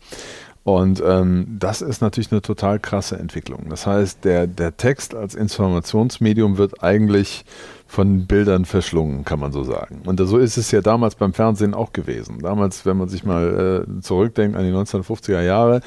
Und 0.62 1.02
ähm, 1.04 1.57
das 1.59 1.81
ist 1.81 2.00
natürlich 2.00 2.31
eine 2.31 2.42
total 2.42 2.78
krasse 2.78 3.18
Entwicklung. 3.18 3.70
Das 3.70 3.87
heißt, 3.87 4.24
der, 4.24 4.46
der 4.46 4.76
Text 4.76 5.14
als 5.14 5.35
Informationsmedium 5.35 6.59
wird 6.59 6.83
eigentlich 6.83 7.44
von 7.90 8.27
Bildern 8.27 8.66
verschlungen, 8.66 9.24
kann 9.24 9.40
man 9.40 9.51
so 9.51 9.64
sagen. 9.64 10.03
Und 10.05 10.20
so 10.20 10.37
ist 10.37 10.59
es 10.59 10.70
ja 10.70 10.83
damals 10.83 11.14
beim 11.14 11.33
Fernsehen 11.33 11.72
auch 11.72 11.94
gewesen. 11.94 12.40
Damals, 12.42 12.85
wenn 12.85 12.98
man 12.98 13.09
sich 13.09 13.24
mal 13.24 13.87
äh, 13.88 14.01
zurückdenkt 14.03 14.59
an 14.59 14.64
die 14.64 14.72
1950er 14.72 15.40
Jahre, 15.40 15.81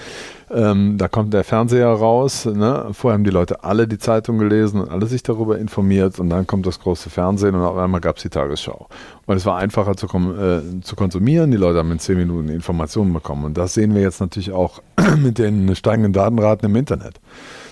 ähm, 0.50 0.98
da 0.98 1.08
kommt 1.08 1.32
der 1.32 1.44
Fernseher 1.44 1.90
raus. 1.90 2.46
Ne? 2.46 2.88
Vorher 2.92 3.14
haben 3.14 3.24
die 3.24 3.30
Leute 3.30 3.64
alle 3.64 3.88
die 3.88 4.00
Zeitung 4.00 4.40
gelesen 4.40 4.82
und 4.82 4.90
alle 4.90 5.06
sich 5.06 5.22
darüber 5.22 5.60
informiert 5.60 6.20
und 6.20 6.32
dann 6.32 6.48
kommt 6.48 6.66
das 6.66 6.80
große 6.80 7.12
Fernsehen 7.12 7.54
und 7.54 7.62
auf 7.62 7.78
einmal 7.78 8.02
gab 8.02 8.18
es 8.18 8.24
die 8.24 8.30
Tagesschau. 8.30 8.88
Und 9.28 9.38
es 9.38 9.46
war 9.46 9.58
einfacher 9.58 9.96
zu, 9.96 10.08
äh, 10.08 10.82
zu 10.82 10.96
konsumieren. 10.96 11.52
Die 11.52 11.58
Leute 11.58 11.78
haben 11.78 11.92
in 11.92 12.00
zehn 12.00 12.18
Minuten 12.18 12.50
Informationen 12.50 13.14
bekommen. 13.14 13.46
Und 13.46 13.60
das 13.60 13.76
sehen 13.76 13.94
wir 13.94 14.02
jetzt 14.02 14.20
natürlich 14.20 14.52
auch 14.52 14.82
mit 15.18 15.38
den 15.38 15.76
steigenden 15.76 16.14
Datenraten 16.14 16.68
im 16.68 16.76
Internet. 16.76 17.22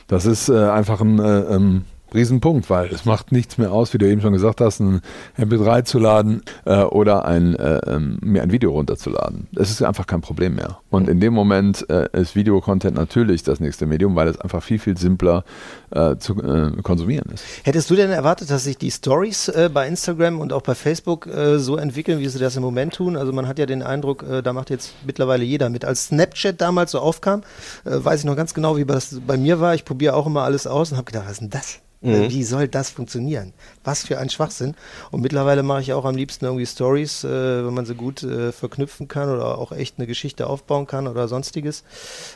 Das 0.08 0.28
ist 0.28 0.50
äh, 0.50 0.70
einfach 0.70 1.02
ein 1.02 1.18
äh, 1.18 1.40
ähm, 1.56 1.86
Riesenpunkt, 2.14 2.70
weil 2.70 2.88
es 2.88 3.06
macht 3.06 3.32
nichts 3.32 3.58
mehr 3.58 3.72
aus, 3.72 3.94
wie 3.94 3.98
du 3.98 4.08
eben 4.08 4.22
schon 4.22 4.34
gesagt 4.34 4.62
hast, 4.62 4.80
ein 4.80 5.02
MP3 5.38 5.84
zu 5.84 6.00
laden 6.00 6.42
äh, 6.66 6.82
oder 6.82 7.26
ein, 7.26 7.56
äh, 7.56 7.80
ähm, 7.88 8.18
mir 8.22 8.42
ein 8.44 8.52
Video 8.52 8.72
runterzuladen. 8.72 9.48
Es 9.56 9.70
ist 9.70 9.82
einfach 9.82 10.08
kein 10.08 10.22
Problem 10.22 10.56
mehr. 10.56 10.80
Und 10.90 11.10
in 11.10 11.20
dem 11.20 11.34
Moment 11.34 11.88
äh, 11.90 12.08
ist 12.14 12.36
Videocontent 12.36 12.96
natürlich 12.96 13.44
das 13.44 13.60
nächste 13.60 13.86
Medium, 13.86 14.16
weil 14.16 14.28
es 14.28 14.40
einfach 14.40 14.64
viel, 14.64 14.80
viel 14.80 14.98
simpler 14.98 15.44
äh, 15.92 16.18
zu 16.18 16.36
äh, 16.42 16.82
konsumieren 16.82 17.32
ist. 17.34 17.44
Hättest 17.64 17.90
du 17.90 17.96
denn 17.96 18.10
erwartet, 18.10 18.50
dass 18.50 18.64
sich 18.64 18.78
die 18.78 18.92
Stories 18.92 19.48
äh, 19.50 19.70
bei 19.74 19.88
Instagram 19.88 20.40
und 20.40 20.54
auch 20.54 20.62
bei 20.62 20.76
Facebook 20.76 21.28
so 21.58 21.78
entwickeln, 21.78 22.20
wie 22.20 22.28
sie 22.28 22.40
das 22.40 22.56
im 22.56 22.64
Moment 22.64 22.94
tun? 22.94 23.16
Also 23.16 23.32
man 23.32 23.48
hat 23.48 23.60
ja 23.60 23.66
den 23.66 23.84
Eindruck, 23.84 24.26
da 24.44 24.54
macht 24.54 24.70
jetzt 24.70 24.94
mittlerweile 25.06 25.44
jeder 25.44 25.70
mit. 25.70 25.86
Als 25.86 26.08
Snapchat 26.08 26.60
damals 26.60 26.92
so 26.92 27.00
aufkam, 27.00 27.44
weiß 27.84 28.22
ich 28.22 28.26
noch 28.26 28.36
ganz 28.36 28.54
genau, 28.54 28.78
wie 28.78 28.86
das 28.86 29.20
bei 29.26 29.38
mir 29.38 29.60
war. 29.60 29.76
Ich 29.76 29.86
probiere 29.86 30.16
auch 30.16 30.26
immer 30.26 30.44
alles 30.44 30.68
aus 30.68 30.92
und 30.92 30.98
habe 30.98 31.06
gedacht, 31.06 31.26
was 31.26 31.34
ist 31.34 31.42
denn 31.42 31.50
das? 31.50 31.80
Mhm. 32.02 32.30
Wie 32.30 32.44
soll 32.44 32.68
das 32.68 32.90
funktionieren? 32.90 33.54
Was 33.84 34.04
für 34.04 34.20
ein 34.20 34.30
Schwachsinn. 34.30 34.76
Und 35.12 35.22
mittlerweile 35.22 35.64
mache 35.64 35.82
ich 35.82 35.94
auch 35.94 36.06
am 36.06 36.16
liebsten 36.16 36.46
irgendwie 36.46 36.66
Stories, 36.66 37.24
äh, 37.24 37.66
wenn 37.66 37.74
man 37.74 37.86
sie 37.86 37.96
gut 37.96 38.24
äh, 38.24 38.52
verknüpfen 38.52 39.08
kann 39.08 39.30
oder 39.30 39.58
auch 39.58 39.72
echt 39.72 39.98
eine 39.98 40.08
Geschichte 40.08 40.48
aufbauen 40.48 40.88
kann 40.88 41.08
oder 41.08 41.28
sonstiges. 41.28 41.84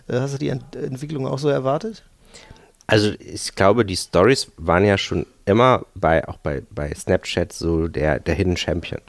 Äh, 0.07 0.19
hast 0.19 0.33
du 0.33 0.37
die 0.37 0.49
Ent 0.49 0.75
Entwicklung 0.75 1.27
auch 1.27 1.39
so 1.39 1.49
erwartet? 1.49 2.03
Also 2.87 3.11
ich 3.19 3.55
glaube, 3.55 3.85
die 3.85 3.95
Stories 3.95 4.51
waren 4.57 4.85
ja 4.85 4.97
schon 4.97 5.25
immer 5.45 5.85
bei, 5.95 6.27
auch 6.27 6.37
bei, 6.37 6.63
bei 6.69 6.93
Snapchat 6.93 7.53
so 7.53 7.87
der, 7.87 8.19
der 8.19 8.35
Hidden 8.35 8.57
Champion, 8.57 9.01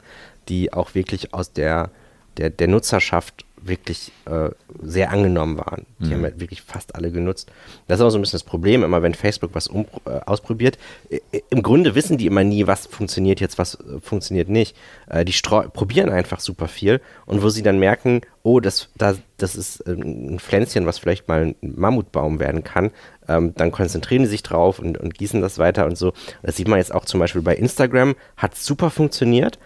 die 0.47 0.71
auch 0.71 0.95
wirklich 0.95 1.33
aus 1.33 1.51
der, 1.51 1.91
der, 2.37 2.49
der 2.49 2.67
Nutzerschaft 2.69 3.44
wirklich 3.67 4.11
äh, 4.25 4.49
sehr 4.81 5.11
angenommen 5.11 5.57
waren. 5.57 5.85
Die 5.99 6.05
mhm. 6.05 6.13
haben 6.13 6.23
halt 6.23 6.39
wirklich 6.39 6.61
fast 6.61 6.95
alle 6.95 7.11
genutzt. 7.11 7.51
Das 7.87 7.97
ist 7.97 8.01
aber 8.01 8.11
so 8.11 8.17
ein 8.17 8.21
bisschen 8.21 8.37
das 8.37 8.43
Problem, 8.43 8.83
immer 8.83 9.01
wenn 9.01 9.13
Facebook 9.15 9.51
was 9.53 9.67
um, 9.67 9.85
äh, 10.05 10.19
ausprobiert. 10.25 10.77
I, 11.11 11.21
Im 11.49 11.63
Grunde 11.63 11.95
wissen 11.95 12.17
die 12.17 12.27
immer 12.27 12.43
nie, 12.43 12.67
was 12.67 12.85
funktioniert 12.85 13.41
jetzt, 13.41 13.57
was 13.57 13.75
äh, 13.75 13.99
funktioniert 14.01 14.49
nicht. 14.49 14.75
Äh, 15.09 15.25
die 15.25 15.33
probieren 15.73 16.09
einfach 16.09 16.39
super 16.39 16.67
viel 16.67 17.01
und 17.25 17.41
wo 17.41 17.49
sie 17.49 17.63
dann 17.63 17.79
merken, 17.79 18.21
oh, 18.43 18.59
das, 18.59 18.89
das, 18.97 19.17
das 19.37 19.55
ist 19.55 19.79
äh, 19.81 19.93
ein 19.93 20.39
Pflänzchen, 20.39 20.85
was 20.85 20.99
vielleicht 20.99 21.27
mal 21.27 21.41
ein 21.41 21.55
Mammutbaum 21.61 22.39
werden 22.39 22.63
kann, 22.63 22.91
ähm, 23.27 23.53
dann 23.55 23.71
konzentrieren 23.71 24.23
die 24.23 24.29
sich 24.29 24.43
drauf 24.43 24.77
und, 24.79 24.97
und 24.97 25.15
gießen 25.15 25.41
das 25.41 25.57
weiter 25.57 25.85
und 25.85 25.97
so. 25.97 26.13
Das 26.43 26.55
sieht 26.55 26.67
man 26.67 26.77
jetzt 26.77 26.93
auch 26.93 27.05
zum 27.05 27.19
Beispiel 27.19 27.41
bei 27.41 27.55
Instagram, 27.55 28.15
hat 28.37 28.55
super 28.55 28.91
funktioniert. 28.91 29.57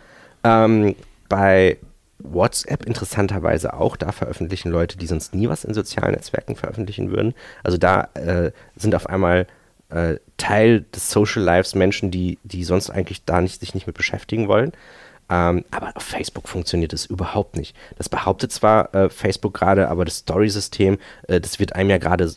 Ähm, 0.43 0.95
bei 1.27 1.77
WhatsApp 2.19 2.85
interessanterweise 2.85 3.73
auch. 3.73 3.95
Da 3.97 4.11
veröffentlichen 4.11 4.71
Leute, 4.71 4.97
die 4.97 5.07
sonst 5.07 5.33
nie 5.33 5.49
was 5.49 5.63
in 5.63 5.73
sozialen 5.73 6.11
Netzwerken 6.11 6.55
veröffentlichen 6.55 7.11
würden. 7.11 7.33
Also 7.63 7.77
da 7.77 8.09
äh, 8.13 8.51
sind 8.75 8.95
auf 8.95 9.07
einmal 9.07 9.47
äh, 9.89 10.15
Teil 10.37 10.85
des 10.93 11.09
Social 11.09 11.43
Lives 11.43 11.75
Menschen, 11.75 12.11
die, 12.11 12.37
die 12.43 12.63
sonst 12.63 12.89
eigentlich 12.89 13.25
da 13.25 13.41
nicht, 13.41 13.59
sich 13.59 13.73
nicht 13.73 13.87
mit 13.87 13.97
beschäftigen 13.97 14.47
wollen. 14.47 14.71
Ähm, 15.29 15.63
aber 15.69 15.91
auf 15.95 16.03
Facebook 16.03 16.47
funktioniert 16.47 16.91
es 16.91 17.05
überhaupt 17.05 17.55
nicht. 17.55 17.75
Das 17.97 18.09
behauptet 18.09 18.51
zwar 18.51 18.93
äh, 18.95 19.09
Facebook 19.09 19.53
gerade, 19.53 19.89
aber 19.89 20.03
das 20.03 20.17
Story-System, 20.17 20.97
äh, 21.27 21.39
das 21.39 21.59
wird 21.59 21.75
einem 21.75 21.91
ja 21.91 21.97
gerade 21.99 22.33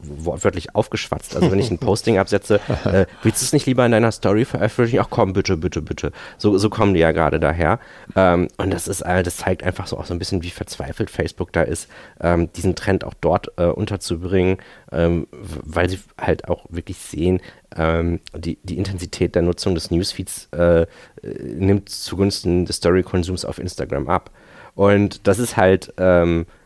wortwörtlich 0.00 0.74
aufgeschwatzt. 0.74 1.36
Also 1.36 1.50
wenn 1.50 1.58
ich 1.58 1.70
ein 1.70 1.78
Posting 1.80 2.18
absetze, 2.18 2.60
äh, 2.84 3.06
willst 3.22 3.40
du 3.40 3.44
es 3.44 3.52
nicht 3.52 3.66
lieber 3.66 3.84
in 3.84 3.92
deiner 3.92 4.12
Story 4.12 4.44
veröffentlichen? 4.44 4.98
Ach 5.00 5.08
komm, 5.10 5.32
bitte, 5.32 5.56
bitte, 5.56 5.82
bitte. 5.82 6.12
So, 6.38 6.58
so 6.58 6.70
kommen 6.70 6.94
die 6.94 7.00
ja 7.00 7.12
gerade 7.12 7.40
daher. 7.40 7.78
Ähm, 8.16 8.48
und 8.56 8.72
das 8.72 8.88
ist, 8.88 9.02
äh, 9.02 9.22
das 9.22 9.38
zeigt 9.38 9.62
einfach 9.62 9.86
so 9.86 9.98
auch 9.98 10.06
so 10.06 10.14
ein 10.14 10.18
bisschen, 10.18 10.42
wie 10.42 10.50
verzweifelt 10.50 11.10
Facebook 11.10 11.52
da 11.52 11.62
ist, 11.62 11.88
ähm, 12.20 12.52
diesen 12.52 12.74
Trend 12.74 13.04
auch 13.04 13.14
dort 13.20 13.52
äh, 13.56 13.64
unterzubringen, 13.64 14.58
ähm, 14.92 15.26
weil 15.32 15.88
sie 15.88 16.00
halt 16.18 16.48
auch 16.48 16.66
wirklich 16.68 16.98
sehen, 16.98 17.40
ähm, 17.76 18.20
die, 18.36 18.58
die 18.62 18.78
Intensität 18.78 19.34
der 19.34 19.42
Nutzung 19.42 19.74
des 19.74 19.90
Newsfeeds 19.90 20.48
äh, 20.52 20.86
nimmt 21.22 21.88
zugunsten 21.88 22.64
des 22.64 22.76
Story-Konsums 22.76 23.44
auf 23.44 23.58
Instagram 23.58 24.08
ab. 24.08 24.30
Und 24.74 25.26
das 25.26 25.38
ist 25.38 25.56
halt 25.56 25.92
ähm, 25.98 26.42
äh, 26.42 26.59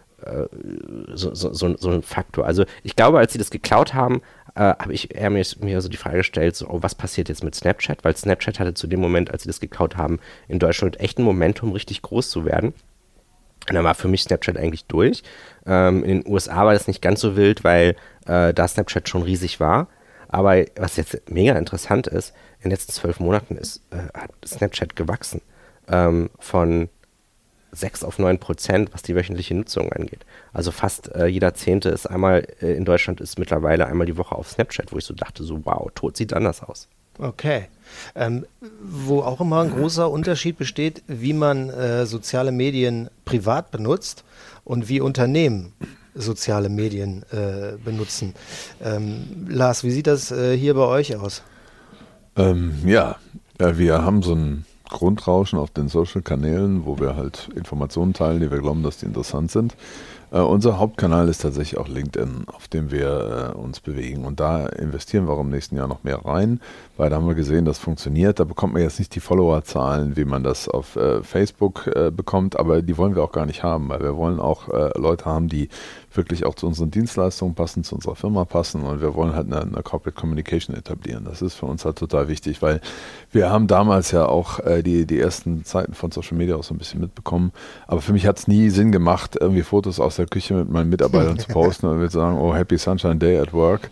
so, 1.15 1.35
so, 1.35 1.53
so, 1.53 1.77
so, 1.77 1.91
ein 1.91 2.03
Faktor. 2.03 2.47
Also 2.47 2.65
ich 2.83 2.97
glaube, 2.97 3.19
als 3.19 3.33
sie 3.33 3.39
das 3.39 3.51
geklaut 3.51 3.95
haben, 3.95 4.23
äh, 4.55 4.61
habe 4.61 4.93
ich 4.93 5.15
eher 5.15 5.31
mir, 5.31 5.45
mir, 5.61 5.81
so 5.81 5.89
die 5.89 5.97
Frage 5.97 6.19
gestellt, 6.19 6.57
so, 6.57 6.69
oh, 6.69 6.79
was 6.83 6.95
passiert 6.95 7.29
jetzt 7.29 7.45
mit 7.45 7.55
Snapchat? 7.55 8.05
Weil 8.05 8.17
Snapchat 8.17 8.59
hatte 8.59 8.75
zu 8.75 8.87
dem 8.87 9.01
Moment, 9.01 9.31
als 9.31 9.43
sie 9.43 9.49
das 9.49 9.61
geklaut 9.61 9.97
haben, 9.97 10.21
in 10.49 10.59
Deutschland 10.59 11.01
echt 11.01 11.19
ein 11.19 11.25
Momentum, 11.25 11.73
richtig 11.73 12.03
groß 12.03 12.31
zu 12.31 12.45
werden. 12.45 12.75
Und 13.69 13.75
dann 13.75 13.85
war 13.85 13.95
für 13.95 14.09
mich 14.09 14.23
Snapchat 14.23 14.57
eigentlich 14.57 14.87
durch. 14.87 15.23
Ähm, 15.67 16.05
in 16.05 16.23
den 16.23 16.33
USA 16.33 16.65
war 16.65 16.75
das 16.75 16.87
nicht 16.87 17.01
ganz 17.01 17.21
so 17.21 17.37
wild, 17.37 17.65
weil 17.65 17.97
äh, 18.27 18.53
da 18.53 18.69
Snapchat 18.69 19.09
schon 19.09 19.23
riesig 19.23 19.59
war. 19.59 19.89
Aber 20.29 20.65
was 20.77 20.97
jetzt 20.97 21.31
mega 21.31 21.55
interessant 21.55 22.07
ist, 22.07 22.35
in 22.59 22.65
den 22.65 22.73
letzten 22.73 22.93
zwölf 22.93 23.21
Monaten 23.21 23.57
ist, 23.57 23.83
äh, 23.91 24.19
hat 24.19 24.31
Snapchat 24.45 24.97
gewachsen. 24.97 25.41
Ähm, 25.89 26.31
von 26.39 26.89
6 27.75 28.05
auf 28.05 28.19
9 28.19 28.39
Prozent, 28.39 28.91
was 28.93 29.03
die 29.03 29.15
wöchentliche 29.15 29.55
Nutzung 29.55 29.93
angeht. 29.93 30.25
Also 30.53 30.71
fast 30.71 31.15
äh, 31.15 31.27
jeder 31.27 31.55
Zehnte 31.55 31.89
ist 31.89 32.07
einmal 32.07 32.47
äh, 32.61 32.75
in 32.75 32.85
Deutschland 32.85 33.21
ist 33.21 33.39
mittlerweile 33.39 33.87
einmal 33.87 34.07
die 34.07 34.17
Woche 34.17 34.35
auf 34.35 34.51
Snapchat, 34.51 34.93
wo 34.93 34.99
ich 34.99 35.05
so 35.05 35.15
dachte, 35.15 35.45
so 35.45 35.65
wow, 35.65 35.91
tot 35.95 36.17
sieht 36.17 36.33
anders 36.33 36.63
aus. 36.63 36.89
Okay. 37.19 37.67
Ähm, 38.15 38.45
wo 38.83 39.23
auch 39.23 39.41
immer 39.41 39.63
ein 39.63 39.71
großer 39.71 40.11
Unterschied 40.11 40.59
besteht, 40.59 41.03
wie 41.07 41.33
man 41.33 41.71
äh, 41.71 42.07
soziale 42.07 42.51
Medien 42.51 43.09
privat 43.25 43.71
benutzt 43.71 44.25
und 44.65 44.89
wie 44.89 45.01
Unternehmen 45.01 45.73
soziale 46.15 46.69
Medien 46.69 47.25
äh, 47.33 47.77
benutzen. 47.85 48.35
Ähm, 48.83 49.47
Lars, 49.49 49.85
wie 49.85 49.91
sieht 49.91 50.07
das 50.07 50.31
äh, 50.31 50.57
hier 50.57 50.75
bei 50.75 50.87
euch 50.87 51.17
aus? 51.17 51.43
Ähm, 52.37 52.75
ja. 52.85 53.17
ja, 53.61 53.79
wir 53.79 54.03
haben 54.03 54.23
so 54.23 54.35
ein 54.35 54.65
Grundrauschen 54.89 55.59
auf 55.59 55.71
den 55.71 55.89
Social-Kanälen, 55.89 56.85
wo 56.85 56.99
wir 56.99 57.17
halt 57.17 57.49
Informationen 57.55 58.13
teilen, 58.13 58.41
die 58.41 58.51
wir 58.51 58.59
glauben, 58.59 58.83
dass 58.83 58.99
die 58.99 59.07
interessant 59.07 59.51
sind. 59.51 59.75
Uh, 60.33 60.39
unser 60.39 60.79
Hauptkanal 60.79 61.29
ist 61.29 61.43
tatsächlich 61.43 61.79
auch 61.79 61.87
LinkedIn, 61.87 62.47
auf 62.49 62.67
dem 62.67 62.91
wir 62.91 63.55
uh, 63.55 63.59
uns 63.61 63.79
bewegen. 63.79 64.25
Und 64.25 64.41
da 64.41 64.67
investieren 64.67 65.27
wir 65.27 65.35
auch 65.35 65.41
im 65.41 65.51
nächsten 65.51 65.77
Jahr 65.77 65.87
noch 65.87 66.03
mehr 66.03 66.25
rein, 66.25 66.61
weil 66.97 67.11
da 67.11 67.17
haben 67.17 67.27
wir 67.27 67.35
gesehen, 67.35 67.65
das 67.65 67.79
funktioniert. 67.79 68.41
Da 68.41 68.45
bekommt 68.45 68.75
man 68.75 68.83
jetzt 68.83 68.99
nicht 68.99 69.15
die 69.15 69.21
Followerzahlen, 69.21 70.17
wie 70.17 70.25
man 70.25 70.43
das 70.43 70.69
auf 70.69 70.97
uh, 70.97 71.23
Facebook 71.23 71.91
bekommt, 72.17 72.59
aber 72.59 72.83
die 72.83 72.97
wollen 72.97 73.15
wir 73.15 73.23
auch 73.23 73.33
gar 73.33 73.47
nicht 73.47 73.63
haben, 73.63 73.89
weil 73.89 74.01
wir 74.01 74.17
wollen 74.17 74.41
auch 74.41 74.69
Leute 74.97 75.25
haben, 75.25 75.49
die 75.49 75.69
wirklich 76.17 76.47
auch 76.47 76.55
zu 76.55 76.67
unseren 76.67 76.91
Dienstleistungen 76.91 77.55
passen, 77.55 77.85
zu 77.85 77.95
unserer 77.95 78.17
Firma 78.17 78.45
passen 78.45 78.83
und 78.83 79.01
wir 79.01 79.15
wollen 79.15 79.35
halt 79.35 79.47
eine, 79.47 79.63
eine, 79.63 79.83
Corporate 79.83 80.19
Communication 80.19 80.77
etablieren. 80.77 81.25
Das 81.25 81.43
ist 81.43 81.55
für 81.55 81.67
uns 81.67 81.85
halt 81.85 81.97
total 81.97 82.29
wichtig, 82.29 82.63
weil 82.63 82.81
wir 83.33 83.51
haben 83.51 83.67
damals 83.67 84.11
ja 84.11 84.27
auch 84.27 84.61
äh, 84.61 84.83
die, 84.83 85.07
die 85.07 85.19
ersten 85.19 85.65
Zeiten 85.65 85.95
von 85.95 86.11
Social 86.11 86.37
Media 86.37 86.57
auch 86.57 86.65
so 86.65 86.75
ein 86.75 86.79
bisschen 86.79 87.01
mitbekommen, 87.01 87.53
aber 87.87 88.01
für 88.01 88.13
mich 88.13 88.27
hat 88.27 88.39
es 88.39 88.49
nie 88.49 88.71
Sinn 88.71 88.93
gemacht, 88.93 89.37
irgendwie 89.41 89.63
Fotos 89.63 90.01
aus 90.01 90.17
der 90.17 90.27
Küche 90.27 90.55
mit 90.55 90.71
meinen 90.71 90.91
Mitarbeitern 90.91 91.39
zu 91.39 91.49
posten 91.49 91.87
und 91.87 92.01
wir 92.01 92.11
sagen, 92.11 92.39
oh, 92.39 92.55
Happy 92.55 92.79
Sunshine 92.79 93.17
Day 93.17 93.39
at 93.39 93.53
Work. 93.53 93.91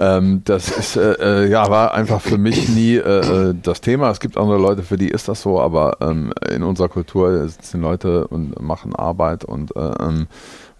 Ähm, 0.00 0.42
das 0.44 0.70
ist, 0.70 0.96
äh, 0.96 1.44
äh, 1.44 1.50
ja, 1.50 1.68
war 1.70 1.94
einfach 1.94 2.20
für 2.20 2.31
mich 2.38 2.68
nie 2.68 2.96
äh, 2.96 3.50
äh, 3.50 3.54
das 3.60 3.80
Thema. 3.80 4.10
Es 4.10 4.20
gibt 4.20 4.36
andere 4.36 4.58
Leute, 4.58 4.82
für 4.82 4.96
die 4.96 5.08
ist 5.08 5.28
das 5.28 5.42
so, 5.42 5.60
aber 5.60 5.98
ähm, 6.00 6.32
in 6.50 6.62
unserer 6.62 6.88
Kultur 6.88 7.48
sitzen 7.48 7.80
Leute 7.80 8.26
und 8.28 8.60
machen 8.60 8.94
Arbeit 8.94 9.44
und 9.44 9.74
äh, 9.76 9.92
ähm, 10.00 10.26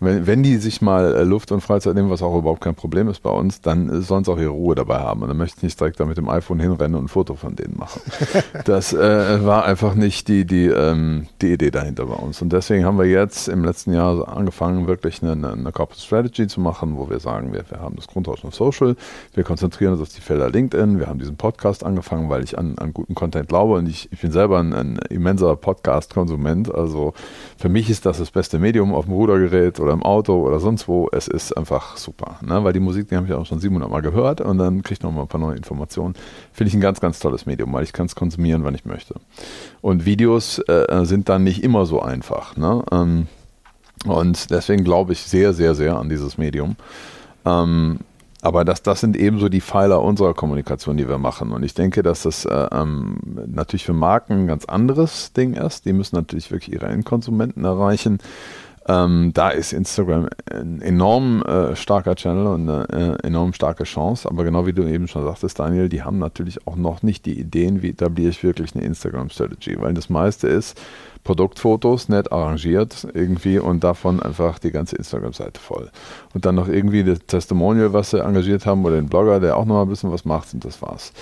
wenn, 0.02 0.26
wenn 0.26 0.42
die 0.42 0.56
sich 0.56 0.82
mal 0.82 1.14
äh, 1.14 1.22
Luft 1.22 1.52
und 1.52 1.60
Freizeit 1.60 1.94
nehmen, 1.94 2.10
was 2.10 2.22
auch 2.22 2.36
überhaupt 2.36 2.60
kein 2.60 2.74
Problem 2.74 3.08
ist 3.08 3.22
bei 3.22 3.30
uns, 3.30 3.60
dann 3.60 3.88
äh, 3.88 4.00
sollen 4.00 4.24
sie 4.24 4.32
auch 4.32 4.38
ihre 4.38 4.50
Ruhe 4.50 4.74
dabei 4.74 4.98
haben. 4.98 5.22
Und 5.22 5.28
dann 5.28 5.36
möchte 5.36 5.58
ich 5.58 5.62
nicht 5.62 5.80
direkt 5.80 6.00
da 6.00 6.04
mit 6.04 6.16
dem 6.16 6.28
iPhone 6.28 6.60
hinrennen 6.60 6.96
und 6.96 7.04
ein 7.04 7.08
Foto 7.08 7.34
von 7.34 7.56
denen 7.56 7.76
machen. 7.78 8.00
das 8.64 8.92
äh, 8.92 9.44
war 9.44 9.64
einfach 9.64 9.94
nicht 9.94 10.28
die, 10.28 10.44
die, 10.44 10.66
ähm, 10.66 11.26
die 11.40 11.52
Idee 11.52 11.70
dahinter 11.70 12.06
bei 12.06 12.14
uns. 12.14 12.42
Und 12.42 12.52
deswegen 12.52 12.84
haben 12.84 12.98
wir 12.98 13.06
jetzt 13.06 13.48
im 13.48 13.64
letzten 13.64 13.92
Jahr 13.92 14.28
angefangen, 14.28 14.86
wirklich 14.86 15.22
eine, 15.22 15.32
eine 15.32 15.72
Corporate 15.72 16.02
Strategy 16.02 16.46
zu 16.46 16.60
machen, 16.60 16.96
wo 16.96 17.08
wir 17.08 17.20
sagen, 17.20 17.52
wir, 17.52 17.64
wir 17.70 17.80
haben 17.80 17.96
das 17.96 18.08
Grundrauschen 18.08 18.48
auf 18.48 18.54
Social, 18.54 18.96
wir 19.34 19.44
konzentrieren 19.44 19.92
uns 19.92 20.02
auf 20.02 20.08
die 20.08 20.20
Felder 20.20 20.50
LinkedIn, 20.50 20.98
wir 20.98 21.06
haben 21.06 21.18
diesen 21.18 21.36
Podcast 21.36 21.84
angefangen, 21.84 22.28
weil 22.28 22.42
ich 22.42 22.58
an, 22.58 22.76
an 22.78 22.92
guten 22.92 23.14
Content 23.14 23.48
glaube 23.48 23.74
und 23.74 23.88
ich, 23.88 24.10
ich 24.12 24.20
bin 24.20 24.32
selber 24.32 24.58
ein, 24.58 24.72
ein 24.72 24.98
immenser 25.10 25.54
Podcast-Konsument. 25.56 26.74
Also 26.74 27.14
für 27.56 27.68
mich 27.68 27.88
ist 27.90 28.06
das 28.06 28.18
das 28.18 28.30
beste 28.30 28.58
Medium 28.58 28.94
auf 28.94 29.04
dem 29.04 29.14
Rudergerät 29.14 29.80
oder 29.80 29.91
im 29.92 30.02
Auto 30.02 30.42
oder 30.46 30.60
sonst 30.60 30.88
wo, 30.88 31.08
es 31.12 31.28
ist 31.28 31.56
einfach 31.56 31.96
super. 31.96 32.36
Ne? 32.42 32.62
Weil 32.64 32.72
die 32.72 32.80
Musik, 32.80 33.08
die 33.08 33.16
habe 33.16 33.26
ich 33.26 33.32
auch 33.32 33.46
schon 33.46 33.60
700 33.60 33.90
Mal 33.90 34.02
gehört 34.02 34.40
und 34.40 34.58
dann 34.58 34.82
kriege 34.82 34.94
ich 34.94 35.02
noch 35.02 35.12
mal 35.12 35.22
ein 35.22 35.28
paar 35.28 35.40
neue 35.40 35.56
Informationen. 35.56 36.14
Finde 36.52 36.68
ich 36.68 36.74
ein 36.74 36.80
ganz, 36.80 37.00
ganz 37.00 37.18
tolles 37.18 37.46
Medium, 37.46 37.72
weil 37.72 37.84
ich 37.84 37.92
kann 37.92 38.06
es 38.06 38.14
konsumieren, 38.14 38.64
wann 38.64 38.74
ich 38.74 38.84
möchte. 38.84 39.14
Und 39.80 40.04
Videos 40.04 40.58
äh, 40.58 41.04
sind 41.04 41.28
dann 41.28 41.44
nicht 41.44 41.62
immer 41.62 41.86
so 41.86 42.00
einfach. 42.00 42.56
Ne? 42.56 42.84
Ähm, 42.90 43.26
und 44.06 44.50
deswegen 44.50 44.84
glaube 44.84 45.12
ich 45.12 45.22
sehr, 45.22 45.52
sehr, 45.52 45.74
sehr 45.74 45.96
an 45.96 46.08
dieses 46.08 46.38
Medium. 46.38 46.76
Ähm, 47.44 47.98
aber 48.44 48.64
das, 48.64 48.82
das 48.82 49.00
sind 49.00 49.16
ebenso 49.16 49.48
die 49.48 49.60
Pfeiler 49.60 50.02
unserer 50.02 50.34
Kommunikation, 50.34 50.96
die 50.96 51.08
wir 51.08 51.18
machen. 51.18 51.52
Und 51.52 51.62
ich 51.62 51.74
denke, 51.74 52.02
dass 52.02 52.24
das 52.24 52.44
äh, 52.44 52.68
ähm, 52.72 53.18
natürlich 53.46 53.84
für 53.84 53.92
Marken 53.92 54.32
ein 54.32 54.46
ganz 54.48 54.64
anderes 54.64 55.32
Ding 55.32 55.54
ist. 55.54 55.86
Die 55.86 55.92
müssen 55.92 56.16
natürlich 56.16 56.50
wirklich 56.50 56.74
ihre 56.74 56.86
Endkonsumenten 56.86 57.64
erreichen. 57.64 58.18
Ähm, 58.88 59.30
da 59.32 59.50
ist 59.50 59.72
Instagram 59.72 60.28
ein 60.50 60.80
enorm 60.80 61.42
äh, 61.42 61.76
starker 61.76 62.16
Channel 62.16 62.46
und 62.46 62.68
eine 62.68 63.18
äh, 63.22 63.26
enorm 63.26 63.52
starke 63.52 63.84
Chance. 63.84 64.28
Aber 64.28 64.44
genau 64.44 64.66
wie 64.66 64.72
du 64.72 64.84
eben 64.84 65.08
schon 65.08 65.24
sagtest, 65.24 65.58
Daniel, 65.58 65.88
die 65.88 66.02
haben 66.02 66.18
natürlich 66.18 66.66
auch 66.66 66.76
noch 66.76 67.02
nicht 67.02 67.26
die 67.26 67.38
Ideen, 67.38 67.82
wie 67.82 67.90
etabliere 67.90 68.30
ich 68.30 68.42
wirklich 68.42 68.74
eine 68.74 68.84
Instagram-Strategy. 68.84 69.80
Weil 69.80 69.94
das 69.94 70.10
meiste 70.10 70.48
ist 70.48 70.80
Produktfotos, 71.24 72.08
nett 72.08 72.32
arrangiert 72.32 73.06
irgendwie 73.14 73.58
und 73.58 73.84
davon 73.84 74.20
einfach 74.20 74.58
die 74.58 74.72
ganze 74.72 74.96
Instagram-Seite 74.96 75.60
voll. 75.60 75.90
Und 76.34 76.44
dann 76.44 76.56
noch 76.56 76.68
irgendwie 76.68 77.04
das 77.04 77.20
Testimonial, 77.26 77.92
was 77.92 78.10
sie 78.10 78.22
engagiert 78.22 78.66
haben 78.66 78.84
oder 78.84 78.96
den 78.96 79.06
Blogger, 79.06 79.38
der 79.38 79.56
auch 79.56 79.64
noch 79.64 79.76
mal 79.76 79.82
ein 79.82 79.88
bisschen 79.88 80.10
was 80.10 80.24
macht 80.24 80.52
und 80.54 80.64
das 80.64 80.82
war's. 80.82 81.12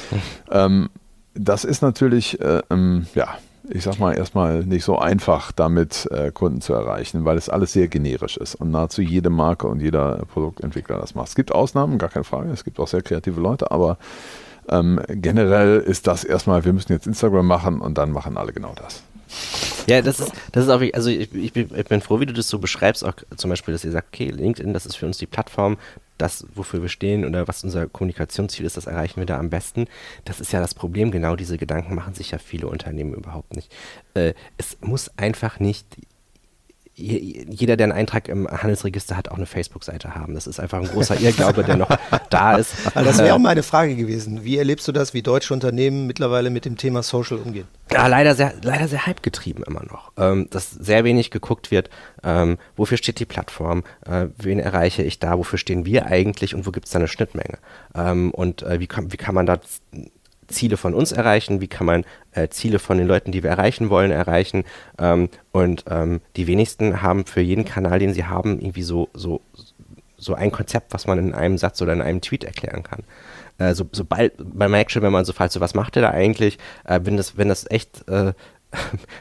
ähm, 0.51 0.89
das 1.35 1.65
ist 1.65 1.83
natürlich, 1.83 2.41
äh, 2.41 2.63
ähm, 2.71 3.07
ja, 3.15 3.29
ich 3.73 3.85
sag 3.85 3.99
mal, 3.99 4.17
erstmal 4.17 4.65
nicht 4.65 4.85
so 4.85 4.99
einfach, 4.99 5.53
damit 5.53 6.09
äh, 6.11 6.31
Kunden 6.33 6.61
zu 6.61 6.73
erreichen, 6.75 7.25
weil 7.25 7.37
es 7.37 7.49
alles 7.49 7.73
sehr 7.73 7.89
generisch 7.89 8.37
ist 8.37 8.55
und 8.55 8.71
nahezu 8.71 9.03
jede 9.03 9.31
Marke 9.31 9.69
und 9.69 9.81
jeder 9.81 10.23
Produktentwickler 10.33 10.99
das 10.99 11.15
macht. 11.15 11.29
Es 11.29 11.35
gibt 11.35 11.53
Ausnahmen, 11.53 11.99
gar 11.99 12.11
keine 12.11 12.25
Frage, 12.25 12.51
es 12.51 12.65
gibt 12.65 12.81
auch 12.81 12.89
sehr 12.89 13.03
kreative 13.03 13.41
Leute, 13.41 13.71
aber 13.71 13.99
ähm, 14.69 15.01
generell 15.09 15.79
ist 15.81 16.07
das 16.07 16.25
erstmal, 16.25 16.65
wir 16.65 16.73
müssen 16.73 16.93
jetzt 16.93 17.07
Instagram 17.07 17.47
machen 17.47 17.81
und 17.81 17.97
dann 17.99 18.13
machen 18.13 18.37
alle 18.37 18.53
genau 18.53 18.75
das. 18.77 19.03
Ja, 19.87 20.03
das 20.03 20.21
ist, 20.21 20.33
das 20.53 20.65
ist 20.65 20.71
auch, 20.71 20.83
also 20.93 21.09
ich, 21.09 21.35
ich, 21.35 21.53
bin 21.53 22.01
froh, 22.01 22.21
wie 22.21 22.27
du 22.27 22.33
das 22.33 22.49
so 22.49 22.59
beschreibst, 22.59 23.05
auch 23.05 23.15
zum 23.37 23.51
Beispiel, 23.51 23.73
dass 23.73 23.85
ihr 23.85 23.93
sagt, 23.93 24.09
okay, 24.13 24.31
LinkedIn, 24.31 24.73
das 24.73 24.87
ist 24.87 24.97
für 24.97 25.07
uns 25.07 25.19
die 25.19 25.27
Plattform, 25.27 25.79
das, 26.21 26.47
wofür 26.55 26.83
wir 26.83 26.89
stehen 26.89 27.25
oder 27.25 27.49
was 27.49 27.65
unser 27.65 27.87
Kommunikationsziel 27.87 28.67
ist, 28.67 28.77
das 28.77 28.87
erreichen 28.87 29.21
wir 29.21 29.27
da 29.27 29.39
am 29.39 29.51
besten. 29.51 29.87
Das 30.25 30.41
ist 30.41 30.53
ja 30.53 30.61
das 30.61 30.75
Problem. 30.75 31.11
Genau 31.11 31.37
diese 31.37 31.59
Gedanken 31.59 31.95
machen 31.95 32.15
sich 32.15 32.31
ja 32.31 32.39
viele 32.39 32.69
Unternehmen 32.69 33.15
überhaupt 33.15 33.57
nicht. 33.57 33.73
Äh, 34.15 34.35
es 34.59 34.79
muss 34.81 35.11
einfach 35.17 35.61
nicht 35.61 35.87
jeder, 37.01 37.77
der 37.77 37.85
einen 37.85 37.93
Eintrag 37.93 38.29
im 38.29 38.47
Handelsregister 38.49 39.17
hat, 39.17 39.29
auch 39.31 39.37
eine 39.37 39.47
Facebook-Seite 39.47 40.15
haben. 40.15 40.35
Das 40.35 40.47
ist 40.47 40.61
einfach 40.61 40.79
ein 40.79 40.87
großer 40.87 41.19
Irrglaube, 41.21 41.65
der 41.65 41.77
noch 41.77 41.89
da 42.31 42.57
ist. 42.57 42.75
Also 42.95 43.09
das 43.09 43.19
wäre 43.19 43.35
auch 43.35 43.39
äh, 43.39 43.43
meine 43.43 43.63
Frage 43.63 43.97
gewesen. 43.97 44.45
Wie 44.45 44.59
erlebst 44.59 44.87
du 44.87 44.93
das, 44.93 45.15
wie 45.15 45.23
deutsche 45.23 45.55
Unternehmen 45.55 46.07
mittlerweile 46.07 46.51
mit 46.51 46.65
dem 46.65 46.77
Thema 46.77 47.03
Social 47.03 47.39
umgehen? 47.39 47.67
Ja, 47.93 48.07
leider 48.07 48.35
sehr, 48.35 48.53
leider 48.63 48.87
sehr 48.87 49.07
hypegetrieben 49.07 49.65
immer 49.65 49.83
noch. 49.85 50.13
Ähm, 50.17 50.49
dass 50.51 50.71
sehr 50.71 51.05
wenig 51.05 51.31
geguckt 51.31 51.71
wird, 51.71 51.91
ähm, 52.23 52.59
wofür 52.77 52.99
steht 52.99 53.19
die 53.19 53.25
Plattform, 53.25 53.83
äh, 54.07 54.27
wen 54.37 54.59
erreiche 54.59 55.03
ich 55.03 55.19
da, 55.19 55.39
wofür 55.39 55.59
stehen 55.59 55.87
wir 55.87 56.07
eigentlich 56.07 56.55
und 56.55 56.67
wo 56.67 56.71
gibt 56.71 56.87
es 56.87 56.93
da 56.93 56.99
eine 56.99 57.09
Schnittmenge. 57.09 57.59
Ähm, 57.95 58.31
und 58.33 58.63
äh, 58.63 58.81
wie, 58.81 58.87
kann, 58.87 59.13
wie 59.13 59.17
kann 59.17 59.35
man 59.35 59.47
da 59.47 59.59
Ziele 60.51 60.77
von 60.77 60.95
uns 60.95 61.13
erreichen, 61.13 61.61
wie 61.61 61.69
kann 61.69 61.87
man 61.87 62.05
äh, 62.33 62.49
Ziele 62.49 62.79
von 62.79 62.99
den 62.99 63.07
Leuten, 63.07 63.33
die 63.33 63.43
wir 63.43 63.51
erreichen 63.51 63.91
wollen, 63.91 64.11
erreichen. 64.11 64.65
Ähm, 64.99 65.29
und 65.53 65.85
ähm, 65.89 66.21
die 66.37 66.47
wenigsten 66.47 67.03
haben 67.03 67.25
für 67.27 67.41
jeden 67.41 67.65
Kanal, 67.65 67.99
den 67.99 68.13
sie 68.13 68.25
haben, 68.25 68.61
irgendwie 68.61 68.83
so, 68.83 69.09
so, 69.15 69.41
so 70.17 70.35
ein 70.35 70.53
Konzept, 70.53 70.93
was 70.93 71.07
man 71.07 71.19
in 71.19 71.35
einem 71.35 71.59
Satz 71.59 71.81
oder 71.81 71.93
in 71.93 72.03
einem 72.03 72.21
Tweet 72.21 72.45
erklären 72.45 72.83
kann. 72.83 73.05
Äh, 73.59 73.75
so, 73.75 73.87
sobald, 73.93 74.33
merkt 74.55 74.93
schon, 74.93 75.03
wenn 75.03 75.13
man 75.13 75.25
so 75.25 75.33
fragt, 75.33 75.53
so 75.53 75.61
was 75.61 75.75
macht 75.75 75.97
ihr 75.97 76.03
da 76.03 76.11
eigentlich, 76.11 76.59
äh, 76.85 77.01
wenn, 77.03 77.17
das, 77.17 77.37
wenn 77.37 77.49
das 77.49 77.71
echt 77.71 78.09
äh, 78.09 78.33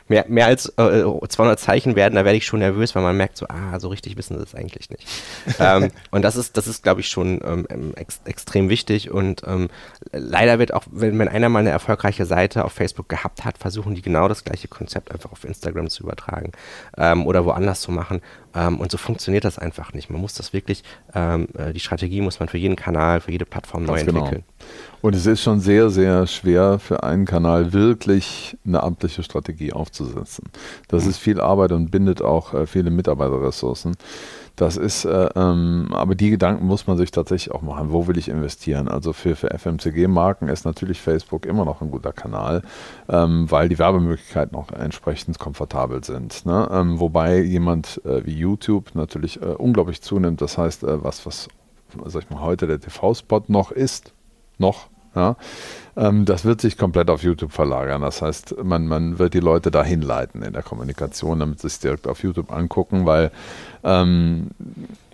mehr, 0.08 0.26
mehr 0.28 0.46
als 0.46 0.68
äh, 0.78 1.04
200 1.28 1.60
Zeichen 1.60 1.96
werden, 1.96 2.16
da 2.16 2.26
werde 2.26 2.38
ich 2.38 2.46
schon 2.46 2.60
nervös, 2.60 2.96
weil 2.96 3.04
man 3.04 3.18
merkt 3.18 3.38
so, 3.38 3.48
ah, 3.50 3.80
so 3.80 3.88
richtig 3.90 4.18
wissen 4.18 4.38
sie 4.38 4.44
es 4.44 4.56
eigentlich 4.56 4.90
nicht. 4.90 5.08
ähm, 5.60 5.92
und 6.12 6.22
das 6.24 6.36
ist, 6.36 6.58
das 6.58 6.68
ist, 6.68 6.84
glaube 6.84 7.02
ich, 7.02 7.10
schon 7.10 7.40
ähm, 7.44 7.94
ex 7.96 8.22
extrem 8.26 8.70
wichtig 8.70 9.12
und 9.12 9.44
ähm, 9.46 9.70
leider 10.12 10.60
wird 10.60 10.74
auch, 10.74 10.84
wenn, 10.92 11.18
wenn 11.18 11.28
einer 11.28 11.50
mal 11.50 11.60
eine 11.60 11.70
erfolgreiche 11.70 12.26
Seite 12.26 12.66
auf 12.66 12.74
Facebook 12.74 13.10
gehabt 13.10 13.46
hat, 13.46 13.58
versuchen 13.58 13.96
die 13.96 14.02
genau 14.02 14.28
das 14.28 14.44
gleiche 14.44 14.68
Konzept 14.68 15.12
einfach 15.12 15.32
auf 15.32 15.44
Instagram 15.44 15.90
zu 15.90 16.04
übertragen 16.04 16.52
ähm, 16.98 17.26
oder 17.26 17.46
woanders 17.46 17.82
zu 17.82 17.92
machen 17.92 18.22
ähm, 18.56 18.80
und 18.80 18.92
so 18.92 18.98
funktioniert 18.98 19.46
das 19.46 19.60
einfach 19.60 19.94
nicht. 19.94 20.10
Man 20.10 20.22
muss 20.22 20.34
das 20.34 20.54
wirklich, 20.54 20.84
ähm, 21.14 21.48
äh, 21.58 21.74
die 21.74 21.80
Strategie 21.80 22.22
muss 22.22 22.40
man 22.40 22.50
für 22.50 22.58
jeden 22.58 22.76
Kanal, 22.76 23.22
für 23.22 23.32
jede 23.32 23.46
Plattform 23.46 23.86
Ganz 23.86 24.02
neu 24.02 24.06
genau. 24.06 24.20
entwickeln. 24.20 24.44
Genau. 24.58 25.00
Und 25.02 25.16
es 25.16 25.26
ist 25.26 25.42
schon 25.42 25.60
sehr, 25.60 25.90
sehr 25.90 26.28
schwer 26.28 26.80
für 26.80 27.04
einen 27.04 27.26
Kanal 27.26 27.74
wirklich 27.74 28.58
eine 28.66 28.84
amtliche 28.84 29.24
Strategie 29.24 29.72
aufzusetzen. 29.72 30.46
Das 30.88 31.04
mhm. 31.04 31.10
ist 31.12 31.18
viel 31.20 31.40
Arbeit 31.40 31.72
und 31.72 31.92
bindet 31.92 32.22
auch 32.22 32.54
äh, 32.54 32.66
viele 32.68 32.90
Mitarbeiterressourcen. 32.90 33.96
Das 34.60 34.76
ist, 34.76 35.06
äh, 35.06 35.30
ähm, 35.38 35.88
aber 35.92 36.16
die 36.16 36.32
Gedanken 36.32 36.66
muss 36.66 36.86
man 36.86 36.98
sich 36.98 37.12
tatsächlich 37.12 37.56
auch 37.56 37.62
machen. 37.62 37.94
Wo 37.94 38.08
will 38.08 38.18
ich 38.18 38.28
investieren? 38.28 38.90
Also 38.90 39.14
für, 39.14 39.38
für 39.38 39.58
FMCG-Marken 39.58 40.50
ist 40.50 40.66
natürlich 40.66 41.00
Facebook 41.00 41.46
immer 41.46 41.64
noch 41.64 41.82
ein 41.82 41.92
guter 41.92 42.12
Kanal, 42.12 42.64
ähm, 43.08 43.50
weil 43.50 43.70
die 43.70 43.80
Werbemöglichkeiten 43.80 44.58
auch 44.58 44.70
entsprechend 44.74 45.40
komfortabel 45.40 46.04
sind. 46.04 46.46
Ne? 46.46 46.68
Ähm, 46.74 47.00
wobei 47.00 47.40
jemand 47.40 48.02
äh, 48.04 48.26
wie 48.26 48.34
YouTube 48.34 48.96
natürlich 48.96 49.42
äh, 49.42 49.46
unglaublich 49.46 50.02
zunimmt. 50.02 50.42
Das 50.42 50.58
heißt, 50.58 50.84
äh, 50.84 51.02
was, 51.06 51.26
was 51.26 51.48
sag 52.08 52.24
ich 52.24 52.30
mal, 52.30 52.42
heute 52.42 52.68
der 52.68 52.82
TV-Spot 52.82 53.44
noch 53.48 53.72
ist, 53.72 54.12
noch. 54.58 54.90
Ja, 55.16 55.36
ähm, 55.98 56.26
das 56.26 56.46
wird 56.46 56.62
sich 56.62 56.78
komplett 56.78 57.10
auf 57.10 57.24
YouTube 57.24 57.52
verlagern. 57.52 58.02
Das 58.02 58.22
heißt, 58.22 58.64
man, 58.64 58.88
man 58.88 59.20
wird 59.20 59.34
die 59.34 59.40
Leute 59.40 59.72
dahin 59.72 60.02
leiten 60.02 60.42
in 60.44 60.54
der 60.54 60.64
Kommunikation, 60.64 61.40
damit 61.40 61.60
sie 61.60 61.68
es 61.68 61.80
direkt 61.80 62.08
auf 62.08 62.24
YouTube 62.24 62.52
angucken, 62.52 63.06
weil 63.06 63.32
ähm, 63.84 64.50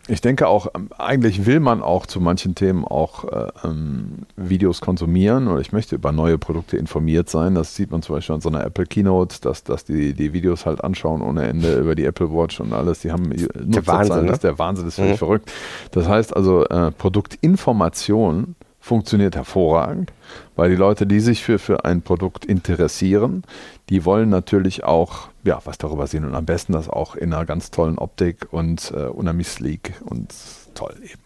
ich 0.07 0.21
denke 0.21 0.47
auch, 0.47 0.67
ähm, 0.75 0.89
eigentlich 0.97 1.47
will 1.47 1.59
man 1.59 1.81
auch 1.81 2.05
zu 2.05 2.19
manchen 2.21 2.53
Themen 2.53 2.85
auch 2.85 3.23
äh, 3.25 3.47
ähm, 3.63 4.19
Videos 4.35 4.81
konsumieren 4.81 5.47
oder 5.47 5.61
ich 5.61 5.71
möchte 5.71 5.95
über 5.95 6.11
neue 6.11 6.37
Produkte 6.37 6.77
informiert 6.77 7.29
sein. 7.29 7.55
Das 7.55 7.75
sieht 7.75 7.89
man 7.89 8.03
zum 8.03 8.15
Beispiel 8.15 8.35
an 8.35 8.41
so 8.41 8.49
einer 8.49 8.63
Apple 8.63 8.85
Keynote, 8.85 9.41
dass, 9.41 9.63
dass 9.63 9.83
die, 9.85 10.13
die 10.13 10.33
Videos 10.33 10.65
halt 10.65 10.83
anschauen 10.83 11.21
ohne 11.21 11.47
Ende 11.47 11.79
über 11.79 11.95
die 11.95 12.05
Apple 12.05 12.31
Watch 12.31 12.59
und 12.59 12.73
alles. 12.73 12.99
Die 12.99 13.11
haben 13.11 13.31
der 13.31 13.87
Wahnsinn, 13.87 14.21
ne? 14.21 14.27
das 14.27 14.37
ist 14.37 14.43
der 14.43 14.59
Wahnsinn, 14.59 14.85
das 14.85 14.93
ist 14.93 14.99
völlig 14.99 15.13
mhm. 15.13 15.17
verrückt. 15.17 15.51
Das 15.91 16.07
heißt 16.07 16.35
also, 16.35 16.65
äh, 16.65 16.91
Produktinformation 16.91 18.55
funktioniert 18.85 19.35
hervorragend, 19.35 20.13
weil 20.55 20.69
die 20.69 20.75
Leute, 20.75 21.07
die 21.07 21.19
sich 21.19 21.43
für, 21.43 21.57
für 21.57 21.85
ein 21.85 22.03
Produkt 22.03 22.45
interessieren, 22.45 23.43
die 23.89 24.05
wollen 24.05 24.29
natürlich 24.29 24.83
auch 24.83 25.29
ja, 25.43 25.59
was 25.65 25.79
darüber 25.79 26.05
sehen 26.05 26.23
und 26.23 26.35
am 26.35 26.45
besten 26.45 26.73
das 26.73 26.87
auch 26.87 27.15
in 27.15 27.33
einer 27.33 27.45
ganz 27.45 27.71
tollen 27.71 27.97
Optik 27.97 28.47
und 28.51 28.93
äh, 28.95 29.05
unheimlich 29.05 29.47
sleek 29.47 29.93
und 30.05 30.35
toll 30.75 30.93
eben. 31.01 31.23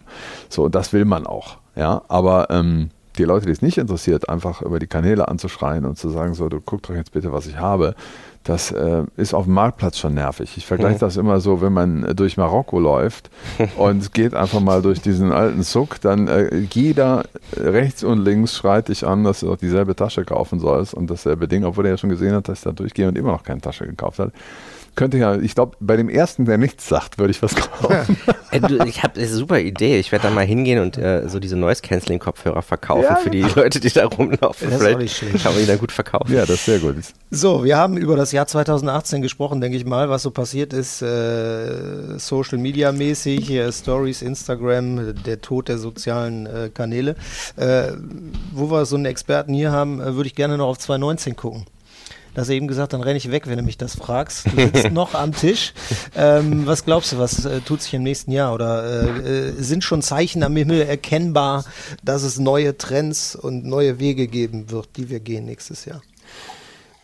So, 0.48 0.70
das 0.70 0.94
will 0.94 1.04
man 1.04 1.28
auch, 1.28 1.58
ja, 1.76 2.02
aber 2.08 2.50
ähm, 2.50 2.92
die 3.18 3.26
Leute, 3.26 3.48
die 3.48 3.52
es 3.52 3.62
nicht 3.62 3.78
interessiert, 3.78 4.30
einfach 4.30 4.62
über 4.62 4.80
die 4.80 4.88
Kanäle 4.88 5.28
anzuschreien 5.28 5.84
und 5.84 5.98
zu 5.98 6.08
sagen, 6.08 6.36
so, 6.36 6.48
du 6.48 6.62
guck 6.62 6.84
doch 6.84 6.96
jetzt 6.96 7.12
bitte, 7.12 7.34
was 7.34 7.46
ich 7.46 7.58
habe, 7.58 7.94
das 8.44 8.72
äh, 8.72 9.04
ist 9.18 9.34
auf 9.34 9.46
dem 9.46 9.54
Marktplatz 9.54 9.98
schon 9.98 10.14
nervig. 10.14 10.58
Ich 10.58 10.66
vergleiche 10.66 10.96
mhm. 10.96 11.00
das 11.00 11.18
immer 11.18 11.40
so, 11.40 11.62
wenn 11.62 11.74
man 11.74 12.16
durch 12.16 12.38
Marokko 12.38 12.80
läuft 12.80 13.30
und 13.78 14.14
geht 14.14 14.34
einfach 14.34 14.60
mal 14.60 14.82
durch 14.82 15.02
diesen 15.02 15.32
alten 15.32 15.64
Zuck, 15.64 16.02
dann 16.02 16.28
äh, 16.28 16.66
jeder 16.72 17.26
rechts 17.56 18.04
und 18.04 18.24
links 18.24 18.56
schreit 18.56 18.88
dich 18.88 19.06
an, 19.06 19.24
dass 19.24 19.42
du 19.42 19.48
doch 19.48 19.58
dieselbe 19.58 19.96
Tasche 19.96 20.26
kaufen 20.26 20.60
sollst 20.60 20.94
und 20.94 21.10
dasselbe 21.10 21.48
Ding, 21.48 21.64
obwohl 21.64 21.86
er 21.86 21.92
ja 21.92 21.98
schon 21.98 22.10
gesehen 22.10 22.34
hat, 22.34 22.48
dass 22.48 22.60
ich 22.60 22.64
da 22.64 22.72
durchgehe 22.72 23.08
und 23.08 23.18
immer 23.18 23.32
noch 23.32 23.44
keine 23.44 23.62
Tasche 23.62 23.86
gekauft 23.86 24.20
hat 24.20 24.32
könnte 25.00 25.18
ja, 25.18 25.38
ich 25.38 25.56
glaube, 25.56 25.78
bei 25.80 25.96
dem 25.96 26.10
ersten, 26.10 26.44
der 26.44 26.58
nichts 26.58 26.90
sagt, 26.90 27.20
würde 27.20 27.32
ich 27.32 27.42
was 27.42 27.56
kaufen. 27.56 28.18
du, 28.52 28.84
ich 28.84 29.02
habe 29.02 29.18
eine 29.18 29.30
super 29.30 29.58
Idee. 29.58 29.98
Ich 29.98 30.12
werde 30.12 30.28
da 30.28 30.30
mal 30.30 30.46
hingehen 30.46 30.82
und 30.82 30.98
äh, 30.98 31.30
so 31.30 31.40
diese 31.40 31.56
Noise-Canceling-Kopfhörer 31.56 32.62
verkaufen 32.62 33.04
ja, 33.04 33.16
für 33.16 33.30
die 33.30 33.44
genau. 33.44 33.56
Leute, 33.56 33.80
die 33.80 33.88
da 33.88 34.08
rumlaufen. 34.08 34.70
Das 34.70 34.82
Vielleicht 34.82 35.24
ist 35.24 35.42
kann 35.42 35.54
man 35.54 35.62
die 35.62 35.68
dann 35.68 35.78
gut 35.78 35.94
verkaufen. 35.94 36.34
Ja, 36.34 36.42
das 36.42 36.56
ist 36.56 36.66
sehr 36.66 36.80
gut. 36.80 36.98
So, 37.32 37.64
wir 37.64 37.78
haben 37.78 37.96
über 37.96 38.18
das 38.18 38.34
Jahr 38.34 38.46
2018 38.46 39.22
gesprochen, 39.22 39.62
denke 39.62 39.78
ich 39.78 39.86
mal, 39.86 40.10
was 40.10 40.24
so 40.24 40.32
passiert 40.32 40.74
ist, 40.74 41.02
äh, 41.02 42.20
Social 42.20 42.58
Media 42.58 42.92
mäßig, 42.92 43.52
äh, 43.52 43.72
Stories, 43.72 44.22
Instagram, 44.22 45.14
der 45.24 45.40
Tod 45.40 45.70
der 45.70 45.78
sozialen 45.78 46.46
äh, 46.46 46.70
Kanäle. 46.74 47.16
Äh, 47.56 47.94
wo 48.52 48.70
wir 48.70 48.86
so 48.86 48.98
einen 48.98 49.06
Experten 49.06 49.54
hier 49.54 49.72
haben, 49.72 50.02
äh, 50.02 50.16
würde 50.16 50.28
ich 50.28 50.36
gerne 50.36 50.58
noch 50.58 50.68
auf 50.68 50.78
2019 50.78 51.38
gucken. 51.38 51.68
Da 52.40 52.44
hast 52.44 52.48
du 52.52 52.56
eben 52.56 52.70
gesagt, 52.70 52.94
dann 52.94 53.02
renne 53.02 53.18
ich 53.18 53.32
weg, 53.32 53.48
wenn 53.48 53.58
du 53.58 53.64
mich 53.64 53.78
das 53.78 53.98
fragst. 53.98 54.46
Du 54.46 54.56
sitzt 54.56 54.92
noch 54.94 55.14
am 55.14 55.34
Tisch. 55.34 55.74
Ähm, 56.16 56.66
was 56.66 56.86
glaubst 56.86 57.12
du, 57.12 57.18
was 57.18 57.44
äh, 57.44 57.60
tut 57.60 57.82
sich 57.82 57.94
im 57.94 58.04
nächsten 58.04 58.32
Jahr? 58.32 58.54
Oder 58.54 58.86
äh, 58.86 59.50
äh, 59.50 59.52
sind 59.62 59.84
schon 59.84 60.02
Zeichen 60.02 60.42
am 60.44 60.56
Himmel 60.56 60.84
erkennbar, 60.84 61.66
dass 62.02 62.24
es 62.24 62.40
neue 62.40 62.78
Trends 62.78 63.36
und 63.36 63.66
neue 63.66 64.00
Wege 64.00 64.28
geben 64.28 64.72
wird, 64.72 64.88
die 64.96 65.10
wir 65.10 65.20
gehen 65.20 65.48
nächstes 65.48 65.84
Jahr? 65.84 66.02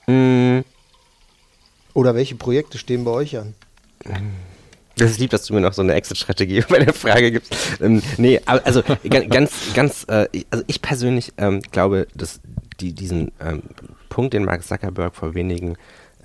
Mm. 0.08 0.62
Oder 1.94 2.16
welche 2.16 2.36
Projekte 2.36 2.78
stehen 2.78 3.04
bei 3.04 3.12
euch 3.12 3.38
an? 3.38 3.56
Das 4.96 5.12
ist 5.12 5.20
lieb, 5.20 5.32
dass 5.32 5.44
du 5.44 5.54
mir 5.54 5.60
noch 5.60 5.74
so 5.74 5.82
eine 5.82 5.96
Exit-Strategie 5.96 6.64
bei 6.70 6.80
der 6.80 6.94
Frage 6.94 7.34
gibst. 7.34 7.54
Ähm, 7.82 8.02
nee, 8.16 8.40
also 8.46 8.84
ganz, 9.10 9.52
ganz, 9.74 10.06
äh, 10.08 10.30
also 10.50 10.64
ich 10.68 10.82
persönlich 10.82 11.34
ähm, 11.38 11.60
glaube, 11.74 12.08
dass 12.16 12.40
die, 12.80 12.94
diesen 12.94 13.34
ähm, 13.42 13.64
Punkt, 14.16 14.34
den 14.34 14.46
Mark 14.46 14.64
Zuckerberg 14.64 15.14
vor 15.14 15.36
wenigen 15.36 15.76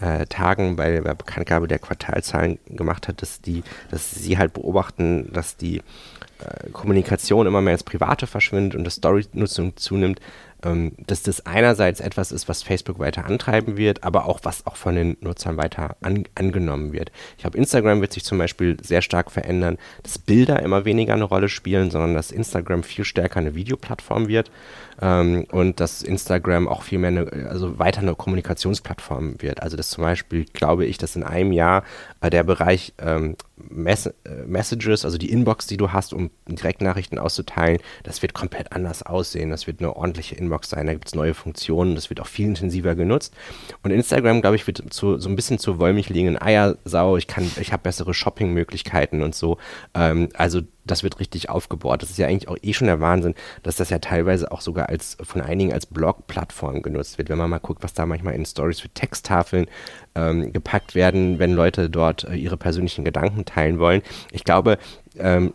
äh, 0.01 0.25
Tagen 0.27 0.77
bei 0.77 1.01
der 1.01 1.15
Bekanntgabe 1.17 1.67
der 1.67 1.81
Quartalzahlen 1.81 2.61
gemacht 2.69 3.09
hat, 3.09 3.21
dass 3.21 3.41
die, 3.41 3.65
dass 3.91 4.13
sie 4.13 4.39
halt 4.39 4.53
beobachten, 4.53 5.33
dass 5.33 5.57
die 5.57 5.79
äh, 5.79 6.71
Kommunikation 6.73 7.49
immer 7.49 7.61
mehr 7.61 7.73
ins 7.73 7.83
Private 7.83 8.29
verschwindet 8.29 8.77
und 8.77 8.85
das 8.85 8.95
Story-Nutzung 8.95 9.77
zunimmt, 9.77 10.21
ähm, 10.63 10.93
dass 11.05 11.23
das 11.23 11.47
einerseits 11.47 11.99
etwas 11.99 12.31
ist, 12.31 12.49
was 12.49 12.63
Facebook 12.63 13.01
weiter 13.01 13.27
antreiben 13.27 13.77
wird, 13.77 14.05
aber 14.05 14.27
auch 14.27 14.39
was 14.45 14.69
auch 14.69 14.77
von 14.77 14.95
den 14.95 15.17
Nutzern 15.21 15.57
weiter 15.57 15.97
an, 16.01 16.23
angenommen 16.37 16.93
wird. 16.93 17.11
Ich 17.37 17.43
glaube, 17.43 17.59
Instagram 17.59 18.01
wird 18.01 18.13
sich 18.13 18.25
zum 18.25 18.39
Beispiel 18.39 18.77
sehr 18.83 19.03
stark 19.03 19.33
verändern, 19.33 19.79
dass 20.05 20.19
Bilder 20.19 20.63
immer 20.63 20.85
weniger 20.85 21.15
eine 21.15 21.25
Rolle 21.25 21.49
spielen, 21.49 21.91
sondern 21.91 22.15
dass 22.15 22.31
Instagram 22.31 22.85
viel 22.85 23.05
stärker 23.05 23.41
eine 23.41 23.57
Videoplattform 23.57 24.29
wird 24.29 24.53
ähm, 25.01 25.45
und 25.51 25.81
dass 25.81 26.03
Instagram 26.03 26.69
auch 26.69 26.83
viel 26.83 26.99
mehr 26.99 27.09
eine, 27.09 27.49
also 27.49 27.79
weiter 27.79 28.01
eine 28.01 28.15
Kommunikationsplattform 28.15 29.41
wird. 29.41 29.63
Also 29.63 29.77
dass 29.77 29.91
zum 29.91 30.03
Beispiel, 30.03 30.45
glaube 30.45 30.85
ich, 30.87 30.99
dass 30.99 31.17
in 31.17 31.23
einem 31.23 31.53
Jahr 31.53 31.85
äh, 32.21 32.31
der 32.31 32.45
Bereich 32.45 32.93
ähm, 32.99 33.37
Mess 33.57 34.07
äh, 34.07 34.13
Messages, 34.47 35.05
also 35.05 35.19
die 35.19 35.31
Inbox, 35.31 35.67
die 35.67 35.77
du 35.77 35.93
hast, 35.93 36.13
um 36.13 36.31
Direktnachrichten 36.47 37.19
auszuteilen, 37.19 37.79
das 38.03 38.23
wird 38.23 38.35
komplett 38.35 38.73
anders 38.73 39.03
aussehen. 39.03 39.51
Das 39.51 39.67
wird 39.67 39.81
eine 39.81 39.97
ordentliche 39.97 40.35
Inbox 40.35 40.71
sein, 40.71 40.87
da 40.87 40.93
gibt 40.93 41.09
es 41.09 41.15
neue 41.15 41.35
Funktionen, 41.35 41.95
das 41.95 42.11
wird 42.11 42.21
auch 42.21 42.27
viel 42.27 42.47
intensiver 42.47 42.95
genutzt. 42.95 43.35
Und 43.83 43.91
Instagram, 43.91 44.41
glaube 44.41 44.57
ich, 44.57 44.67
wird 44.67 44.83
zu, 44.93 45.19
so 45.19 45.29
ein 45.29 45.37
bisschen 45.37 45.59
zur 45.59 45.79
wollmilch 45.79 46.09
liegenden 46.09 46.41
Eiersau. 46.41 47.17
Ich 47.17 47.27
kann, 47.27 47.51
ich 47.61 47.73
habe 47.73 47.83
bessere 47.83 48.15
Shopping-Möglichkeiten 48.15 49.23
und 49.23 49.35
so. 49.35 49.59
Ähm, 49.95 50.29
also 50.35 50.63
das 50.85 51.03
wird 51.03 51.21
richtig 51.21 51.49
aufgebohrt. 51.51 52.03
Das 52.03 52.11
ist 52.11 52.19
ja 52.19 52.27
eigentlich 52.27 52.49
auch 52.49 52.57
eh 52.63 52.73
schon 52.73 52.87
der 52.87 53.01
Wahnsinn, 53.01 53.35
dass 53.63 53.77
das 53.77 53.91
ja 53.91 53.99
teilweise 53.99 54.51
auch 54.51 54.61
sogar 54.61 54.89
als 54.89 55.17
von 55.23 55.41
einigen 55.41 55.73
als 55.73 55.87
Blog-Plattform 55.87 56.83
genutzt 56.83 57.19
wird. 57.19 57.29
Wenn 57.29 57.39
man 57.39 57.51
mal 57.51 57.59
guckt, 57.59 57.83
was 57.83 57.95
da 57.95 58.07
manchmal 58.07 58.35
in 58.35 58.47
Stories 58.47 58.81
für 58.81 58.89
Texttafeln 58.89 59.67
ähm, 60.15 60.53
gepackt 60.53 60.95
werden, 60.95 61.39
wenn 61.39 61.53
Leute 61.53 61.91
dort 61.91 62.25
äh, 62.25 62.35
ihre 62.35 62.57
persönlichen 62.57 63.05
Gedanken 63.05 63.45
teilen 63.45 63.79
wollen. 63.79 64.03
Ich 64.33 64.45
glaube, 64.45 64.79
ähm, 65.19 65.53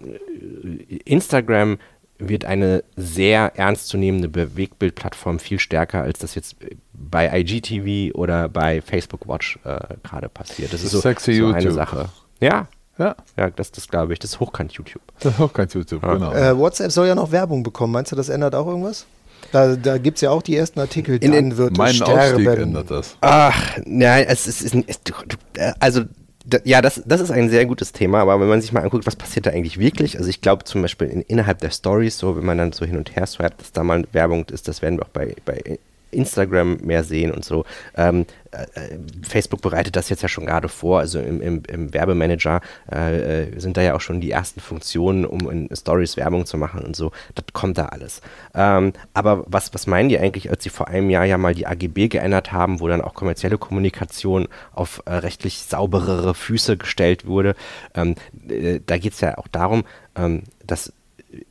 Instagram 1.06 1.78
wird 2.18 2.46
eine 2.46 2.84
sehr 2.96 3.58
ernstzunehmende 3.58 4.30
Bewegbildplattform 4.30 5.40
viel 5.40 5.60
stärker, 5.60 6.04
als 6.04 6.20
das 6.20 6.36
jetzt 6.36 6.56
bei 6.94 7.42
IGTV 7.42 8.16
oder 8.16 8.48
bei 8.48 8.82
Facebook 8.82 9.28
Watch 9.28 9.60
äh, 9.66 9.80
gerade 10.04 10.30
passiert. 10.30 10.72
Das, 10.72 10.82
das 10.82 10.94
ist 10.94 11.02
so, 11.02 11.32
so 11.34 11.54
eine 11.54 11.72
Sache. 11.72 12.10
Ja, 12.40 12.68
ja. 12.98 13.16
Ja, 13.38 13.50
das, 13.50 13.72
das 13.72 13.88
glaube 13.88 14.14
ich. 14.14 14.20
Das 14.20 14.32
ist 14.32 14.40
Hochkant-YouTube. 14.40 15.02
Das 15.20 15.34
ist 15.34 15.40
Hochkant-YouTube, 15.40 16.04
ja. 16.04 16.14
genau. 16.14 16.34
Äh, 16.34 16.58
WhatsApp 16.58 16.92
soll 16.92 17.08
ja 17.08 17.16
noch 17.16 17.32
Werbung 17.32 17.64
bekommen. 17.64 17.94
Meinst 17.94 18.12
du, 18.12 18.16
das 18.16 18.30
ändert 18.30 18.56
auch 18.56 18.68
irgendwas? 18.68 19.06
Da, 19.52 19.76
da 19.76 19.98
gibt 19.98 20.18
es 20.18 20.22
ja 20.22 20.32
auch 20.32 20.42
die 20.42 20.56
ersten 20.56 20.80
Artikel, 20.80 21.18
In 21.18 21.32
den, 21.32 21.58
wird 21.58 21.78
meinen 21.78 21.94
sterben. 21.94 22.20
Aufstieg 22.20 22.48
ändert 22.48 22.92
das. 22.92 23.18
Ach, 23.22 23.78
nein, 23.86 24.26
es 24.28 24.48
ist, 24.48 24.62
es 24.62 24.74
ist 24.74 25.14
also 25.80 26.02
ja, 26.64 26.82
das, 26.82 27.02
das 27.06 27.22
ist 27.22 27.32
ein 27.32 27.50
sehr 27.50 27.66
gutes 27.66 27.92
Thema, 27.92 28.20
aber 28.20 28.40
wenn 28.40 28.48
man 28.48 28.62
sich 28.62 28.72
mal 28.72 28.84
anguckt, 28.84 29.08
was 29.08 29.16
passiert 29.16 29.48
da 29.48 29.50
eigentlich 29.50 29.80
wirklich, 29.80 30.18
also 30.18 30.30
ich 30.30 30.42
glaube 30.42 30.64
zum 30.64 30.82
Beispiel 30.82 31.08
in, 31.08 31.22
innerhalb 31.22 31.60
der 31.60 31.72
Stories, 31.72 32.18
so 32.18 32.38
wenn 32.38 32.46
man 32.46 32.58
dann 32.58 32.72
so 32.72 32.86
hin 32.86 32.98
und 32.98 33.16
her 33.16 33.26
swappt, 33.26 33.62
dass 33.62 33.72
da 33.72 33.84
mal 33.84 34.04
Werbung 34.12 34.46
ist, 34.52 34.68
das 34.68 34.82
werden 34.82 35.00
wir 35.00 35.06
auch 35.06 35.10
bei, 35.10 35.36
bei 35.44 35.80
Instagram 36.16 36.78
mehr 36.78 37.04
sehen 37.04 37.32
und 37.32 37.44
so. 37.44 37.66
Ähm, 37.96 38.26
äh, 38.52 38.98
Facebook 39.28 39.62
bereitet 39.62 39.96
das 39.96 40.10
jetzt 40.10 40.22
ja 40.22 40.30
schon 40.30 40.46
gerade 40.46 40.70
vor, 40.70 41.00
also 41.00 41.20
im, 41.20 41.42
im, 41.42 41.64
im 41.68 41.94
Werbemanager 41.94 42.62
äh, 42.92 43.44
äh, 43.44 43.60
sind 43.60 43.78
da 43.78 43.82
ja 43.82 43.96
auch 43.96 44.02
schon 44.02 44.22
die 44.22 44.32
ersten 44.32 44.60
Funktionen, 44.60 45.26
um 45.26 45.50
in 45.50 45.70
Stories 45.76 46.18
Werbung 46.18 46.46
zu 46.46 46.58
machen 46.58 46.82
und 46.82 46.96
so. 46.96 47.12
Das 47.36 47.46
kommt 47.54 47.78
da 47.78 47.88
alles. 47.88 48.22
Ähm, 48.54 48.94
aber 49.14 49.44
was, 49.48 49.74
was 49.74 49.88
meinen 49.88 50.10
die 50.10 50.20
eigentlich, 50.20 50.50
als 50.50 50.64
sie 50.64 50.70
vor 50.70 50.88
einem 50.88 51.10
Jahr 51.10 51.26
ja 51.26 51.38
mal 51.38 51.54
die 51.54 51.68
AGB 51.68 52.08
geändert 52.08 52.52
haben, 52.52 52.80
wo 52.80 52.88
dann 52.88 53.02
auch 53.02 53.14
kommerzielle 53.14 53.58
Kommunikation 53.58 54.48
auf 54.74 55.02
äh, 55.06 55.14
rechtlich 55.14 55.64
sauberere 55.64 56.34
Füße 56.34 56.78
gestellt 56.78 57.26
wurde? 57.26 57.56
Ähm, 57.94 58.16
äh, 58.48 58.80
da 58.86 58.98
geht 58.98 59.14
es 59.14 59.22
ja 59.22 59.38
auch 59.38 59.48
darum, 59.48 59.84
ähm, 60.16 60.44
dass 60.66 60.94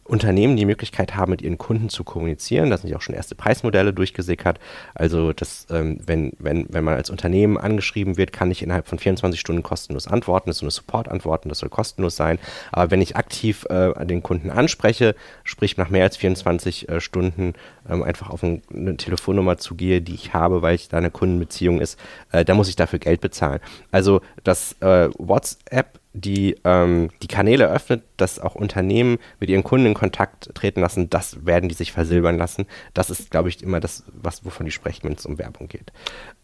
Unternehmen 0.04 0.56
die 0.56 0.66
Möglichkeit 0.66 1.16
haben, 1.16 1.30
mit 1.30 1.42
ihren 1.42 1.58
Kunden 1.58 1.88
zu 1.88 2.04
kommunizieren. 2.04 2.70
Da 2.70 2.78
sind 2.78 2.90
ja 2.90 2.96
auch 2.96 3.02
schon 3.02 3.14
erste 3.14 3.34
Preismodelle 3.34 3.92
durchgesickert. 3.92 4.58
Also, 4.94 5.32
dass, 5.32 5.66
ähm, 5.70 5.98
wenn, 6.04 6.32
wenn, 6.38 6.66
wenn 6.70 6.84
man 6.84 6.94
als 6.94 7.10
Unternehmen 7.10 7.56
angeschrieben 7.56 8.16
wird, 8.16 8.32
kann 8.32 8.50
ich 8.50 8.62
innerhalb 8.62 8.86
von 8.86 8.98
24 8.98 9.40
Stunden 9.40 9.62
kostenlos 9.62 10.06
antworten. 10.06 10.50
Das 10.50 10.56
ist 10.56 10.60
so 10.60 10.66
eine 10.66 10.70
Support-Antworten, 10.70 11.48
das 11.48 11.58
soll 11.58 11.68
kostenlos 11.68 12.16
sein. 12.16 12.38
Aber 12.72 12.90
wenn 12.90 13.00
ich 13.00 13.16
aktiv 13.16 13.66
äh, 13.70 14.06
den 14.06 14.22
Kunden 14.22 14.50
anspreche, 14.50 15.14
sprich 15.42 15.76
nach 15.76 15.90
mehr 15.90 16.04
als 16.04 16.16
24 16.16 16.88
äh, 16.88 17.00
Stunden 17.00 17.54
ähm, 17.88 18.02
einfach 18.02 18.30
auf 18.30 18.42
ein, 18.42 18.62
eine 18.72 18.96
Telefonnummer 18.96 19.58
zugehe, 19.58 20.00
die 20.00 20.14
ich 20.14 20.34
habe, 20.34 20.62
weil 20.62 20.74
ich 20.74 20.88
da 20.88 20.98
eine 20.98 21.10
Kundenbeziehung 21.10 21.80
ist, 21.80 21.98
äh, 22.32 22.44
da 22.44 22.54
muss 22.54 22.68
ich 22.68 22.76
dafür 22.76 22.98
Geld 22.98 23.20
bezahlen. 23.20 23.60
Also, 23.90 24.20
das 24.42 24.76
äh, 24.80 25.08
WhatsApp 25.18 25.98
die 26.14 26.56
ähm, 26.64 27.10
die 27.22 27.26
Kanäle 27.26 27.68
öffnet, 27.68 28.04
dass 28.16 28.38
auch 28.38 28.54
Unternehmen 28.54 29.18
mit 29.40 29.50
ihren 29.50 29.64
Kunden 29.64 29.86
in 29.86 29.94
Kontakt 29.94 30.54
treten 30.54 30.80
lassen, 30.80 31.10
das 31.10 31.44
werden 31.44 31.68
die 31.68 31.74
sich 31.74 31.90
versilbern 31.90 32.38
lassen. 32.38 32.66
Das 32.94 33.10
ist, 33.10 33.32
glaube 33.32 33.48
ich, 33.48 33.62
immer 33.62 33.80
das, 33.80 34.04
was, 34.12 34.44
wovon 34.44 34.64
die 34.64 34.72
sprechen, 34.72 35.02
wenn 35.04 35.14
es 35.14 35.26
um 35.26 35.38
Werbung 35.38 35.66
geht. 35.66 35.92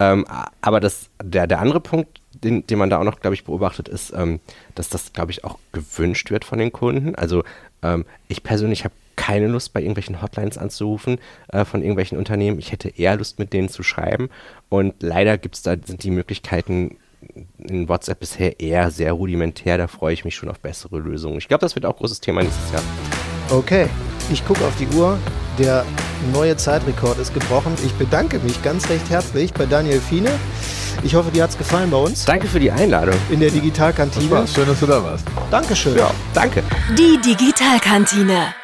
Ähm, 0.01 0.27
aber 0.61 0.81
das, 0.81 1.09
der, 1.23 1.47
der 1.47 1.61
andere 1.61 1.81
Punkt, 1.81 2.21
den, 2.35 2.67
den 2.67 2.79
man 2.79 2.91
da 2.91 2.99
auch 2.99 3.05
noch, 3.05 3.21
glaube 3.21 3.35
ich, 3.35 3.45
beobachtet, 3.45 3.89
ist, 3.89 4.13
ähm, 4.13 4.41
dass 4.75 4.89
das, 4.89 5.13
glaube 5.13 5.31
ich, 5.31 5.45
auch 5.45 5.59
gewünscht 5.71 6.33
wird 6.33 6.45
von 6.45 6.59
den 6.59 6.73
Kunden. 6.73 7.15
Also 7.15 7.45
ähm, 7.83 8.05
ich 8.27 8.43
persönlich 8.43 8.85
habe 8.85 8.95
keine 9.15 9.47
Lust, 9.47 9.73
bei 9.73 9.81
irgendwelchen 9.81 10.21
Hotlines 10.21 10.59
anzurufen 10.59 11.19
äh, 11.49 11.65
von 11.65 11.83
irgendwelchen 11.83 12.19
Unternehmen. 12.19 12.59
Ich 12.59 12.73
hätte 12.73 12.89
eher 12.89 13.17
Lust, 13.17 13.39
mit 13.39 13.53
denen 13.53 13.69
zu 13.69 13.85
schreiben. 13.85 14.31
Und 14.69 14.95
leider 15.01 15.39
gibt's 15.39 15.63
da, 15.63 15.77
sind 15.85 16.03
die 16.03 16.11
Möglichkeiten 16.11 16.97
in 17.59 17.89
WhatsApp 17.89 18.21
bisher 18.21 18.61
eher 18.61 18.91
sehr 18.91 19.13
rudimentär. 19.13 19.79
Da 19.79 19.87
freue 19.87 20.13
ich 20.13 20.25
mich 20.25 20.35
schon 20.35 20.49
auf 20.49 20.61
bessere 20.61 20.99
Lösungen. 20.99 21.39
Ich 21.39 21.49
glaube, 21.49 21.63
das 21.63 21.75
wird 21.75 21.87
auch 21.87 21.95
ein 21.95 21.99
großes 21.99 22.21
Thema 22.21 22.43
nächstes 22.43 22.73
Jahr. 22.73 22.83
Okay, 23.51 23.89
ich 24.33 24.45
gucke 24.47 24.65
auf 24.65 24.77
die 24.77 24.87
Uhr. 24.97 25.19
Der 25.59 25.85
neue 26.33 26.57
Zeitrekord 26.57 27.19
ist 27.19 27.35
gebrochen. 27.35 27.75
Ich 27.85 27.93
bedanke 27.95 28.39
mich 28.39 28.63
ganz 28.63 28.89
recht 28.89 29.11
herzlich 29.11 29.53
bei 29.53 29.67
Daniel 29.67 30.01
Fiene. 30.01 30.31
Ich 31.03 31.15
hoffe, 31.15 31.31
dir 31.31 31.43
hat 31.43 31.51
es 31.51 31.59
gefallen 31.59 31.91
bei 31.91 31.97
uns. 31.97 32.25
Danke 32.25 32.47
für 32.47 32.61
die 32.61 32.71
Einladung. 32.71 33.15
In 33.31 33.41
der 33.41 33.51
Digitalkantine. 33.51 34.47
Schön, 34.47 34.67
dass 34.67 34.81
du 34.81 34.87
da 34.87 35.03
warst. 35.03 35.27
Dankeschön. 35.51 35.97
Ja, 35.97 36.11
danke. 36.35 36.63
Die 36.97 37.19
Digitalkantine. 37.21 38.55